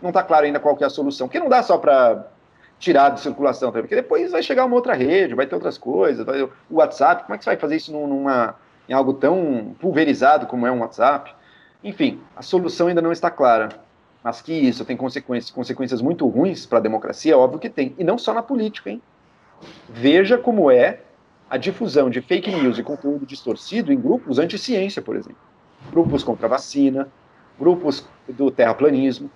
Não 0.00 0.10
está 0.10 0.22
claro 0.22 0.46
ainda 0.46 0.60
qual 0.60 0.76
que 0.76 0.84
é 0.84 0.86
a 0.86 0.90
solução, 0.90 1.26
porque 1.26 1.40
não 1.40 1.48
dá 1.48 1.62
só 1.62 1.76
para 1.76 2.24
tirar 2.78 3.10
de 3.10 3.20
circulação 3.20 3.70
também, 3.70 3.82
porque 3.82 3.96
depois 3.96 4.30
vai 4.30 4.42
chegar 4.42 4.64
uma 4.64 4.76
outra 4.76 4.94
rede, 4.94 5.34
vai 5.34 5.46
ter 5.46 5.54
outras 5.54 5.76
coisas, 5.76 6.24
vai, 6.24 6.42
o 6.42 6.50
WhatsApp, 6.70 7.24
como 7.24 7.34
é 7.34 7.38
que 7.38 7.44
você 7.44 7.50
vai 7.50 7.56
fazer 7.56 7.76
isso 7.76 7.92
numa, 7.92 8.54
em 8.88 8.92
algo 8.92 9.14
tão 9.14 9.74
pulverizado 9.80 10.46
como 10.46 10.66
é 10.66 10.70
um 10.70 10.80
WhatsApp? 10.80 11.34
Enfim, 11.82 12.20
a 12.36 12.42
solução 12.42 12.86
ainda 12.86 13.02
não 13.02 13.12
está 13.12 13.30
clara, 13.30 13.68
mas 14.22 14.40
que 14.40 14.52
isso 14.52 14.84
tem 14.84 14.96
consequências, 14.96 15.50
consequências 15.50 16.00
muito 16.00 16.26
ruins 16.26 16.66
para 16.66 16.78
a 16.78 16.82
democracia, 16.82 17.36
óbvio 17.36 17.58
que 17.58 17.70
tem, 17.70 17.94
e 17.98 18.04
não 18.04 18.16
só 18.16 18.32
na 18.32 18.42
política, 18.42 18.90
hein? 18.90 19.02
Veja 19.88 20.38
como 20.38 20.70
é 20.70 21.00
a 21.50 21.56
difusão 21.56 22.10
de 22.10 22.20
fake 22.20 22.50
news 22.50 22.78
e 22.78 22.82
conteúdo 22.82 23.26
distorcido 23.26 23.92
em 23.92 24.00
grupos 24.00 24.38
anti-ciência, 24.38 25.00
por 25.00 25.16
exemplo. 25.16 25.38
Grupos 25.90 26.22
contra 26.22 26.46
a 26.46 26.50
vacina, 26.50 27.08
grupos 27.58 28.06
do 28.28 28.50
terraplanismo, 28.50 29.30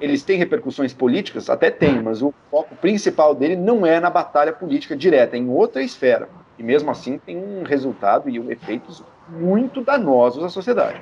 eles 0.00 0.22
têm 0.22 0.38
repercussões 0.38 0.92
políticas? 0.92 1.48
Até 1.48 1.70
tem, 1.70 2.02
mas 2.02 2.22
o 2.22 2.32
foco 2.50 2.76
principal 2.76 3.34
dele 3.34 3.56
não 3.56 3.86
é 3.86 3.98
na 3.98 4.10
batalha 4.10 4.52
política 4.52 4.96
direta, 4.96 5.36
é 5.36 5.38
em 5.38 5.48
outra 5.48 5.82
esfera. 5.82 6.28
E 6.58 6.62
mesmo 6.62 6.90
assim 6.90 7.18
tem 7.18 7.36
um 7.36 7.62
resultado 7.62 8.28
e 8.28 8.38
efeitos 8.50 9.02
muito 9.28 9.82
danosos 9.82 10.44
à 10.44 10.48
sociedade. 10.48 11.00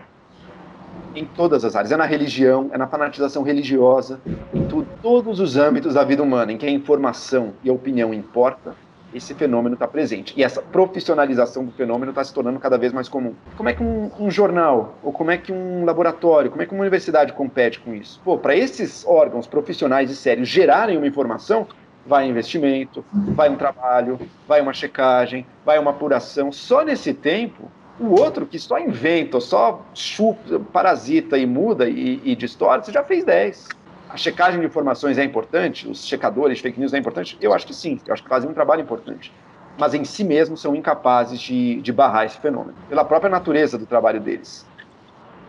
Em 1.14 1.24
todas 1.24 1.64
as 1.64 1.76
áreas. 1.76 1.92
É 1.92 1.96
na 1.96 2.06
religião, 2.06 2.70
é 2.72 2.78
na 2.78 2.88
fanatização 2.88 3.42
religiosa, 3.42 4.20
em 4.52 4.62
tu, 4.62 4.84
todos 5.00 5.38
os 5.40 5.56
âmbitos 5.56 5.94
da 5.94 6.04
vida 6.04 6.22
humana, 6.22 6.52
em 6.52 6.58
que 6.58 6.66
a 6.66 6.70
informação 6.70 7.54
e 7.62 7.70
a 7.70 7.72
opinião 7.72 8.12
importa, 8.12 8.76
esse 9.14 9.32
fenômeno 9.34 9.74
está 9.74 9.86
presente. 9.86 10.34
E 10.36 10.42
essa 10.42 10.60
profissionalização 10.60 11.64
do 11.64 11.72
fenômeno 11.72 12.10
está 12.10 12.24
se 12.24 12.34
tornando 12.34 12.58
cada 12.58 12.76
vez 12.76 12.92
mais 12.92 13.08
comum. 13.08 13.34
Como 13.56 13.68
é 13.68 13.72
que 13.72 13.82
um, 13.82 14.10
um, 14.18 14.30
jornal, 14.30 14.98
ou 15.02 15.12
como 15.12 15.30
é 15.30 15.38
que 15.38 15.52
um 15.52 15.84
laboratório, 15.84 16.50
como 16.50 16.62
é 16.62 16.66
que 16.66 16.72
uma 16.72 16.82
universidade 16.82 17.32
compete 17.32 17.78
com 17.80 17.94
isso? 17.94 18.20
Pô, 18.24 18.36
para 18.36 18.56
esses 18.56 19.06
órgãos 19.06 19.46
profissionais 19.46 20.10
e 20.10 20.16
sérios 20.16 20.48
gerarem 20.48 20.96
uma 20.96 21.06
informação, 21.06 21.66
vai 22.06 22.28
investimento, 22.28 23.04
vai 23.12 23.48
um 23.48 23.56
trabalho, 23.56 24.18
vai 24.46 24.60
uma 24.60 24.72
checagem, 24.72 25.46
vai 25.64 25.78
uma 25.78 25.92
apuração. 25.92 26.52
Só 26.52 26.84
nesse 26.84 27.14
tempo, 27.14 27.70
o 27.98 28.20
outro 28.20 28.44
que 28.44 28.58
só 28.58 28.78
inventa, 28.78 29.40
só 29.40 29.84
chupa, 29.94 30.60
parasita 30.72 31.38
e 31.38 31.46
muda 31.46 31.88
e, 31.88 32.20
e 32.24 32.36
distorce, 32.36 32.92
já 32.92 33.04
fez 33.04 33.24
10. 33.24 33.68
A 34.08 34.16
checagem 34.16 34.60
de 34.60 34.66
informações 34.66 35.18
é 35.18 35.24
importante? 35.24 35.88
Os 35.88 36.04
checadores 36.04 36.58
de 36.58 36.62
fake 36.62 36.78
news 36.78 36.92
é 36.94 36.98
importante? 36.98 37.36
Eu 37.40 37.52
acho 37.52 37.66
que 37.66 37.74
sim, 37.74 38.00
eu 38.06 38.12
acho 38.12 38.22
que 38.22 38.28
fazem 38.28 38.48
um 38.48 38.54
trabalho 38.54 38.82
importante. 38.82 39.32
Mas 39.78 39.94
em 39.94 40.04
si 40.04 40.22
mesmos 40.22 40.60
são 40.60 40.74
incapazes 40.74 41.40
de, 41.40 41.80
de 41.80 41.92
barrar 41.92 42.24
esse 42.24 42.38
fenômeno, 42.38 42.76
pela 42.88 43.04
própria 43.04 43.30
natureza 43.30 43.76
do 43.76 43.86
trabalho 43.86 44.20
deles. 44.20 44.66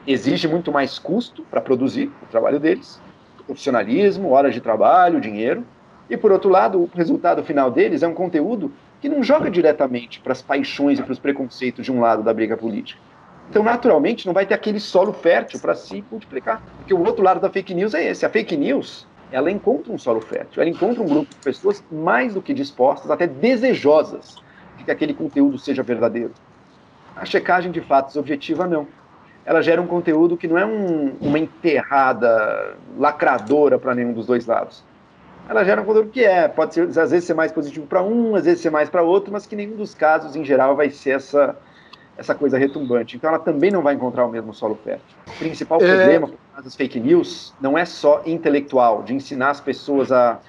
Exige 0.08 0.48
muito 0.48 0.72
mais 0.72 0.98
custo 0.98 1.44
para 1.44 1.62
produzir 1.62 2.12
o 2.22 2.26
trabalho 2.26 2.60
deles, 2.60 3.00
profissionalismo, 3.46 4.32
horas 4.32 4.54
de 4.54 4.62
trabalho, 4.62 5.22
dinheiro, 5.22 5.66
e 6.10 6.18
por 6.18 6.32
outro 6.32 6.50
lado, 6.50 6.82
o 6.82 6.90
resultado 6.94 7.44
final 7.44 7.72
deles 7.72 8.04
é 8.04 8.08
um 8.08 8.14
conteúdo 8.14 8.72
que 9.02 9.10
não 9.10 9.24
joga 9.24 9.50
diretamente 9.50 10.20
para 10.20 10.32
as 10.32 10.42
paixões 10.42 11.00
e 11.00 11.04
para 11.04 11.12
os 11.12 11.20
preconceitos 11.20 11.86
de 11.86 11.92
um 11.92 12.00
lado 12.00 12.24
da 12.24 12.34
briga 12.34 12.58
política. 12.58 13.00
Então, 13.50 13.64
naturalmente, 13.64 14.26
não 14.26 14.34
vai 14.34 14.46
ter 14.46 14.54
aquele 14.54 14.80
solo 14.80 15.14
fértil 15.14 15.60
para 15.60 15.76
se 15.76 16.04
multiplicar. 16.12 16.62
Porque 16.78 16.94
o 16.94 17.04
outro 17.06 17.24
lado 17.24 17.40
da 17.40 17.50
fake 17.50 17.74
news 17.74 17.94
é 17.94 18.10
esse. 18.10 18.26
A 18.26 18.30
fake 18.30 18.58
news, 18.58 19.08
ela 19.32 19.52
encontra 19.52 19.92
um 19.92 19.98
solo 19.98 20.22
fértil, 20.22 20.62
ela 20.62 20.70
encontra 20.70 21.02
um 21.02 21.08
grupo 21.08 21.30
de 21.30 21.38
pessoas 21.38 21.84
mais 21.92 22.34
do 22.34 22.42
que 22.42 22.54
dispostas, 22.54 23.12
até 23.12 23.28
desejosas, 23.28 24.36
de 24.78 24.84
que 24.84 24.92
aquele 24.92 25.14
conteúdo 25.14 25.58
seja 25.58 25.84
verdadeiro. 25.84 26.34
A 27.16 27.26
checagem 27.26 27.72
de 27.72 27.82
fatos 27.82 28.16
objetiva, 28.18 28.68
não. 28.68 28.88
Ela 29.46 29.62
gera 29.62 29.82
um 29.82 29.88
conteúdo 29.88 30.36
que 30.36 30.48
não 30.48 30.58
é 30.58 30.66
um, 30.66 31.16
uma 31.22 31.38
enterrada 31.38 32.76
lacradora 32.98 33.78
para 33.78 33.94
nenhum 33.94 34.12
dos 34.12 34.26
dois 34.26 34.46
lados. 34.46 34.84
Ela 35.48 35.64
gera 35.64 35.82
um 35.82 35.86
conteúdo 35.86 36.10
que 36.10 36.24
é, 36.24 36.48
pode 36.48 36.74
ser, 36.74 36.88
às 37.00 37.12
vezes 37.12 37.26
ser 37.26 37.36
mais 37.36 37.52
positivo 37.52 37.86
para 37.86 38.02
um, 38.02 38.36
às 38.36 38.46
vezes 38.46 38.62
ser 38.62 38.72
mais 38.72 38.90
para 38.90 39.04
outro, 39.04 39.32
mas 39.32 39.46
que 39.46 39.56
nenhum 39.56 39.76
dos 39.76 39.94
casos, 39.94 40.36
em 40.36 40.44
geral, 40.44 40.76
vai 40.76 40.90
ser 40.90 41.12
essa, 41.12 41.56
essa 42.18 42.34
coisa 42.34 42.58
retumbante. 42.58 43.18
Então 43.18 43.30
ela 43.30 43.40
também 43.40 43.72
não 43.72 43.82
vai 43.82 43.94
encontrar 43.94 44.26
o 44.26 44.30
mesmo 44.30 44.54
solo 44.54 44.76
fértil. 44.84 45.18
O 45.28 45.38
principal 45.38 45.82
é... 45.82 45.88
problema 45.88 46.32
das 46.64 46.76
fake 46.76 47.00
news 47.00 47.54
não 47.60 47.78
é 47.78 47.86
só 47.86 48.22
intelectual, 48.26 49.04
de 49.04 49.14
ensinar 49.14 49.50
as 49.50 49.62
pessoas 49.62 50.12
a, 50.12 50.40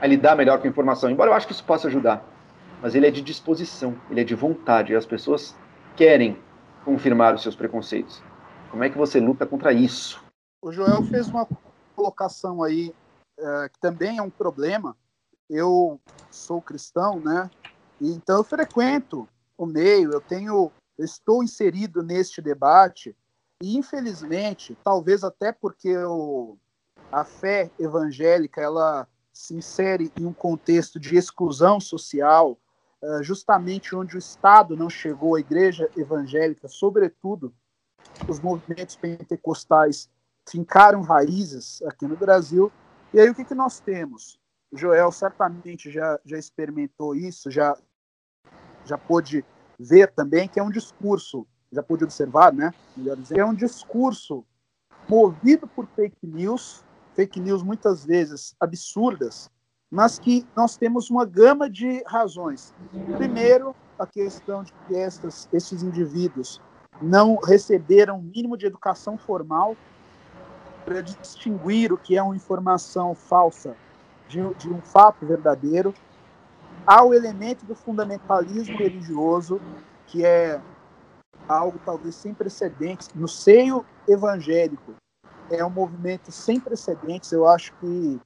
a 0.00 0.06
lidar 0.06 0.36
melhor 0.36 0.58
com 0.58 0.66
a 0.66 0.70
informação, 0.70 1.10
embora 1.10 1.30
eu 1.30 1.34
acho 1.34 1.46
que 1.46 1.52
isso 1.52 1.64
possa 1.64 1.88
ajudar. 1.88 2.24
Mas 2.80 2.94
ele 2.94 3.06
é 3.06 3.10
de 3.10 3.20
disposição, 3.20 3.94
ele 4.10 4.20
é 4.20 4.24
de 4.24 4.34
vontade, 4.34 4.92
e 4.92 4.96
as 4.96 5.04
pessoas 5.04 5.54
querem 5.96 6.38
confirmar 6.84 7.34
os 7.34 7.42
seus 7.42 7.56
preconceitos. 7.56 8.22
Como 8.70 8.84
é 8.84 8.88
que 8.88 8.96
você 8.96 9.20
luta 9.20 9.44
contra 9.44 9.72
isso? 9.72 10.22
O 10.62 10.72
Joel 10.72 11.02
fez 11.02 11.28
uma 11.28 11.46
colocação 11.94 12.62
aí 12.62 12.94
é, 13.38 13.68
que 13.68 13.78
também 13.80 14.18
é 14.18 14.22
um 14.22 14.30
problema. 14.30 14.96
Eu 15.50 16.00
sou 16.30 16.60
cristão, 16.62 17.20
né? 17.20 17.50
Então 18.00 18.38
eu 18.38 18.44
frequento 18.44 19.28
o 19.56 19.66
meio, 19.66 20.12
eu 20.12 20.20
tenho 20.20 20.70
eu 20.98 21.04
estou 21.04 21.42
inserido 21.42 22.02
neste 22.02 22.42
debate 22.42 23.16
e 23.62 23.76
infelizmente, 23.76 24.76
talvez 24.84 25.24
até 25.24 25.52
porque 25.52 25.96
o, 25.96 26.56
a 27.10 27.24
fé 27.24 27.70
evangélica 27.78 28.60
ela 28.60 29.08
se 29.32 29.54
insere 29.54 30.12
em 30.18 30.26
um 30.26 30.32
contexto 30.32 30.98
de 30.98 31.16
exclusão 31.16 31.80
social, 31.80 32.58
uh, 33.02 33.22
justamente 33.22 33.94
onde 33.94 34.16
o 34.16 34.18
Estado 34.18 34.76
não 34.76 34.90
chegou, 34.90 35.34
a 35.34 35.40
igreja 35.40 35.90
evangélica, 35.96 36.68
sobretudo 36.68 37.54
os 38.28 38.40
movimentos 38.40 38.96
pentecostais 38.96 40.08
fincaram 40.48 41.02
raízes 41.02 41.82
aqui 41.82 42.06
no 42.06 42.16
Brasil. 42.16 42.72
E 43.12 43.20
aí 43.20 43.28
o 43.28 43.34
que, 43.34 43.44
que 43.44 43.54
nós 43.54 43.80
temos? 43.80 44.38
O 44.70 44.76
Joel 44.76 45.10
certamente 45.12 45.90
já, 45.90 46.18
já 46.24 46.38
experimentou 46.38 47.14
isso, 47.14 47.50
já, 47.50 47.76
já 48.84 48.98
pôde 48.98 49.44
ver 49.78 50.12
também 50.12 50.48
que 50.48 50.58
é 50.58 50.62
um 50.62 50.70
discurso, 50.70 51.46
já 51.72 51.82
pude 51.82 52.04
observar, 52.04 52.52
né? 52.52 52.72
Melhor 52.96 53.16
dizer, 53.16 53.38
é 53.38 53.44
um 53.44 53.54
discurso 53.54 54.44
movido 55.08 55.66
por 55.66 55.86
fake 55.86 56.26
news, 56.26 56.84
fake 57.14 57.38
news 57.40 57.62
muitas 57.62 58.04
vezes 58.04 58.54
absurdas, 58.58 59.50
mas 59.90 60.18
que 60.18 60.46
nós 60.56 60.76
temos 60.76 61.08
uma 61.08 61.24
gama 61.24 61.70
de 61.70 62.02
razões. 62.06 62.74
Primeiro, 63.16 63.74
a 63.98 64.06
questão 64.06 64.62
de 64.62 64.72
que 64.86 64.96
estas, 64.96 65.48
esses 65.52 65.82
indivíduos 65.82 66.60
não 67.00 67.36
receberam 67.36 68.18
o 68.18 68.22
mínimo 68.22 68.56
de 68.56 68.66
educação 68.66 69.16
formal 69.16 69.76
para 70.84 71.00
distinguir 71.00 71.92
o 71.92 71.98
que 71.98 72.16
é 72.16 72.22
uma 72.22 72.36
informação 72.36 73.14
falsa 73.14 73.76
de, 74.28 74.42
de 74.54 74.68
um 74.68 74.80
fato 74.80 75.24
verdadeiro 75.24 75.94
há 76.88 77.04
o 77.04 77.12
elemento 77.12 77.66
do 77.66 77.74
fundamentalismo 77.74 78.74
religioso, 78.78 79.60
que 80.06 80.24
é 80.24 80.58
algo 81.46 81.78
talvez 81.84 82.14
sem 82.14 82.32
precedentes 82.32 83.10
no 83.14 83.28
seio 83.28 83.84
evangélico. 84.08 84.94
É 85.50 85.62
um 85.62 85.68
movimento 85.68 86.32
sem 86.32 86.58
precedentes. 86.58 87.30
Eu 87.30 87.46
acho 87.46 87.74
que 87.74 88.18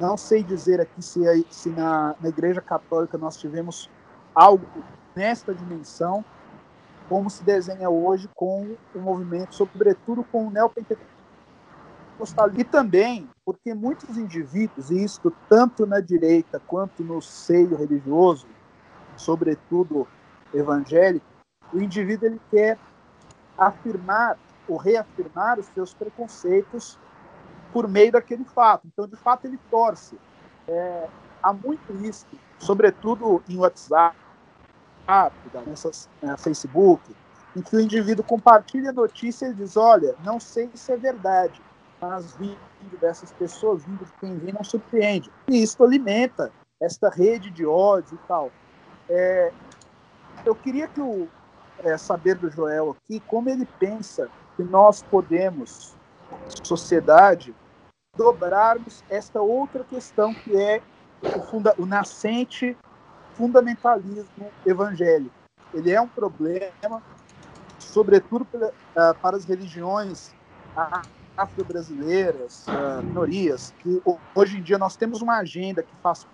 não 0.00 0.16
sei 0.16 0.42
dizer 0.42 0.80
aqui 0.80 1.02
se, 1.02 1.20
se 1.50 1.68
na, 1.68 2.14
na 2.18 2.30
Igreja 2.30 2.62
Católica 2.62 3.18
nós 3.18 3.36
tivemos 3.36 3.90
algo 4.34 4.66
nesta 5.14 5.54
dimensão, 5.54 6.24
como 7.10 7.28
se 7.28 7.44
desenha 7.44 7.90
hoje 7.90 8.28
com 8.34 8.74
o 8.94 8.98
movimento, 8.98 9.54
sobretudo 9.54 10.24
com 10.24 10.46
o 10.46 10.50
neopentecostalismo 10.50 11.15
e 12.56 12.64
também 12.64 13.28
porque 13.44 13.74
muitos 13.74 14.16
indivíduos, 14.16 14.90
e 14.90 15.04
isto 15.04 15.32
tanto 15.48 15.86
na 15.86 16.00
direita 16.00 16.60
quanto 16.66 17.04
no 17.04 17.20
seio 17.20 17.76
religioso, 17.76 18.48
sobretudo 19.16 20.06
evangélico, 20.52 21.26
o 21.72 21.80
indivíduo 21.80 22.28
ele 22.28 22.40
quer 22.50 22.80
afirmar 23.56 24.38
ou 24.66 24.76
reafirmar 24.76 25.58
os 25.58 25.66
seus 25.66 25.94
preconceitos 25.94 26.98
por 27.72 27.88
meio 27.88 28.12
daquele 28.12 28.44
fato. 28.46 28.86
Então, 28.86 29.06
de 29.06 29.16
fato, 29.16 29.46
ele 29.46 29.58
torce. 29.70 30.18
É, 30.68 31.10
há 31.42 31.52
muito 31.52 31.92
isso, 32.04 32.26
sobretudo 32.60 33.42
em 33.48 33.56
WhatsApp, 33.56 34.16
nessas, 35.66 36.08
é, 36.22 36.36
Facebook, 36.36 37.14
em 37.54 37.62
que 37.62 37.76
o 37.76 37.80
indivíduo 37.80 38.24
compartilha 38.24 38.90
a 38.90 38.92
notícia 38.92 39.46
e 39.46 39.54
diz: 39.54 39.76
Olha, 39.76 40.16
não 40.20 40.40
sei 40.40 40.70
se 40.74 40.92
é 40.92 40.96
verdade, 40.96 41.62
mas 42.00 42.36
vindo 42.36 42.58
dessas 43.00 43.32
pessoas, 43.32 43.84
vindo 43.84 44.04
de 44.04 44.12
quem 44.20 44.36
vem, 44.38 44.52
não 44.52 44.64
surpreende. 44.64 45.30
E 45.48 45.62
isso 45.62 45.82
alimenta 45.82 46.52
esta 46.80 47.08
rede 47.08 47.50
de 47.50 47.64
ódio 47.64 48.14
e 48.14 48.28
tal. 48.28 48.50
É, 49.08 49.52
eu 50.44 50.54
queria 50.54 50.86
que 50.88 51.00
o, 51.00 51.28
é, 51.80 51.96
saber 51.96 52.36
do 52.36 52.50
Joel 52.50 52.96
aqui 52.96 53.20
como 53.20 53.48
ele 53.48 53.66
pensa 53.78 54.28
que 54.56 54.62
nós 54.62 55.02
podemos, 55.02 55.94
sociedade, 56.64 57.54
dobrarmos 58.16 59.04
esta 59.08 59.40
outra 59.40 59.84
questão 59.84 60.32
que 60.32 60.56
é 60.56 60.82
o, 61.22 61.42
funda 61.42 61.74
o 61.78 61.86
nascente 61.86 62.76
fundamentalismo 63.34 64.50
evangélico. 64.64 65.34
Ele 65.74 65.92
é 65.92 66.00
um 66.00 66.08
problema, 66.08 67.02
sobretudo 67.78 68.44
para, 68.46 68.68
uh, 68.68 69.14
para 69.20 69.36
as 69.36 69.44
religiões 69.44 70.34
afro-brasileiras, 71.36 72.66
uh, 72.66 73.02
minorias, 73.02 73.74
que 73.78 74.02
hoje 74.34 74.58
em 74.58 74.62
dia 74.62 74.78
nós 74.78 74.96
temos 74.96 75.20
uma 75.20 75.38
agenda 75.38 75.82
que 75.82 75.94
faz 76.02 76.26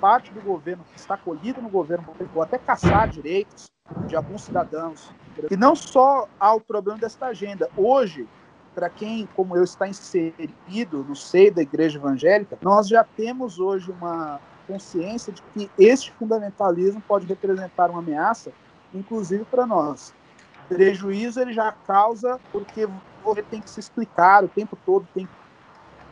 parte 0.00 0.32
do 0.32 0.40
governo, 0.40 0.84
que 0.92 0.98
está 0.98 1.16
colhida 1.16 1.60
no 1.60 1.68
governo, 1.68 2.04
ou 2.34 2.42
até 2.42 2.58
caçar 2.58 3.08
direitos 3.08 3.70
de 4.06 4.16
alguns 4.16 4.42
cidadãos. 4.42 5.12
E 5.50 5.56
não 5.56 5.74
só 5.76 6.28
há 6.38 6.54
o 6.54 6.60
problema 6.60 6.98
desta 6.98 7.26
agenda. 7.26 7.70
Hoje, 7.76 8.28
para 8.74 8.88
quem, 8.88 9.28
como 9.36 9.56
eu, 9.56 9.64
está 9.64 9.86
inserido 9.86 11.04
no 11.04 11.14
seio 11.14 11.54
da 11.54 11.62
igreja 11.62 11.98
evangélica, 11.98 12.58
nós 12.62 12.88
já 12.88 13.04
temos 13.04 13.58
hoje 13.58 13.90
uma 13.90 14.40
consciência 14.66 15.32
de 15.32 15.42
que 15.42 15.70
este 15.78 16.12
fundamentalismo 16.12 17.02
pode 17.06 17.26
representar 17.26 17.90
uma 17.90 17.98
ameaça, 17.98 18.52
inclusive 18.94 19.44
para 19.44 19.66
nós. 19.66 20.14
Prejuízo 20.68 21.40
ele 21.40 21.52
já 21.52 21.72
causa 21.72 22.40
porque 22.50 22.88
você 23.22 23.42
tem 23.42 23.60
que 23.60 23.70
se 23.70 23.80
explicar 23.80 24.44
o 24.44 24.48
tempo 24.48 24.76
todo, 24.84 25.06
tem 25.14 25.26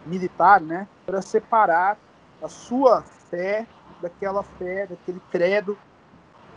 militar, 0.06 0.60
né, 0.60 0.86
para 1.06 1.20
separar 1.20 1.98
a 2.42 2.48
sua 2.48 3.02
fé 3.30 3.66
daquela 4.00 4.42
fé, 4.42 4.86
daquele 4.86 5.20
credo 5.30 5.76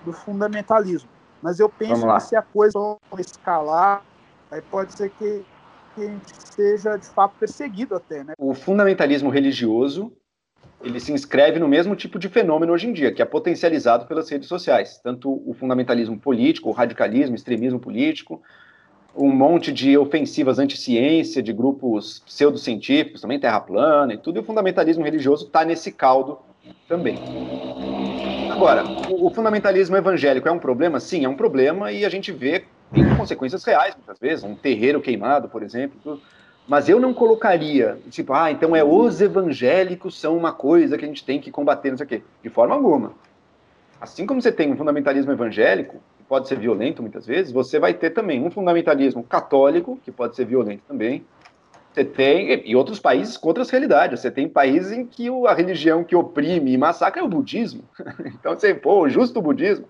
do 0.06 0.14
fundamentalismo. 0.14 1.10
Mas 1.42 1.60
eu 1.60 1.70
penso 1.70 2.08
que 2.08 2.20
se 2.22 2.36
a 2.36 2.42
coisa 2.42 2.80
escalar, 3.20 4.02
aí 4.50 4.62
pode 4.62 4.94
ser 4.94 5.10
que, 5.10 5.44
que 5.94 6.02
a 6.02 6.06
gente 6.06 6.54
seja 6.54 6.96
de 6.96 7.08
fato 7.08 7.36
perseguido 7.38 7.96
até, 7.96 8.24
né? 8.24 8.34
O 8.38 8.54
fundamentalismo 8.54 9.30
religioso 9.30 10.16
ele 10.82 11.00
se 11.00 11.14
inscreve 11.14 11.60
no 11.60 11.68
mesmo 11.68 11.96
tipo 11.96 12.20
de 12.20 12.28
fenômeno 12.28 12.74
hoje 12.74 12.88
em 12.88 12.94
dia, 12.94 13.14
que 13.14 13.22
é 13.22 13.26
potencializado 13.26 14.06
pelas 14.06 14.30
redes 14.30 14.50
sociais. 14.50 15.00
Tanto 15.02 15.42
o 15.50 15.54
fundamentalismo 15.54 16.20
político, 16.20 16.70
o 16.70 16.74
radicalismo, 16.74 17.36
extremismo 17.36 17.80
político, 17.80 18.42
um 19.16 19.30
monte 19.30 19.72
de 19.72 19.98
ofensivas 19.98 20.60
anti-ciência, 20.60 21.42
de 21.42 21.54
grupos 21.54 22.20
pseudocientíficos, 22.26 23.22
também 23.22 23.40
terra 23.40 23.60
plana 23.60 24.14
e 24.14 24.18
tudo, 24.18 24.38
e 24.38 24.42
o 24.42 24.44
fundamentalismo 24.44 25.04
religioso 25.04 25.46
está 25.46 25.64
nesse 25.64 25.92
caldo 25.92 26.40
também. 26.88 27.20
Agora, 28.52 28.84
o, 29.10 29.30
fundamentalismo 29.30 29.96
evangélico 29.96 30.48
é 30.48 30.52
um 30.52 30.60
problema? 30.60 31.00
Sim, 31.00 31.26
é 31.26 31.30
um 31.30 31.36
problema, 31.36 31.92
e 31.92 32.06
a 32.06 32.10
gente 32.10 32.32
vê 32.32 32.66
tem 32.94 33.16
consequências 33.16 33.64
reais, 33.64 33.96
muitas 33.96 34.20
vezes, 34.20 34.44
um 34.44 34.54
terreiro 34.54 35.02
queimado, 35.02 35.50
por 35.50 35.64
exemplo. 35.64 36.22
Mas 36.68 36.88
eu 36.88 37.00
não 37.00 37.14
colocaria, 37.14 37.98
tipo, 38.10 38.34
ah, 38.34 38.52
então 38.52 38.76
é 38.76 38.84
os 38.84 39.20
evangélicos 39.20 40.20
são 40.20 40.38
uma 40.38 40.54
coisa 40.54 40.98
que 40.98 41.04
a 41.04 41.08
gente 41.08 41.26
tem 41.26 41.40
que 41.40 41.52
combater, 41.52 41.90
não 41.90 41.98
sei 41.98 42.06
o 42.06 42.10
quê. 42.10 42.22
De 42.42 42.50
forma 42.50 42.76
alguma. 42.76 43.14
Assim 44.00 44.26
como 44.26 44.42
você 44.42 44.52
tem 44.52 44.72
um 44.72 44.78
fundamentalismo 44.78 45.32
evangélico, 45.32 45.98
pode 46.34 46.48
ser 46.48 46.58
violento 46.58 47.00
muitas 47.04 47.28
vezes, 47.28 47.52
você 47.52 47.78
vai 47.78 47.94
ter 47.94 48.10
também 48.10 48.44
um 48.44 48.50
fundamentalismo 48.50 49.22
católico, 49.22 50.00
que 50.04 50.12
pode 50.12 50.36
ser 50.36 50.46
violento 50.46 50.82
também. 50.88 51.24
Você 51.94 52.04
tem, 52.04 52.68
e 52.68 52.76
outros 52.76 53.00
países 53.00 53.38
com 53.38 53.50
outras 53.50 53.70
realidades. 53.70 54.20
Você 54.20 54.32
tem 54.32 54.50
países 54.50 54.92
em 54.92 55.06
que 55.06 55.28
a 55.48 55.54
religião 55.54 56.04
que 56.04 56.16
oprime 56.16 56.74
e 56.74 56.78
massacra 56.78 57.22
é 57.22 57.24
o 57.24 57.28
budismo. 57.28 57.84
então 58.26 58.58
você, 58.58 58.74
pô, 58.74 59.08
justo 59.08 59.38
o 59.38 59.44
budismo. 59.44 59.86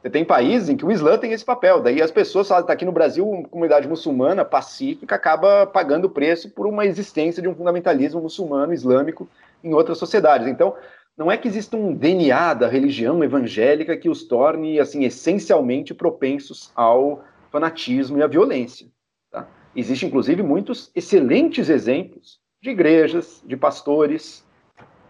Você 0.00 0.08
tem 0.08 0.24
países 0.24 0.70
em 0.70 0.78
que 0.78 0.86
o 0.86 0.90
Islã 0.90 1.18
tem 1.18 1.32
esse 1.32 1.44
papel. 1.44 1.82
Daí 1.82 2.00
as 2.00 2.10
pessoas 2.10 2.48
falam, 2.48 2.62
está 2.62 2.72
aqui 2.72 2.86
no 2.86 2.90
Brasil, 2.90 3.28
uma 3.28 3.46
comunidade 3.46 3.86
muçulmana 3.86 4.46
pacífica 4.46 5.14
acaba 5.14 5.66
pagando 5.66 6.06
o 6.06 6.10
preço 6.10 6.48
por 6.48 6.66
uma 6.66 6.86
existência 6.86 7.42
de 7.42 7.48
um 7.50 7.54
fundamentalismo 7.54 8.22
muçulmano, 8.22 8.72
islâmico, 8.72 9.28
em 9.62 9.74
outras 9.74 9.98
sociedades. 9.98 10.48
Então, 10.48 10.74
não 11.16 11.30
é 11.30 11.36
que 11.36 11.46
exista 11.46 11.76
um 11.76 11.94
DNA 11.94 12.54
da 12.54 12.68
religião 12.68 13.22
evangélica 13.22 13.96
que 13.96 14.08
os 14.08 14.24
torne, 14.24 14.80
assim, 14.80 15.04
essencialmente 15.04 15.92
propensos 15.92 16.70
ao 16.74 17.22
fanatismo 17.50 18.18
e 18.18 18.22
à 18.22 18.26
violência. 18.26 18.88
Tá? 19.30 19.46
Existem, 19.76 20.08
inclusive, 20.08 20.42
muitos 20.42 20.90
excelentes 20.94 21.68
exemplos 21.68 22.40
de 22.62 22.70
igrejas, 22.70 23.42
de 23.44 23.56
pastores, 23.56 24.44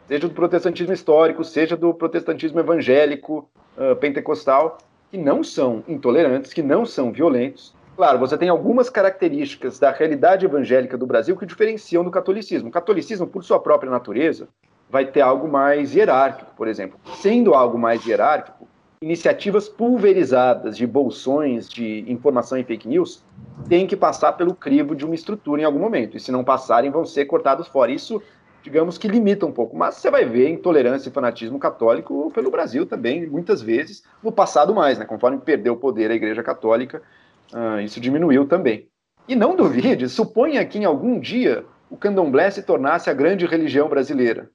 seja 0.08 0.26
do 0.26 0.34
protestantismo 0.34 0.92
histórico, 0.92 1.44
seja 1.44 1.76
do 1.76 1.94
protestantismo 1.94 2.58
evangélico, 2.58 3.48
uh, 3.76 3.94
pentecostal, 3.96 4.78
que 5.10 5.16
não 5.16 5.44
são 5.44 5.84
intolerantes, 5.86 6.52
que 6.52 6.62
não 6.62 6.84
são 6.84 7.12
violentos. 7.12 7.74
Claro, 7.94 8.18
você 8.18 8.36
tem 8.36 8.48
algumas 8.48 8.90
características 8.90 9.78
da 9.78 9.92
realidade 9.92 10.46
evangélica 10.46 10.96
do 10.98 11.06
Brasil 11.06 11.36
que 11.36 11.46
diferenciam 11.46 12.02
do 12.02 12.10
catolicismo. 12.10 12.70
O 12.70 12.72
catolicismo, 12.72 13.26
por 13.26 13.44
sua 13.44 13.60
própria 13.60 13.90
natureza, 13.90 14.48
vai 14.92 15.06
ter 15.06 15.22
algo 15.22 15.48
mais 15.48 15.94
hierárquico, 15.94 16.52
por 16.54 16.68
exemplo. 16.68 17.00
Sendo 17.14 17.54
algo 17.54 17.78
mais 17.78 18.06
hierárquico, 18.06 18.68
iniciativas 19.00 19.66
pulverizadas 19.66 20.76
de 20.76 20.86
bolsões 20.86 21.66
de 21.66 22.04
informação 22.06 22.58
e 22.58 22.62
fake 22.62 22.86
news 22.86 23.24
têm 23.70 23.86
que 23.86 23.96
passar 23.96 24.34
pelo 24.34 24.54
crivo 24.54 24.94
de 24.94 25.06
uma 25.06 25.14
estrutura 25.14 25.62
em 25.62 25.64
algum 25.64 25.78
momento. 25.78 26.14
E 26.14 26.20
se 26.20 26.30
não 26.30 26.44
passarem, 26.44 26.90
vão 26.90 27.06
ser 27.06 27.24
cortados 27.24 27.68
fora. 27.68 27.90
Isso 27.90 28.22
digamos 28.62 28.98
que 28.98 29.08
limita 29.08 29.46
um 29.46 29.50
pouco. 29.50 29.74
Mas 29.74 29.94
você 29.94 30.10
vai 30.10 30.26
ver 30.26 30.50
intolerância 30.50 31.08
e 31.08 31.12
fanatismo 31.12 31.58
católico 31.58 32.30
pelo 32.34 32.50
Brasil 32.50 32.84
também, 32.84 33.26
muitas 33.26 33.62
vezes, 33.62 34.04
no 34.22 34.30
passado 34.30 34.74
mais, 34.74 34.98
né? 34.98 35.06
Conforme 35.06 35.38
perdeu 35.38 35.72
o 35.72 35.78
poder 35.78 36.10
a 36.10 36.14
Igreja 36.14 36.42
Católica, 36.42 37.02
uh, 37.50 37.80
isso 37.80 37.98
diminuiu 37.98 38.46
também. 38.46 38.88
E 39.26 39.34
não 39.34 39.56
duvide, 39.56 40.06
suponha 40.06 40.64
que 40.66 40.78
em 40.78 40.84
algum 40.84 41.18
dia 41.18 41.64
o 41.88 41.96
candomblé 41.96 42.50
se 42.50 42.62
tornasse 42.62 43.08
a 43.08 43.14
grande 43.14 43.46
religião 43.46 43.88
brasileira. 43.88 44.50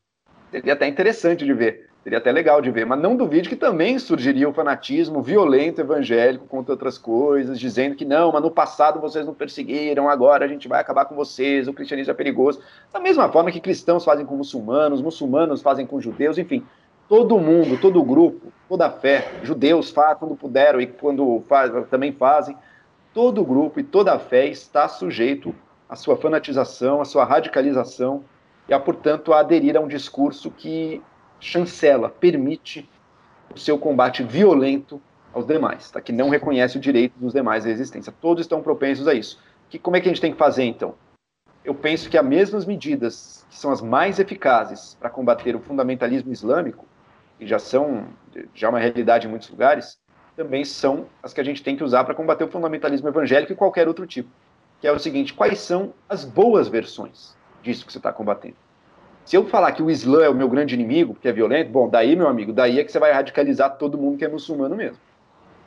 Seria 0.52 0.74
até 0.74 0.88
interessante 0.88 1.46
de 1.46 1.54
ver. 1.54 1.88
Seria 2.04 2.20
até 2.20 2.32
legal 2.32 2.62
de 2.62 2.72
ver, 2.72 2.86
mas 2.86 3.02
não 3.02 3.18
duvide 3.18 3.50
que 3.50 3.56
também 3.56 4.00
surgiria 4.00 4.48
o 4.48 4.54
fanatismo 4.54 5.22
violento 5.22 5.82
evangélico 5.82 6.48
contra 6.48 6.72
outras 6.72 6.98
coisas, 6.98 7.60
dizendo 7.60 7.98
que 7.98 8.06
não, 8.06 8.32
mas 8.32 8.42
no 8.42 8.50
passado 8.50 9.02
vocês 9.02 9.26
não 9.26 9.34
perseguiram, 9.34 10.08
agora 10.08 10.46
a 10.46 10.48
gente 10.48 10.70
vai 10.70 10.80
acabar 10.80 11.04
com 11.04 11.16
vocês, 11.16 11.68
o 11.68 11.74
cristianismo 11.74 12.12
é 12.12 12.14
perigoso. 12.14 12.62
Da 12.94 13.00
mesma 13.02 13.30
forma 13.30 13.52
que 13.52 13.60
cristãos 13.60 14.06
fazem 14.06 14.26
com 14.26 14.38
muçulmanos, 14.38 15.02
muçulmanos 15.02 15.62
fazem 15.62 15.86
com 15.86 16.00
judeus, 16.00 16.38
enfim, 16.38 16.66
todo 17.10 17.38
mundo, 17.40 17.78
todo 17.78 18.02
grupo, 18.02 18.54
toda 18.70 18.90
fé, 18.90 19.30
judeus 19.44 19.92
fazem 19.92 20.16
quando 20.16 20.36
puderam 20.38 20.80
e 20.80 20.88
quando 20.88 21.44
faz, 21.50 21.74
também 21.90 22.14
fazem, 22.14 22.56
todo 23.14 23.44
grupo 23.44 23.82
e 23.82 23.84
toda 23.84 24.18
fé 24.18 24.48
está 24.48 24.88
sujeito 24.88 25.54
à 25.90 25.96
sua 25.98 26.16
fanatização, 26.16 27.02
à 27.02 27.06
sua 27.06 27.26
radicalização 27.26 28.24
e 28.68 28.74
a, 28.74 28.80
portanto, 28.80 29.34
a 29.34 29.40
aderir 29.40 29.78
a 29.78 29.80
um 29.80 29.88
discurso 29.88 30.52
que 30.52 31.02
chancela, 31.40 32.10
permite 32.10 32.90
o 33.54 33.60
seu 33.60 33.78
combate 33.78 34.24
violento 34.24 35.02
aos 35.34 35.46
demais, 35.46 35.90
tá? 35.92 36.02
que 36.02 36.12
não 36.12 36.30
reconhece 36.30 36.78
o 36.78 36.80
direito 36.80 37.14
dos 37.18 37.34
demais 37.34 37.66
à 37.66 37.70
existência. 37.70 38.14
Todos 38.20 38.42
estão 38.42 38.62
propensos 38.62 39.08
a 39.08 39.14
isso. 39.14 39.40
Que, 39.70 39.78
como 39.78 39.96
é 39.96 40.02
que 40.02 40.08
a 40.08 40.12
gente 40.12 40.22
tem 40.22 40.32
que 40.32 40.38
fazer, 40.38 40.64
então? 40.64 40.96
Eu 41.64 41.76
penso 41.76 42.10
que 42.10 42.18
as 42.18 42.26
mesmas 42.26 42.66
medidas 42.66 43.46
que 43.50 43.58
são 43.58 43.72
as 43.72 43.82
mais 43.82 44.20
eficazes 44.20 44.96
para 45.00 45.10
combater 45.10 45.56
o 45.56 45.60
fundamentalismo 45.60 46.32
islâmico, 46.32 46.86
que 47.38 47.46
já 47.46 47.60
são 47.60 48.08
já 48.54 48.70
uma 48.70 48.80
realidade 48.80 49.28
em 49.28 49.30
muitos 49.30 49.50
lugares, 49.50 49.98
também 50.36 50.64
são 50.64 51.08
as 51.22 51.34
que 51.34 51.42
a 51.42 51.44
gente 51.44 51.64
tem 51.64 51.76
que 51.76 51.84
usar 51.84 52.04
para 52.04 52.16
combater 52.16 52.44
o 52.44 52.52
fundamentalismo 52.52 53.08
evangélico 53.08 53.52
e 53.52 53.56
qualquer 53.56 53.88
outro 53.88 54.06
tipo. 54.06 54.30
Que 54.80 54.88
é 54.88 54.92
o 54.92 55.00
seguinte: 55.00 55.34
quais 55.34 55.60
são 55.60 55.94
as 56.08 56.24
boas 56.24 56.68
versões 56.68 57.37
disso 57.68 57.86
que 57.86 57.92
você 57.92 58.00
está 58.00 58.12
combatendo? 58.12 58.56
Se 59.26 59.36
eu 59.36 59.46
falar 59.46 59.74
que 59.74 59.84
o 59.84 59.92
Islã 59.92 60.24
é 60.24 60.30
o 60.30 60.34
meu 60.34 60.48
grande 60.48 60.74
inimigo, 60.74 61.14
porque 61.14 61.28
é 61.28 61.34
violento, 61.34 61.70
bom, 61.70 61.90
daí, 61.90 62.16
meu 62.16 62.30
amigo, 62.30 62.54
daí 62.54 62.80
é 62.80 62.84
que 62.84 62.92
você 62.92 62.98
vai 62.98 63.12
radicalizar 63.12 63.78
todo 63.78 63.98
mundo 63.98 64.18
que 64.18 64.24
é 64.24 64.28
muçulmano 64.30 64.74
mesmo. 64.74 64.98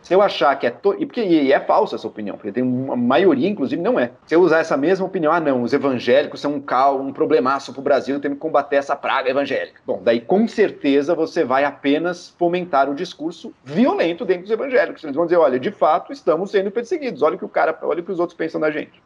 Se 0.02 0.14
eu 0.14 0.22
achar 0.22 0.58
que 0.58 0.66
é. 0.66 0.70
To... 0.70 0.94
E 0.98 1.04
porque 1.04 1.22
e 1.22 1.52
é 1.52 1.60
falsa 1.60 1.96
essa 1.96 2.08
opinião, 2.08 2.36
porque 2.36 2.52
tem 2.52 2.62
uma 2.62 2.96
maioria, 2.96 3.46
inclusive, 3.46 3.80
não 3.82 4.00
é. 4.00 4.12
Se 4.24 4.34
eu 4.34 4.40
usar 4.40 4.60
essa 4.60 4.76
mesma 4.78 5.04
opinião, 5.04 5.30
ah, 5.30 5.40
não, 5.40 5.62
os 5.62 5.74
evangélicos 5.74 6.40
são 6.40 6.54
um 6.54 6.60
cal, 6.60 6.98
um 7.00 7.12
problemaço 7.12 7.70
para 7.72 7.80
o 7.80 7.84
Brasil, 7.84 8.18
temos 8.18 8.36
que 8.36 8.40
combater 8.40 8.76
essa 8.76 8.96
praga 8.96 9.28
evangélica. 9.28 9.78
Bom, 9.84 10.00
daí 10.02 10.20
com 10.20 10.48
certeza 10.48 11.14
você 11.14 11.44
vai 11.44 11.64
apenas 11.64 12.30
fomentar 12.38 12.88
o 12.88 12.94
discurso 12.94 13.52
violento 13.62 14.24
dentro 14.24 14.44
dos 14.44 14.50
evangélicos. 14.50 15.04
Eles 15.04 15.16
vão 15.16 15.26
dizer, 15.26 15.36
olha, 15.36 15.60
de 15.60 15.70
fato, 15.70 16.12
estamos 16.12 16.50
sendo 16.50 16.70
perseguidos, 16.70 17.20
olha 17.20 17.36
o 17.36 17.38
que 17.38 17.44
o 17.44 17.48
cara, 17.48 17.78
olha 17.82 18.00
o 18.00 18.04
que 18.04 18.12
os 18.12 18.18
outros 18.18 18.36
pensam 18.36 18.58
da 18.58 18.70
gente. 18.70 19.02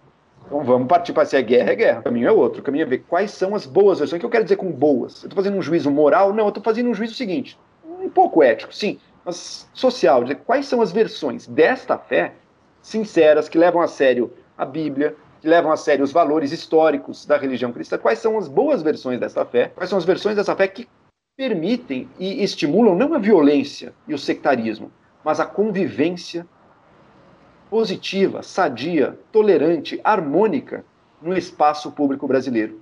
Então 0.47 0.63
vamos 0.63 0.87
partir 0.87 1.13
para 1.13 1.25
se 1.25 1.37
é 1.37 1.43
guerra, 1.43 1.73
é 1.73 1.75
guerra. 1.75 2.01
O 2.01 2.03
caminho 2.05 2.29
é 2.29 2.33
outro. 2.33 2.61
O 2.61 2.65
caminho 2.65 2.83
é 2.83 2.87
ver 2.87 2.99
quais 3.09 3.31
são 3.31 3.55
as 3.55 3.67
boas 3.67 3.99
versões. 3.99 4.19
O 4.19 4.21
que 4.21 4.27
eu 4.27 4.31
quero 4.31 4.45
dizer 4.45 4.57
com 4.57 4.71
boas? 4.71 5.23
Eu 5.23 5.29
estou 5.29 5.43
fazendo 5.43 5.57
um 5.57 5.63
juízo 5.63 5.91
moral? 5.91 6.33
Não, 6.33 6.45
eu 6.45 6.49
estou 6.49 6.63
fazendo 6.63 6.91
um 6.91 6.95
juízo 6.95 7.15
seguinte. 7.15 7.59
Um 7.85 8.09
pouco 8.09 8.43
ético, 8.43 8.75
sim, 8.75 8.99
mas 9.25 9.69
social. 9.73 10.23
Dizer, 10.23 10.37
quais 10.47 10.67
são 10.67 10.81
as 10.81 10.93
versões 10.93 11.47
desta 11.47 11.97
fé 11.97 12.33
sinceras 12.83 13.49
que 13.49 13.59
levam 13.59 13.81
a 13.81 13.89
sério 13.89 14.33
a 14.57 14.65
Bíblia, 14.65 15.17
que 15.41 15.49
levam 15.49 15.73
a 15.73 15.77
sério 15.77 16.05
os 16.05 16.13
valores 16.13 16.53
históricos 16.53 17.25
da 17.25 17.37
religião 17.37 17.73
cristã? 17.73 17.97
Quais 17.97 18.19
são 18.19 18.37
as 18.37 18.47
boas 18.47 18.83
versões 18.83 19.19
desta 19.19 19.45
fé? 19.45 19.73
Quais 19.75 19.89
são 19.89 19.99
as 19.99 20.05
versões 20.05 20.37
dessa 20.37 20.55
fé 20.55 20.69
que 20.69 20.87
permitem 21.37 22.09
e 22.19 22.45
estimulam 22.45 22.95
não 22.95 23.15
a 23.15 23.19
violência 23.19 23.93
e 24.07 24.15
o 24.15 24.19
sectarismo, 24.19 24.93
mas 25.25 25.41
a 25.41 25.47
convivência 25.47 26.47
positiva, 27.71 28.43
sadia, 28.43 29.19
tolerante, 29.33 30.01
harmônica 30.05 30.85
no 31.21 31.37
espaço 31.37 31.91
público 31.91 32.27
brasileiro. 32.27 32.81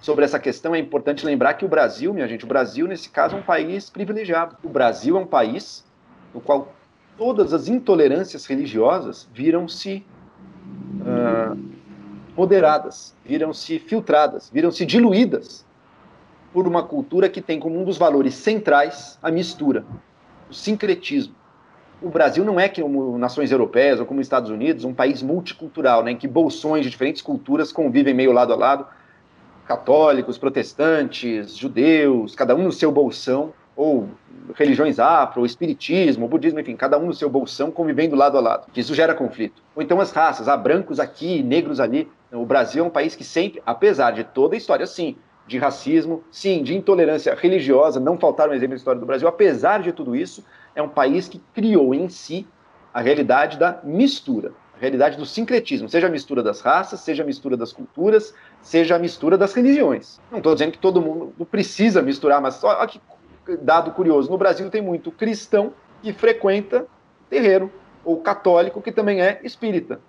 Sobre 0.00 0.24
essa 0.24 0.38
questão 0.38 0.74
é 0.74 0.78
importante 0.78 1.24
lembrar 1.24 1.54
que 1.54 1.64
o 1.64 1.68
Brasil, 1.68 2.12
minha 2.12 2.28
gente, 2.28 2.44
o 2.44 2.48
Brasil 2.48 2.86
nesse 2.86 3.08
caso 3.08 3.36
é 3.36 3.38
um 3.38 3.42
país 3.42 3.90
privilegiado. 3.90 4.56
O 4.62 4.68
Brasil 4.68 5.16
é 5.16 5.20
um 5.20 5.26
país 5.26 5.84
no 6.34 6.40
qual 6.40 6.74
todas 7.16 7.52
as 7.52 7.68
intolerâncias 7.68 8.46
religiosas 8.46 9.28
viram-se 9.32 10.04
uh, 11.00 11.58
moderadas, 12.36 13.14
viram-se 13.24 13.78
filtradas, 13.78 14.50
viram-se 14.52 14.84
diluídas 14.84 15.64
por 16.52 16.66
uma 16.66 16.82
cultura 16.82 17.28
que 17.28 17.40
tem 17.40 17.58
como 17.58 17.80
um 17.80 17.84
dos 17.84 17.96
valores 17.96 18.34
centrais 18.34 19.18
a 19.22 19.30
mistura, 19.30 19.84
o 20.50 20.54
sincretismo 20.54 21.34
o 22.02 22.08
Brasil 22.08 22.44
não 22.44 22.60
é 22.60 22.68
como 22.68 23.16
nações 23.18 23.50
europeias 23.50 23.98
ou 24.00 24.06
como 24.06 24.20
Estados 24.20 24.50
Unidos, 24.50 24.84
um 24.84 24.94
país 24.94 25.22
multicultural, 25.22 26.02
né, 26.02 26.12
em 26.12 26.16
que 26.16 26.28
bolsões 26.28 26.84
de 26.84 26.90
diferentes 26.90 27.22
culturas 27.22 27.72
convivem 27.72 28.14
meio 28.14 28.32
lado 28.32 28.52
a 28.52 28.56
lado, 28.56 28.86
católicos, 29.66 30.38
protestantes, 30.38 31.56
judeus, 31.56 32.34
cada 32.34 32.54
um 32.54 32.62
no 32.62 32.72
seu 32.72 32.92
bolsão, 32.92 33.52
ou 33.74 34.08
religiões 34.54 34.98
afro, 34.98 35.44
espiritismo, 35.44 36.26
budismo, 36.26 36.58
enfim, 36.60 36.76
cada 36.76 36.98
um 36.98 37.06
no 37.06 37.14
seu 37.14 37.28
bolsão 37.28 37.70
convivendo 37.70 38.16
lado 38.16 38.38
a 38.38 38.40
lado. 38.40 38.66
Isso 38.74 38.94
gera 38.94 39.14
conflito. 39.14 39.62
Ou 39.74 39.82
então 39.82 40.00
as 40.00 40.12
raças, 40.12 40.48
há 40.48 40.56
brancos 40.56 40.98
aqui, 40.98 41.42
negros 41.42 41.78
ali. 41.78 42.08
O 42.32 42.46
Brasil 42.46 42.82
é 42.82 42.86
um 42.86 42.90
país 42.90 43.14
que 43.14 43.24
sempre, 43.24 43.62
apesar 43.66 44.12
de 44.12 44.24
toda 44.24 44.54
a 44.54 44.58
história, 44.58 44.86
sim, 44.86 45.16
de 45.46 45.58
racismo, 45.58 46.24
sim, 46.30 46.62
de 46.62 46.74
intolerância 46.74 47.34
religiosa, 47.34 48.00
não 48.00 48.18
faltaram 48.18 48.54
exemplos 48.54 48.78
na 48.78 48.82
história 48.82 49.00
do 49.00 49.06
Brasil, 49.06 49.28
apesar 49.28 49.82
de 49.82 49.92
tudo 49.92 50.16
isso, 50.16 50.42
é 50.76 50.82
um 50.82 50.88
país 50.88 51.26
que 51.26 51.40
criou 51.52 51.92
em 51.94 52.08
si 52.08 52.46
a 52.94 53.00
realidade 53.00 53.58
da 53.58 53.80
mistura, 53.82 54.52
a 54.76 54.78
realidade 54.78 55.16
do 55.16 55.26
sincretismo, 55.26 55.88
seja 55.88 56.06
a 56.06 56.10
mistura 56.10 56.42
das 56.42 56.60
raças, 56.60 57.00
seja 57.00 57.22
a 57.22 57.26
mistura 57.26 57.56
das 57.56 57.72
culturas, 57.72 58.34
seja 58.60 58.94
a 58.94 58.98
mistura 58.98 59.36
das 59.36 59.54
religiões. 59.54 60.20
Não 60.30 60.38
estou 60.38 60.54
dizendo 60.54 60.72
que 60.72 60.78
todo 60.78 61.00
mundo 61.00 61.32
precisa 61.50 62.02
misturar, 62.02 62.40
mas 62.40 62.62
olha 62.62 62.86
que 62.86 63.00
dado 63.62 63.90
curioso, 63.92 64.30
no 64.30 64.36
Brasil 64.36 64.70
tem 64.70 64.82
muito 64.82 65.10
cristão 65.10 65.72
que 66.02 66.12
frequenta 66.12 66.86
terreiro, 67.30 67.72
ou 68.04 68.20
católico 68.20 68.80
que 68.80 68.92
também 68.92 69.20
é 69.20 69.40
espírita, 69.42 70.00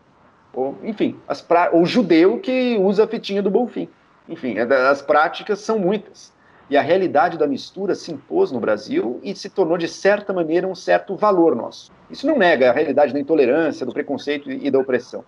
ou 0.53 0.78
enfim, 0.84 1.18
pra... 1.47 1.70
ou 1.72 1.86
judeu 1.86 2.39
que 2.39 2.78
usa 2.78 3.05
a 3.05 3.07
fitinha 3.07 3.41
do 3.41 3.49
Bonfim. 3.49 3.89
Enfim, 4.30 4.57
é 4.57 4.63
as 4.88 5.01
práticas 5.01 5.59
são 5.61 5.80
muitas. 5.80 6.34
E 6.70 6.76
a 6.76 6.82
realidade 6.82 7.38
da 7.38 7.47
mistura 7.47 7.95
se 7.95 8.11
impôs 8.11 8.51
no 8.51 8.59
Brasil 8.59 9.20
e 9.24 9.34
se 9.36 9.49
tornou, 9.49 9.78
de 9.78 9.88
certa 9.88 10.34
maneira, 10.34 10.68
um 10.68 10.76
certo 10.76 11.15
valor 11.15 11.55
nosso. 11.55 11.91
Isso 12.09 12.28
não 12.28 12.38
nega 12.38 12.70
a 12.70 12.74
realidade 12.74 13.13
da 13.13 13.20
intolerância, 13.20 13.86
do 13.86 13.93
preconceito 13.93 14.51
e 14.51 14.70
da 14.70 14.78
opressão. 14.78 15.24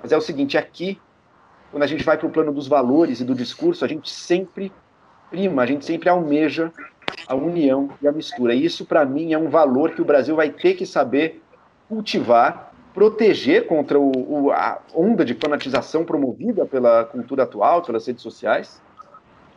Mas 0.00 0.12
é 0.12 0.16
o 0.16 0.20
seguinte: 0.20 0.56
aqui 0.56 1.00
quando 1.70 1.84
a 1.84 1.86
gente 1.86 2.04
vai 2.04 2.18
para 2.18 2.26
o 2.26 2.30
plano 2.30 2.52
dos 2.52 2.66
valores 2.66 3.20
e 3.20 3.24
do 3.24 3.34
discurso, 3.34 3.84
a 3.84 3.88
gente 3.88 4.10
sempre 4.10 4.72
prima, 5.30 5.62
a 5.62 5.66
gente 5.66 5.84
sempre 5.84 6.08
almeja 6.08 6.72
a 7.28 7.34
união 7.34 7.90
e 8.02 8.08
a 8.08 8.12
mistura. 8.12 8.54
E 8.54 8.64
isso, 8.64 8.84
para 8.84 9.04
mim, 9.04 9.32
é 9.32 9.38
um 9.38 9.48
valor 9.48 9.92
que 9.92 10.02
o 10.02 10.04
Brasil 10.04 10.34
vai 10.34 10.50
ter 10.50 10.74
que 10.74 10.84
saber 10.84 11.40
cultivar, 11.88 12.72
proteger 12.92 13.66
contra 13.66 13.98
o, 13.98 14.10
o, 14.46 14.50
a 14.50 14.80
onda 14.94 15.24
de 15.24 15.34
fanatização 15.34 16.04
promovida 16.04 16.66
pela 16.66 17.04
cultura 17.04 17.44
atual, 17.44 17.82
pelas 17.82 18.06
redes 18.06 18.22
sociais, 18.22 18.82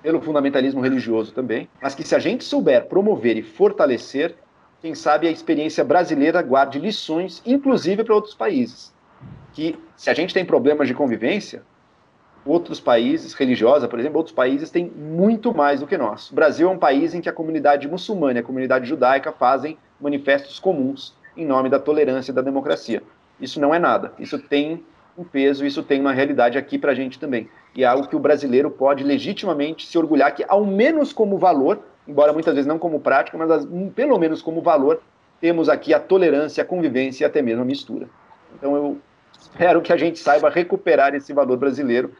pelo 0.03 0.21
fundamentalismo 0.21 0.81
religioso 0.81 1.33
também, 1.33 1.69
mas 1.81 1.95
que 1.95 2.05
se 2.05 2.13
a 2.13 2.19
gente 2.19 2.43
souber 2.43 2.85
promover 2.87 3.37
e 3.37 3.41
fortalecer, 3.41 4.35
quem 4.81 4.93
sabe 4.93 5.27
a 5.27 5.31
experiência 5.31 5.81
brasileira 5.81 6.41
guarde 6.41 6.77
lições, 6.77 7.41
inclusive 7.45 8.03
para 8.03 8.13
outros 8.13 8.35
países. 8.35 8.93
Que 9.53 9.79
se 9.95 10.09
a 10.09 10.13
gente 10.13 10.33
tem 10.33 10.43
problemas 10.43 10.89
de 10.89 10.93
convivência, 10.93 11.63
outros 12.45 12.81
países, 12.81 13.33
religiosa, 13.33 13.87
por 13.87 13.97
exemplo, 13.97 14.17
outros 14.17 14.35
países 14.35 14.69
têm 14.69 14.85
muito 14.85 15.53
mais 15.53 15.79
do 15.79 15.87
que 15.87 15.97
nós. 15.97 16.29
O 16.31 16.35
Brasil 16.35 16.67
é 16.67 16.71
um 16.71 16.77
país 16.77 17.13
em 17.13 17.21
que 17.21 17.29
a 17.29 17.33
comunidade 17.33 17.87
muçulmana 17.87 18.39
e 18.39 18.41
a 18.41 18.45
comunidade 18.45 18.85
judaica 18.85 19.31
fazem 19.31 19.77
manifestos 20.01 20.59
comuns 20.59 21.15
em 21.37 21.45
nome 21.45 21.69
da 21.69 21.79
tolerância 21.79 22.31
e 22.31 22.35
da 22.35 22.41
democracia. 22.41 23.01
Isso 23.39 23.61
não 23.61 23.73
é 23.73 23.79
nada. 23.79 24.11
Isso 24.19 24.37
tem 24.37 24.83
um 25.17 25.23
peso, 25.23 25.65
isso 25.65 25.83
tem 25.83 26.01
uma 26.01 26.13
realidade 26.13 26.57
aqui 26.57 26.77
para 26.77 26.91
a 26.91 26.95
gente 26.95 27.19
também. 27.19 27.49
E 27.75 27.83
é 27.83 27.87
algo 27.87 28.07
que 28.07 28.15
o 28.15 28.19
brasileiro 28.19 28.69
pode 28.69 29.03
legitimamente 29.03 29.85
se 29.85 29.97
orgulhar 29.97 30.33
que, 30.33 30.45
ao 30.47 30.65
menos 30.65 31.13
como 31.13 31.37
valor, 31.37 31.79
embora 32.07 32.33
muitas 32.33 32.53
vezes 32.53 32.67
não 32.67 32.79
como 32.79 32.99
prática, 32.99 33.37
mas 33.37 33.65
pelo 33.95 34.17
menos 34.17 34.41
como 34.41 34.61
valor, 34.61 35.01
temos 35.39 35.69
aqui 35.69 35.93
a 35.93 35.99
tolerância, 35.99 36.61
a 36.61 36.65
convivência 36.65 37.23
e 37.23 37.25
até 37.25 37.41
mesmo 37.41 37.61
a 37.61 37.65
mistura. 37.65 38.07
Então 38.55 38.75
eu 38.75 38.97
espero 39.37 39.81
que 39.81 39.91
a 39.91 39.97
gente 39.97 40.19
saiba 40.19 40.49
recuperar 40.49 41.13
esse 41.15 41.33
valor 41.33 41.57
brasileiro 41.57 42.11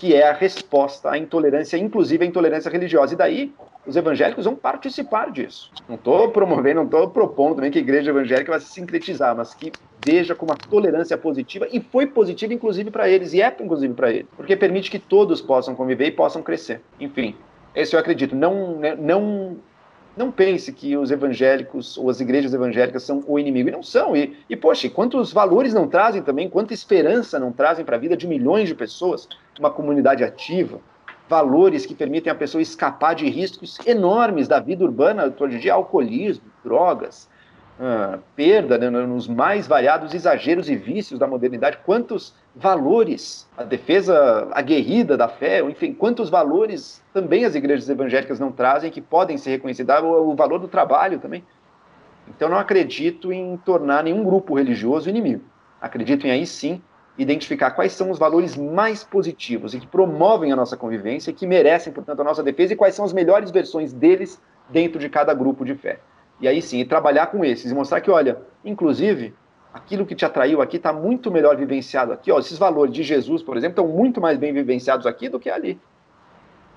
que 0.00 0.14
é 0.14 0.26
a 0.26 0.32
resposta 0.32 1.10
à 1.10 1.18
intolerância, 1.18 1.76
inclusive 1.76 2.24
à 2.24 2.26
intolerância 2.26 2.70
religiosa. 2.70 3.12
E 3.12 3.16
daí 3.18 3.52
os 3.86 3.94
evangélicos 3.94 4.46
vão 4.46 4.56
participar 4.56 5.30
disso. 5.30 5.70
Não 5.86 5.96
estou 5.96 6.30
promovendo, 6.30 6.76
não 6.76 6.84
estou 6.84 7.10
propondo 7.10 7.56
também 7.56 7.70
que 7.70 7.76
a 7.76 7.82
igreja 7.82 8.08
evangélica 8.10 8.50
vai 8.50 8.60
se 8.60 8.72
sincretizar, 8.72 9.36
mas 9.36 9.52
que 9.52 9.70
veja 10.02 10.34
como 10.34 10.52
a 10.52 10.56
tolerância 10.56 11.18
positiva, 11.18 11.68
e 11.70 11.80
foi 11.80 12.06
positiva 12.06 12.54
inclusive 12.54 12.90
para 12.90 13.10
eles, 13.10 13.34
e 13.34 13.42
é 13.42 13.54
inclusive 13.60 13.92
para 13.92 14.10
eles, 14.10 14.26
porque 14.34 14.56
permite 14.56 14.90
que 14.90 14.98
todos 14.98 15.42
possam 15.42 15.74
conviver 15.74 16.06
e 16.06 16.12
possam 16.12 16.42
crescer. 16.42 16.80
Enfim, 16.98 17.36
esse 17.74 17.94
eu 17.94 18.00
acredito. 18.00 18.34
Não, 18.34 18.78
né, 18.78 18.96
não 18.98 19.58
não 20.20 20.30
pense 20.30 20.70
que 20.70 20.96
os 20.98 21.10
evangélicos 21.10 21.96
ou 21.96 22.10
as 22.10 22.20
igrejas 22.20 22.52
evangélicas 22.52 23.02
são 23.02 23.24
o 23.26 23.38
inimigo. 23.38 23.70
E 23.70 23.72
não 23.72 23.82
são. 23.82 24.14
E, 24.14 24.36
e 24.50 24.54
poxa, 24.54 24.88
quantos 24.90 25.32
valores 25.32 25.72
não 25.72 25.88
trazem 25.88 26.22
também, 26.22 26.48
quanta 26.48 26.74
esperança 26.74 27.38
não 27.38 27.50
trazem 27.50 27.86
para 27.86 27.96
a 27.96 27.98
vida 27.98 28.14
de 28.14 28.28
milhões 28.28 28.68
de 28.68 28.74
pessoas, 28.74 29.26
uma 29.58 29.70
comunidade 29.70 30.22
ativa, 30.22 30.78
valores 31.26 31.86
que 31.86 31.94
permitem 31.94 32.30
a 32.30 32.34
pessoa 32.34 32.60
escapar 32.60 33.14
de 33.14 33.30
riscos 33.30 33.78
enormes 33.86 34.46
da 34.46 34.60
vida 34.60 34.84
urbana, 34.84 35.34
hoje 35.40 35.56
em 35.56 35.60
dia, 35.60 35.72
alcoolismo, 35.72 36.44
drogas, 36.62 37.29
ah, 37.82 38.18
perda 38.36 38.76
né, 38.76 38.90
nos 38.90 39.26
mais 39.26 39.66
variados 39.66 40.12
exageros 40.12 40.68
e 40.68 40.76
vícios 40.76 41.18
da 41.18 41.26
modernidade, 41.26 41.78
quantos 41.82 42.34
valores 42.54 43.48
a 43.56 43.64
defesa 43.64 44.48
aguerrida 44.52 45.16
da 45.16 45.28
fé, 45.28 45.62
enfim, 45.62 45.94
quantos 45.94 46.28
valores 46.28 47.02
também 47.14 47.46
as 47.46 47.54
igrejas 47.54 47.88
evangélicas 47.88 48.38
não 48.38 48.52
trazem 48.52 48.90
que 48.90 49.00
podem 49.00 49.38
ser 49.38 49.52
reconhecidos, 49.52 49.94
o, 50.02 50.30
o 50.30 50.36
valor 50.36 50.58
do 50.58 50.68
trabalho 50.68 51.18
também. 51.18 51.42
Então 52.28 52.50
não 52.50 52.58
acredito 52.58 53.32
em 53.32 53.56
tornar 53.56 54.04
nenhum 54.04 54.22
grupo 54.22 54.54
religioso 54.54 55.08
inimigo. 55.08 55.42
Acredito 55.80 56.26
em 56.26 56.30
aí 56.30 56.46
sim 56.46 56.82
identificar 57.16 57.70
quais 57.70 57.92
são 57.92 58.10
os 58.10 58.18
valores 58.18 58.56
mais 58.56 59.02
positivos 59.02 59.72
e 59.72 59.80
que 59.80 59.86
promovem 59.86 60.52
a 60.52 60.56
nossa 60.56 60.76
convivência 60.76 61.30
e 61.30 61.34
que 61.34 61.46
merecem, 61.46 61.94
portanto, 61.94 62.20
a 62.20 62.24
nossa 62.24 62.42
defesa 62.42 62.74
e 62.74 62.76
quais 62.76 62.94
são 62.94 63.06
as 63.06 63.14
melhores 63.14 63.50
versões 63.50 63.90
deles 63.90 64.38
dentro 64.68 64.98
de 65.00 65.08
cada 65.08 65.32
grupo 65.32 65.64
de 65.64 65.74
fé. 65.74 65.98
E 66.40 66.48
aí 66.48 66.62
sim, 66.62 66.84
trabalhar 66.84 67.26
com 67.26 67.44
esses 67.44 67.70
e 67.70 67.74
mostrar 67.74 68.00
que, 68.00 68.10
olha, 68.10 68.38
inclusive, 68.64 69.34
aquilo 69.72 70.06
que 70.06 70.14
te 70.14 70.24
atraiu 70.24 70.62
aqui 70.62 70.78
está 70.78 70.92
muito 70.92 71.30
melhor 71.30 71.56
vivenciado 71.56 72.12
aqui. 72.12 72.32
Ó, 72.32 72.38
esses 72.38 72.58
valores 72.58 72.94
de 72.94 73.02
Jesus, 73.02 73.42
por 73.42 73.56
exemplo, 73.56 73.82
estão 73.82 73.88
muito 73.88 74.20
mais 74.20 74.38
bem 74.38 74.52
vivenciados 74.52 75.06
aqui 75.06 75.28
do 75.28 75.38
que 75.38 75.50
ali. 75.50 75.78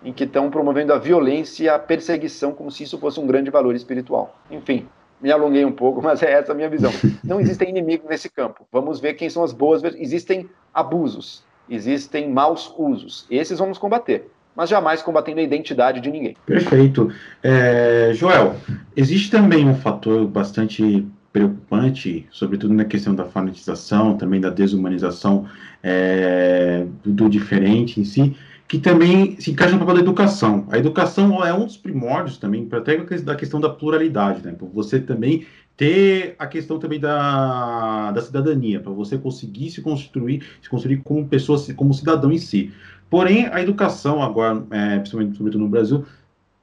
Em 0.03 0.11
que 0.11 0.26
estão 0.26 0.51
promovendo 0.51 0.91
a 0.91 0.97
violência 0.97 1.64
e 1.64 1.70
a 1.70 1.80
perseguição 1.80 2.51
como 2.51 2.70
se 2.70 2.84
isso 2.84 2.97
fosse 2.97 3.20
um 3.20 3.26
grande 3.26 3.49
valor 3.49 3.74
espiritual. 3.74 4.38
Enfim, 4.51 4.86
me 5.22 5.32
alonguei 5.32 5.64
um 5.64 5.72
pouco, 5.72 6.01
mas 6.03 6.22
é 6.22 6.32
essa 6.34 6.51
a 6.51 6.55
minha 6.55 6.70
visão. 6.70 6.91
Não 7.24 7.39
existem 7.39 7.70
inimigos 7.70 8.09
nesse 8.09 8.30
campo. 8.30 8.68
Vamos 8.70 8.99
ver 8.99 9.14
quem 9.14 9.30
são 9.30 9.43
as 9.43 9.53
boas. 9.53 9.82
Existem 9.95 10.49
abusos, 10.74 11.41
existem 11.70 12.30
maus 12.30 12.74
usos. 12.78 13.26
Esses 13.30 13.59
vamos 13.59 13.78
combater 13.78 14.30
mas 14.55 14.69
jamais 14.69 15.01
combatendo 15.01 15.39
a 15.39 15.43
identidade 15.43 15.99
de 15.99 16.11
ninguém. 16.11 16.35
Perfeito. 16.45 17.11
É, 17.41 18.11
Joel, 18.13 18.55
existe 18.95 19.31
também 19.31 19.67
um 19.67 19.75
fator 19.75 20.27
bastante 20.27 21.05
preocupante, 21.31 22.27
sobretudo 22.29 22.73
na 22.73 22.85
questão 22.85 23.15
da 23.15 23.25
fanatização, 23.25 24.15
também 24.15 24.39
da 24.39 24.51
desumanização 24.51 25.47
é, 25.81 26.85
do, 27.03 27.27
diferente 27.27 27.99
em 27.99 28.05
si, 28.05 28.37
que 28.67 28.77
também 28.77 29.35
se 29.39 29.51
encaixa 29.51 29.73
no 29.73 29.79
papel 29.79 29.95
da 29.95 30.01
educação. 30.01 30.67
A 30.71 30.77
educação 30.77 31.43
é 31.43 31.51
um 31.51 31.65
dos 31.65 31.75
primórdios 31.75 32.37
também, 32.37 32.67
até 32.71 32.97
da 32.97 33.35
questão 33.35 33.59
da 33.59 33.69
pluralidade, 33.69 34.45
né? 34.45 34.55
Você 34.73 34.99
também 34.99 35.45
ter 35.75 36.35
a 36.37 36.45
questão 36.45 36.77
também 36.77 36.99
da, 36.99 38.11
da 38.11 38.21
cidadania, 38.21 38.79
para 38.79 38.91
você 38.91 39.17
conseguir 39.17 39.71
se 39.71 39.81
construir, 39.81 40.43
se 40.61 40.69
construir 40.69 40.97
como 40.97 41.27
pessoa, 41.27 41.59
como 41.75 41.93
cidadão 41.93 42.31
em 42.31 42.37
si. 42.37 42.71
Porém, 43.14 43.45
a 43.45 43.61
educação 43.61 44.24
agora, 44.24 44.66
é, 44.72 44.97
principalmente 44.97 45.39
no 45.39 45.70
Brasil, 45.70 46.03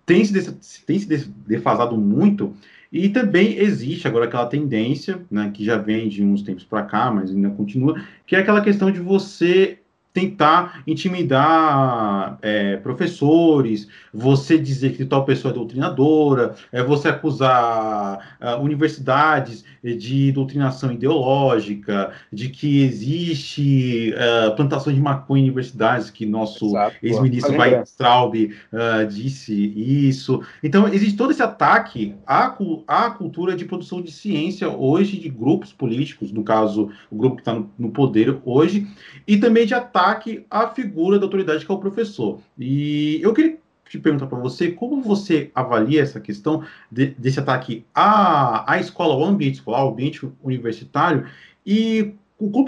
tem 0.04 0.24
se, 0.24 0.82
tem 0.84 0.98
se 0.98 1.06
defasado 1.46 1.96
muito 1.96 2.52
e 2.92 3.08
também 3.08 3.56
existe 3.56 4.08
agora 4.08 4.24
aquela 4.24 4.46
tendência, 4.46 5.20
né, 5.30 5.52
que 5.54 5.64
já 5.64 5.76
vem 5.76 6.08
de 6.08 6.24
uns 6.24 6.42
tempos 6.42 6.64
para 6.64 6.82
cá, 6.82 7.08
mas 7.08 7.30
ainda 7.30 7.50
continua, 7.50 8.02
que 8.26 8.34
é 8.34 8.40
aquela 8.40 8.60
questão 8.62 8.90
de 8.90 8.98
você 8.98 9.78
tentar 10.12 10.82
intimidar 10.86 12.38
é, 12.42 12.76
professores, 12.78 13.88
você 14.12 14.58
dizer 14.58 14.96
que 14.96 15.04
tal 15.04 15.24
pessoa 15.24 15.52
é 15.52 15.54
doutrinadora, 15.54 16.56
é 16.72 16.82
você 16.82 17.08
acusar 17.08 18.36
uh, 18.40 18.60
universidades 18.60 19.64
de 19.82 20.32
doutrinação 20.32 20.92
ideológica, 20.92 22.12
de 22.32 22.48
que 22.48 22.82
existe 22.82 24.12
uh, 24.14 24.54
plantação 24.56 24.92
de 24.92 25.00
maconha 25.00 25.42
em 25.42 25.44
universidades, 25.44 26.10
que 26.10 26.26
nosso 26.26 26.72
ex-ministro 27.02 27.56
Weintraub 27.56 28.34
uh, 28.34 29.06
disse 29.06 29.54
isso. 29.54 30.42
Então, 30.62 30.88
existe 30.88 31.16
todo 31.16 31.30
esse 31.30 31.42
ataque 31.42 32.14
à, 32.26 32.56
à 32.86 33.10
cultura 33.10 33.54
de 33.54 33.64
produção 33.64 34.02
de 34.02 34.10
ciência 34.10 34.68
hoje 34.68 35.18
de 35.18 35.28
grupos 35.28 35.72
políticos, 35.72 36.32
no 36.32 36.42
caso, 36.42 36.90
o 37.10 37.16
grupo 37.16 37.36
que 37.36 37.42
está 37.42 37.54
no, 37.54 37.70
no 37.78 37.90
poder 37.90 38.38
hoje, 38.44 38.88
e 39.26 39.36
também 39.36 39.66
de 39.66 39.74
ataque 39.74 39.99
ataque 40.00 40.46
à 40.50 40.68
figura 40.68 41.18
da 41.18 41.26
autoridade 41.26 41.64
que 41.64 41.70
é 41.70 41.74
o 41.74 41.78
professor. 41.78 42.40
E 42.58 43.20
eu 43.22 43.34
queria 43.34 43.58
te 43.88 43.98
perguntar 43.98 44.26
para 44.26 44.38
você 44.38 44.70
como 44.70 45.02
você 45.02 45.50
avalia 45.54 46.02
essa 46.02 46.20
questão 46.20 46.64
de, 46.90 47.06
desse 47.06 47.40
ataque 47.40 47.84
à, 47.94 48.72
à 48.72 48.78
escola, 48.78 49.14
ao 49.14 49.24
ambiente 49.24 49.56
escolar, 49.56 49.80
ao 49.80 49.90
ambiente 49.90 50.28
universitário, 50.42 51.26
e 51.66 52.14
o 52.38 52.50
quão 52.50 52.64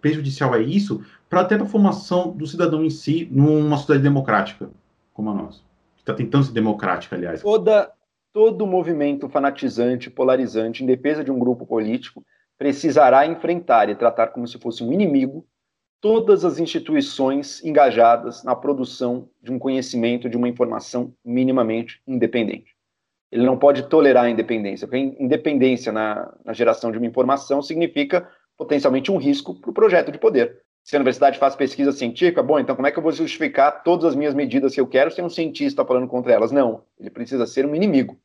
prejudicial 0.00 0.54
é 0.54 0.62
isso 0.62 1.02
para 1.28 1.40
até 1.40 1.56
para 1.56 1.66
a 1.66 1.68
formação 1.68 2.30
do 2.30 2.46
cidadão 2.46 2.84
em 2.84 2.90
si 2.90 3.26
numa 3.30 3.76
sociedade 3.76 4.04
democrática 4.04 4.70
como 5.14 5.30
a 5.30 5.34
nossa, 5.34 5.60
que 5.94 6.02
está 6.02 6.12
tentando 6.12 6.44
ser 6.44 6.52
democrática, 6.52 7.14
aliás. 7.14 7.40
Toda, 7.40 7.90
todo 8.32 8.66
movimento 8.66 9.28
fanatizante, 9.28 10.10
polarizante, 10.10 10.82
em 10.82 10.86
defesa 10.86 11.22
de 11.22 11.30
um 11.30 11.38
grupo 11.38 11.64
político, 11.64 12.24
precisará 12.58 13.24
enfrentar 13.26 13.88
e 13.88 13.94
tratar 13.94 14.28
como 14.28 14.46
se 14.46 14.58
fosse 14.58 14.82
um 14.82 14.92
inimigo 14.92 15.46
todas 16.04 16.44
as 16.44 16.58
instituições 16.58 17.64
engajadas 17.64 18.44
na 18.44 18.54
produção 18.54 19.26
de 19.42 19.50
um 19.50 19.58
conhecimento, 19.58 20.28
de 20.28 20.36
uma 20.36 20.46
informação 20.46 21.14
minimamente 21.24 22.02
independente. 22.06 22.76
Ele 23.32 23.46
não 23.46 23.56
pode 23.56 23.88
tolerar 23.88 24.24
a 24.24 24.30
independência, 24.30 24.86
porque 24.86 25.16
independência 25.18 25.90
na, 25.90 26.30
na 26.44 26.52
geração 26.52 26.92
de 26.92 26.98
uma 26.98 27.06
informação 27.06 27.62
significa 27.62 28.28
potencialmente 28.54 29.10
um 29.10 29.16
risco 29.16 29.54
para 29.58 29.70
o 29.70 29.72
projeto 29.72 30.12
de 30.12 30.18
poder. 30.18 30.60
Se 30.82 30.94
a 30.94 30.98
universidade 30.98 31.38
faz 31.38 31.56
pesquisa 31.56 31.90
científica, 31.90 32.42
bom, 32.42 32.58
então 32.58 32.76
como 32.76 32.86
é 32.86 32.92
que 32.92 32.98
eu 32.98 33.02
vou 33.02 33.10
justificar 33.10 33.82
todas 33.82 34.04
as 34.04 34.14
minhas 34.14 34.34
medidas 34.34 34.74
que 34.74 34.80
eu 34.82 34.86
quero 34.86 35.10
sem 35.10 35.24
um 35.24 35.30
cientista 35.30 35.86
falando 35.86 36.06
contra 36.06 36.34
elas? 36.34 36.52
Não, 36.52 36.82
ele 37.00 37.08
precisa 37.08 37.46
ser 37.46 37.64
um 37.64 37.74
inimigo. 37.74 38.20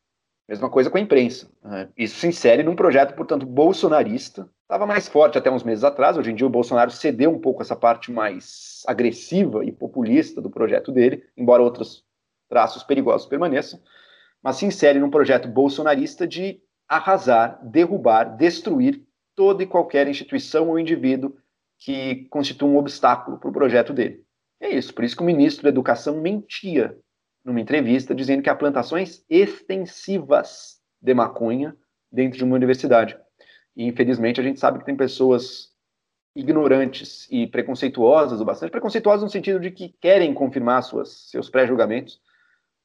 Mesma 0.50 0.70
coisa 0.70 0.90
com 0.90 0.98
a 0.98 1.02
imprensa. 1.02 1.50
Né? 1.64 1.88
Isso 1.98 2.20
se 2.20 2.28
insere 2.28 2.62
num 2.62 2.76
projeto, 2.76 3.16
portanto, 3.16 3.46
bolsonarista. 3.46 4.50
Estava 4.70 4.86
mais 4.86 5.08
forte 5.08 5.36
até 5.36 5.50
uns 5.50 5.64
meses 5.64 5.84
atrás. 5.84 6.16
Hoje 6.16 6.30
em 6.30 6.36
dia, 6.36 6.46
o 6.46 6.50
Bolsonaro 6.50 6.92
cedeu 6.92 7.32
um 7.32 7.40
pouco 7.40 7.64
essa 7.64 7.76
parte 7.76 8.12
mais 8.12 8.84
agressiva 8.86 9.66
e 9.66 9.72
populista 9.72 10.40
do 10.40 10.48
projeto 10.52 10.92
dele, 10.92 11.24
embora 11.36 11.64
outros 11.64 12.06
traços 12.48 12.84
perigosos 12.84 13.28
permaneçam. 13.28 13.80
Mas 14.44 14.58
se 14.58 14.68
insere 14.68 15.00
num 15.00 15.10
projeto 15.10 15.48
bolsonarista 15.48 16.28
de 16.28 16.62
arrasar, 16.88 17.60
derrubar, 17.64 18.38
destruir 18.38 19.02
toda 19.36 19.64
e 19.64 19.66
qualquer 19.66 20.08
instituição 20.08 20.70
ou 20.70 20.78
indivíduo 20.78 21.36
que 21.80 22.28
constitua 22.30 22.70
um 22.70 22.78
obstáculo 22.78 23.40
para 23.40 23.50
o 23.50 23.54
projeto 23.54 23.92
dele. 23.92 24.24
É 24.62 24.70
isso, 24.70 24.94
por 24.94 25.04
isso 25.04 25.16
que 25.16 25.24
o 25.24 25.26
ministro 25.26 25.64
da 25.64 25.70
Educação 25.70 26.22
mentia 26.22 26.96
numa 27.44 27.60
entrevista 27.60 28.14
dizendo 28.14 28.44
que 28.44 28.50
há 28.52 28.56
plantações 28.56 29.26
extensivas 29.28 30.80
de 31.02 31.16
maconha 31.16 31.76
dentro 32.12 32.38
de 32.38 32.44
uma 32.44 32.56
universidade. 32.56 33.18
E 33.80 33.86
infelizmente 33.86 34.42
a 34.42 34.44
gente 34.44 34.60
sabe 34.60 34.80
que 34.80 34.86
tem 34.86 34.94
pessoas 34.94 35.70
ignorantes 36.36 37.26
e 37.32 37.48
preconceituosas, 37.48 38.42
ou 38.42 38.46
bastante 38.46 38.72
preconceituosas 38.72 39.24
no 39.24 39.30
sentido 39.30 39.58
de 39.58 39.72
que 39.72 39.96
querem 40.02 40.34
confirmar 40.34 40.84
suas, 40.84 41.30
seus 41.32 41.50
pré-julgamentos, 41.50 42.20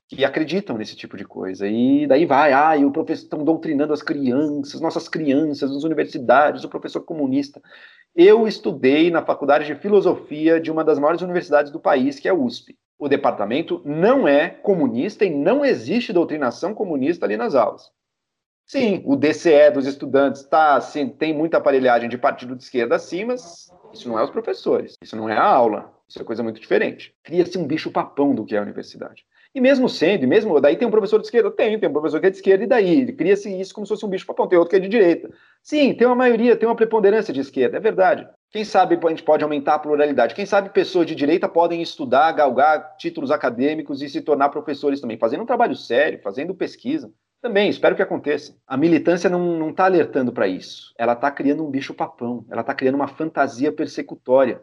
que 0.08 0.24
acreditam 0.24 0.78
nesse 0.78 0.94
tipo 0.94 1.16
de 1.16 1.24
coisa. 1.24 1.66
E 1.66 2.06
daí 2.06 2.24
vai, 2.24 2.52
ah, 2.52 2.76
e 2.76 2.84
o 2.84 2.92
professor 2.92 3.24
estão 3.24 3.44
doutrinando 3.44 3.92
as 3.92 4.02
crianças, 4.02 4.80
nossas 4.80 5.08
crianças, 5.08 5.72
nas 5.72 5.82
universidades, 5.82 6.62
o 6.62 6.68
professor 6.68 7.00
comunista. 7.00 7.60
Eu 8.14 8.46
estudei 8.46 9.10
na 9.10 9.26
faculdade 9.26 9.66
de 9.66 9.74
filosofia 9.74 10.60
de 10.60 10.70
uma 10.70 10.84
das 10.84 11.00
maiores 11.00 11.22
universidades 11.22 11.72
do 11.72 11.80
país, 11.80 12.20
que 12.20 12.28
é 12.28 12.30
a 12.30 12.34
USP. 12.34 12.78
O 12.96 13.08
departamento 13.08 13.82
não 13.84 14.28
é 14.28 14.48
comunista 14.48 15.24
e 15.24 15.30
não 15.30 15.64
existe 15.64 16.12
doutrinação 16.12 16.72
comunista 16.72 17.26
ali 17.26 17.36
nas 17.36 17.56
aulas. 17.56 17.90
Sim, 18.66 19.02
o 19.04 19.14
DCE 19.14 19.70
dos 19.72 19.86
estudantes 19.86 20.42
tá, 20.44 20.76
assim, 20.76 21.08
tem 21.08 21.34
muita 21.34 21.58
aparelhagem 21.58 22.08
de 22.08 22.16
partido 22.16 22.56
de 22.56 22.62
esquerda 22.62 22.96
assim, 22.96 23.24
mas 23.24 23.70
isso 23.92 24.08
não 24.08 24.18
é 24.18 24.24
os 24.24 24.30
professores, 24.30 24.94
isso 25.02 25.16
não 25.16 25.28
é 25.28 25.36
a 25.36 25.44
aula, 25.44 25.92
isso 26.08 26.20
é 26.20 26.24
coisa 26.24 26.42
muito 26.42 26.60
diferente. 26.60 27.14
Cria-se 27.22 27.58
um 27.58 27.66
bicho 27.66 27.90
papão 27.90 28.34
do 28.34 28.44
que 28.44 28.54
é 28.54 28.58
a 28.58 28.62
universidade. 28.62 29.24
E 29.54 29.60
mesmo 29.60 29.88
sendo, 29.88 30.24
e 30.24 30.26
mesmo 30.26 30.60
daí 30.60 30.76
tem 30.76 30.88
um 30.88 30.90
professor 30.90 31.20
de 31.20 31.26
esquerda, 31.26 31.48
tem, 31.48 31.78
tem 31.78 31.88
um 31.88 31.92
professor 31.92 32.20
que 32.20 32.26
é 32.26 32.30
de 32.30 32.36
esquerda, 32.36 32.64
e 32.64 32.66
daí? 32.66 33.12
Cria-se 33.12 33.48
isso 33.60 33.72
como 33.72 33.86
se 33.86 33.90
fosse 33.90 34.04
um 34.04 34.08
bicho 34.08 34.26
papão, 34.26 34.48
tem 34.48 34.58
outro 34.58 34.70
que 34.70 34.76
é 34.76 34.80
de 34.80 34.88
direita. 34.88 35.30
Sim, 35.62 35.94
tem 35.94 36.06
uma 36.06 36.16
maioria, 36.16 36.56
tem 36.56 36.68
uma 36.68 36.74
preponderância 36.74 37.32
de 37.32 37.38
esquerda, 37.38 37.76
é 37.76 37.80
verdade. 37.80 38.26
Quem 38.50 38.64
sabe 38.64 38.98
a 39.00 39.08
gente 39.08 39.22
pode 39.22 39.44
aumentar 39.44 39.74
a 39.74 39.78
pluralidade. 39.78 40.34
Quem 40.34 40.46
sabe 40.46 40.70
pessoas 40.70 41.06
de 41.06 41.14
direita 41.14 41.48
podem 41.48 41.82
estudar, 41.82 42.32
galgar 42.32 42.96
títulos 42.96 43.30
acadêmicos 43.30 44.02
e 44.02 44.08
se 44.08 44.20
tornar 44.22 44.48
professores 44.48 45.00
também, 45.00 45.18
fazendo 45.18 45.42
um 45.42 45.46
trabalho 45.46 45.76
sério, 45.76 46.20
fazendo 46.22 46.54
pesquisa. 46.54 47.12
Também, 47.44 47.68
espero 47.68 47.94
que 47.94 48.00
aconteça. 48.00 48.56
A 48.66 48.74
militância 48.74 49.28
não 49.28 49.68
está 49.68 49.84
alertando 49.84 50.32
para 50.32 50.48
isso. 50.48 50.94
Ela 50.96 51.12
está 51.12 51.30
criando 51.30 51.62
um 51.62 51.70
bicho 51.70 51.92
papão. 51.92 52.42
Ela 52.50 52.62
está 52.62 52.72
criando 52.72 52.94
uma 52.94 53.06
fantasia 53.06 53.70
persecutória. 53.70 54.62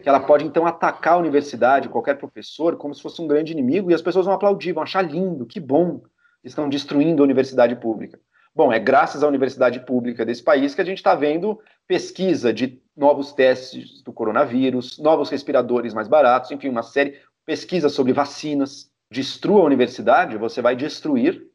Que 0.00 0.08
ela 0.08 0.20
pode, 0.20 0.44
então, 0.44 0.64
atacar 0.64 1.14
a 1.14 1.18
universidade, 1.18 1.88
qualquer 1.88 2.16
professor, 2.16 2.76
como 2.76 2.94
se 2.94 3.02
fosse 3.02 3.20
um 3.20 3.26
grande 3.26 3.50
inimigo, 3.50 3.90
e 3.90 3.94
as 3.94 4.00
pessoas 4.00 4.26
vão 4.26 4.34
aplaudir, 4.36 4.72
vão 4.72 4.84
achar 4.84 5.02
lindo, 5.02 5.44
que 5.44 5.58
bom. 5.58 6.00
Estão 6.44 6.68
destruindo 6.68 7.20
a 7.20 7.24
universidade 7.24 7.74
pública. 7.74 8.16
Bom, 8.54 8.72
é 8.72 8.78
graças 8.78 9.24
à 9.24 9.26
universidade 9.26 9.80
pública 9.80 10.24
desse 10.24 10.44
país 10.44 10.76
que 10.76 10.80
a 10.80 10.84
gente 10.84 10.98
está 10.98 11.16
vendo 11.16 11.60
pesquisa 11.88 12.52
de 12.52 12.80
novos 12.96 13.32
testes 13.32 14.04
do 14.04 14.12
coronavírus, 14.12 15.00
novos 15.00 15.30
respiradores 15.30 15.92
mais 15.92 16.06
baratos, 16.06 16.52
enfim, 16.52 16.68
uma 16.68 16.84
série, 16.84 17.18
pesquisa 17.44 17.88
sobre 17.88 18.12
vacinas. 18.12 18.88
Destrua 19.10 19.62
a 19.62 19.64
universidade, 19.64 20.36
você 20.36 20.62
vai 20.62 20.76
destruir 20.76 21.47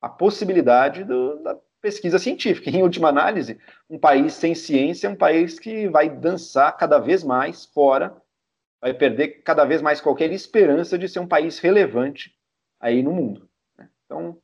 a 0.00 0.08
possibilidade 0.08 1.04
do, 1.04 1.42
da 1.42 1.56
pesquisa 1.80 2.18
científica. 2.18 2.70
Em 2.70 2.82
última 2.82 3.08
análise, 3.08 3.58
um 3.88 3.98
país 3.98 4.34
sem 4.34 4.54
ciência 4.54 5.06
é 5.06 5.10
um 5.10 5.16
país 5.16 5.58
que 5.58 5.88
vai 5.88 6.08
dançar 6.08 6.76
cada 6.76 6.98
vez 6.98 7.24
mais 7.24 7.66
fora, 7.66 8.16
vai 8.80 8.94
perder 8.94 9.42
cada 9.42 9.64
vez 9.64 9.82
mais 9.82 10.00
qualquer 10.00 10.32
esperança 10.32 10.98
de 10.98 11.08
ser 11.08 11.20
um 11.20 11.26
país 11.26 11.58
relevante 11.58 12.34
aí 12.78 13.02
no 13.02 13.12
mundo. 13.12 13.48
Né? 13.78 13.88
Então, 14.04 14.38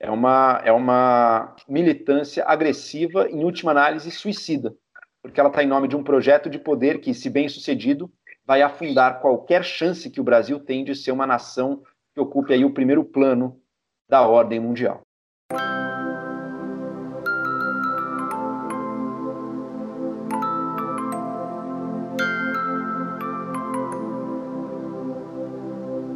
é 0.00 0.10
uma, 0.10 0.60
é 0.64 0.72
uma 0.72 1.54
militância 1.68 2.44
agressiva, 2.44 3.28
em 3.28 3.44
última 3.44 3.70
análise, 3.70 4.10
suicida, 4.10 4.74
porque 5.22 5.38
ela 5.38 5.48
está 5.48 5.62
em 5.62 5.68
nome 5.68 5.86
de 5.88 5.94
um 5.94 6.02
projeto 6.02 6.50
de 6.50 6.58
poder 6.58 7.00
que, 7.00 7.14
se 7.14 7.30
bem 7.30 7.48
sucedido, 7.48 8.12
vai 8.44 8.62
afundar 8.62 9.20
qualquer 9.20 9.62
chance 9.62 10.10
que 10.10 10.20
o 10.20 10.24
Brasil 10.24 10.58
tem 10.58 10.84
de 10.84 10.96
ser 10.96 11.12
uma 11.12 11.26
nação 11.26 11.82
que 12.12 12.20
ocupe 12.20 12.52
aí 12.52 12.64
o 12.64 12.74
primeiro 12.74 13.04
plano 13.04 13.61
da 14.08 14.26
ordem 14.26 14.60
mundial. 14.60 15.00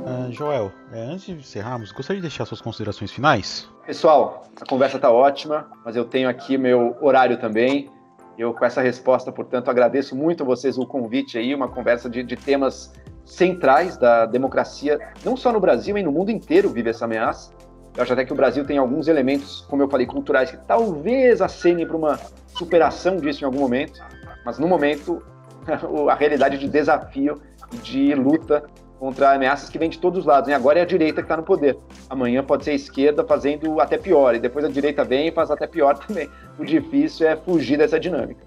Uh, 0.06 0.30
Joel, 0.30 0.72
é, 0.92 1.00
antes 1.00 1.26
de 1.26 1.32
encerrarmos, 1.32 1.90
gostaria 1.92 2.20
de 2.20 2.28
deixar 2.28 2.44
suas 2.44 2.60
considerações 2.60 3.10
finais? 3.10 3.68
Pessoal, 3.84 4.44
a 4.60 4.64
conversa 4.64 4.96
está 4.96 5.10
ótima, 5.10 5.68
mas 5.84 5.96
eu 5.96 6.04
tenho 6.04 6.28
aqui 6.28 6.56
meu 6.56 6.96
horário 7.00 7.38
também. 7.38 7.90
Eu, 8.38 8.52
com 8.52 8.64
essa 8.64 8.82
resposta, 8.82 9.32
portanto, 9.32 9.70
agradeço 9.70 10.14
muito 10.14 10.42
a 10.42 10.46
vocês 10.46 10.76
o 10.76 10.86
convite 10.86 11.38
aí, 11.38 11.54
uma 11.54 11.68
conversa 11.68 12.08
de, 12.08 12.22
de 12.22 12.36
temas 12.36 12.92
centrais 13.24 13.96
da 13.96 14.26
democracia, 14.26 14.98
não 15.24 15.36
só 15.36 15.50
no 15.52 15.58
Brasil, 15.58 15.94
mas 15.94 16.04
no 16.04 16.12
mundo 16.12 16.30
inteiro 16.30 16.68
vive 16.68 16.90
essa 16.90 17.06
ameaça. 17.06 17.50
Eu 17.96 18.02
acho 18.02 18.12
até 18.12 18.24
que 18.24 18.32
o 18.32 18.36
Brasil 18.36 18.64
tem 18.64 18.76
alguns 18.76 19.08
elementos, 19.08 19.64
como 19.70 19.82
eu 19.82 19.88
falei, 19.88 20.06
culturais, 20.06 20.50
que 20.50 20.58
talvez 20.58 21.40
acenem 21.40 21.86
para 21.86 21.96
uma 21.96 22.20
superação 22.48 23.16
disso 23.16 23.42
em 23.42 23.46
algum 23.46 23.60
momento, 23.60 24.02
mas 24.44 24.58
no 24.58 24.68
momento, 24.68 25.22
a 26.10 26.14
realidade 26.14 26.58
de 26.58 26.68
desafio 26.68 27.40
e 27.72 27.76
de 27.78 28.14
luta 28.14 28.64
contra 28.98 29.32
ameaças 29.32 29.68
que 29.68 29.78
vêm 29.78 29.88
de 29.88 29.98
todos 29.98 30.20
os 30.20 30.26
lados. 30.26 30.48
E 30.48 30.52
agora 30.52 30.78
é 30.78 30.82
a 30.82 30.86
direita 30.86 31.22
que 31.22 31.24
está 31.24 31.36
no 31.36 31.42
poder. 31.42 31.78
Amanhã 32.08 32.42
pode 32.42 32.64
ser 32.64 32.72
a 32.72 32.74
esquerda 32.74 33.24
fazendo 33.24 33.80
até 33.80 33.96
pior, 33.96 34.34
e 34.34 34.38
depois 34.38 34.64
a 34.64 34.68
direita 34.68 35.02
vem 35.02 35.28
e 35.28 35.32
faz 35.32 35.50
até 35.50 35.66
pior 35.66 35.96
também. 36.06 36.28
O 36.58 36.64
difícil 36.64 37.26
é 37.26 37.34
fugir 37.34 37.78
dessa 37.78 37.98
dinâmica. 37.98 38.44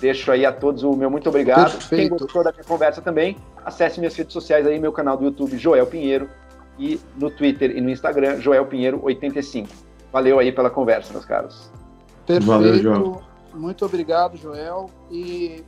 Deixo 0.00 0.30
aí 0.30 0.44
a 0.44 0.52
todos 0.52 0.82
o 0.82 0.92
meu 0.92 1.10
muito 1.10 1.28
obrigado. 1.28 1.72
Perfeito. 1.72 1.96
Quem 1.96 2.08
gostou 2.08 2.44
da 2.44 2.52
minha 2.52 2.64
conversa 2.64 3.00
também, 3.00 3.36
acesse 3.64 3.98
minhas 3.98 4.14
redes 4.14 4.32
sociais 4.32 4.66
aí, 4.66 4.78
meu 4.78 4.92
canal 4.92 5.16
do 5.16 5.24
YouTube, 5.24 5.56
Joel 5.56 5.86
Pinheiro, 5.86 6.28
e 6.78 7.00
no 7.16 7.30
Twitter 7.30 7.76
e 7.76 7.80
no 7.80 7.90
Instagram, 7.90 8.40
Joel 8.40 8.66
Pinheiro85. 8.66 9.68
Valeu 10.12 10.38
aí 10.38 10.52
pela 10.52 10.70
conversa, 10.70 11.12
meus 11.12 11.24
caros. 11.24 11.70
Perfeito. 12.26 12.46
Valeu, 12.46 12.74
Joel. 12.78 13.22
Muito 13.54 13.84
obrigado, 13.84 14.36
Joel. 14.36 14.90
E 15.10 15.64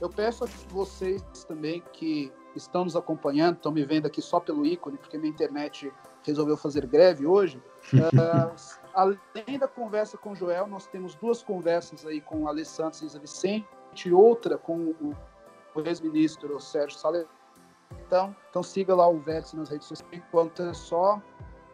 eu 0.00 0.08
peço 0.08 0.44
a 0.44 0.48
vocês 0.70 1.22
também 1.46 1.82
que 1.92 2.32
estão 2.54 2.84
nos 2.84 2.96
acompanhando, 2.96 3.56
estão 3.56 3.72
me 3.72 3.84
vendo 3.84 4.06
aqui 4.06 4.20
só 4.20 4.40
pelo 4.40 4.66
ícone, 4.66 4.98
porque 4.98 5.16
minha 5.16 5.30
internet 5.30 5.92
resolveu 6.22 6.56
fazer 6.56 6.86
greve 6.86 7.26
hoje. 7.26 7.62
uh, 7.94 8.54
além 8.92 9.58
da 9.58 9.68
conversa 9.68 10.18
com 10.18 10.32
o 10.32 10.34
Joel, 10.34 10.66
nós 10.66 10.86
temos 10.86 11.14
duas 11.14 11.42
conversas 11.42 12.04
aí 12.06 12.20
com 12.20 12.42
o 12.42 12.48
Alessandro 12.48 12.96
Cisa 12.96 13.18
Vicente, 13.18 14.12
outra 14.12 14.58
com 14.58 14.94
o 15.00 15.14
ex-ministro 15.84 16.58
Sérgio 16.60 16.98
Salles 16.98 17.26
então, 18.06 18.34
então 18.48 18.62
siga 18.62 18.94
lá 18.94 19.08
o 19.08 19.18
Vértice 19.18 19.56
nas 19.56 19.68
redes 19.68 19.86
sociais. 19.86 20.10
Enquanto 20.12 20.62
é 20.62 20.72
só, 20.74 21.20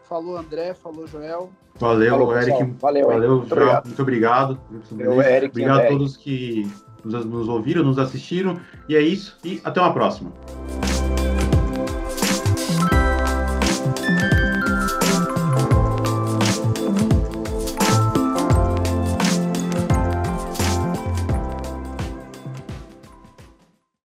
falou 0.03 0.37
André, 0.37 0.73
falou 0.73 1.07
Joel. 1.07 1.49
Valeu, 1.75 2.09
falou, 2.09 2.37
Eric. 2.37 2.75
Valeu, 2.79 3.07
Valeu 3.07 3.37
muito, 3.37 3.49
Joel, 3.49 3.61
obrigado. 3.61 3.85
muito 3.85 4.01
obrigado. 4.01 4.59
Eu, 4.97 5.21
Eric, 5.21 5.51
obrigado 5.51 5.79
a 5.79 5.87
todos 5.87 6.17
que 6.17 6.71
nos, 7.03 7.25
nos 7.25 7.47
ouviram, 7.47 7.83
nos 7.83 7.99
assistiram. 7.99 8.59
E 8.89 8.95
é 8.95 9.01
isso. 9.01 9.37
E 9.43 9.61
até 9.63 9.79
uma 9.79 9.93
próxima. 9.93 10.31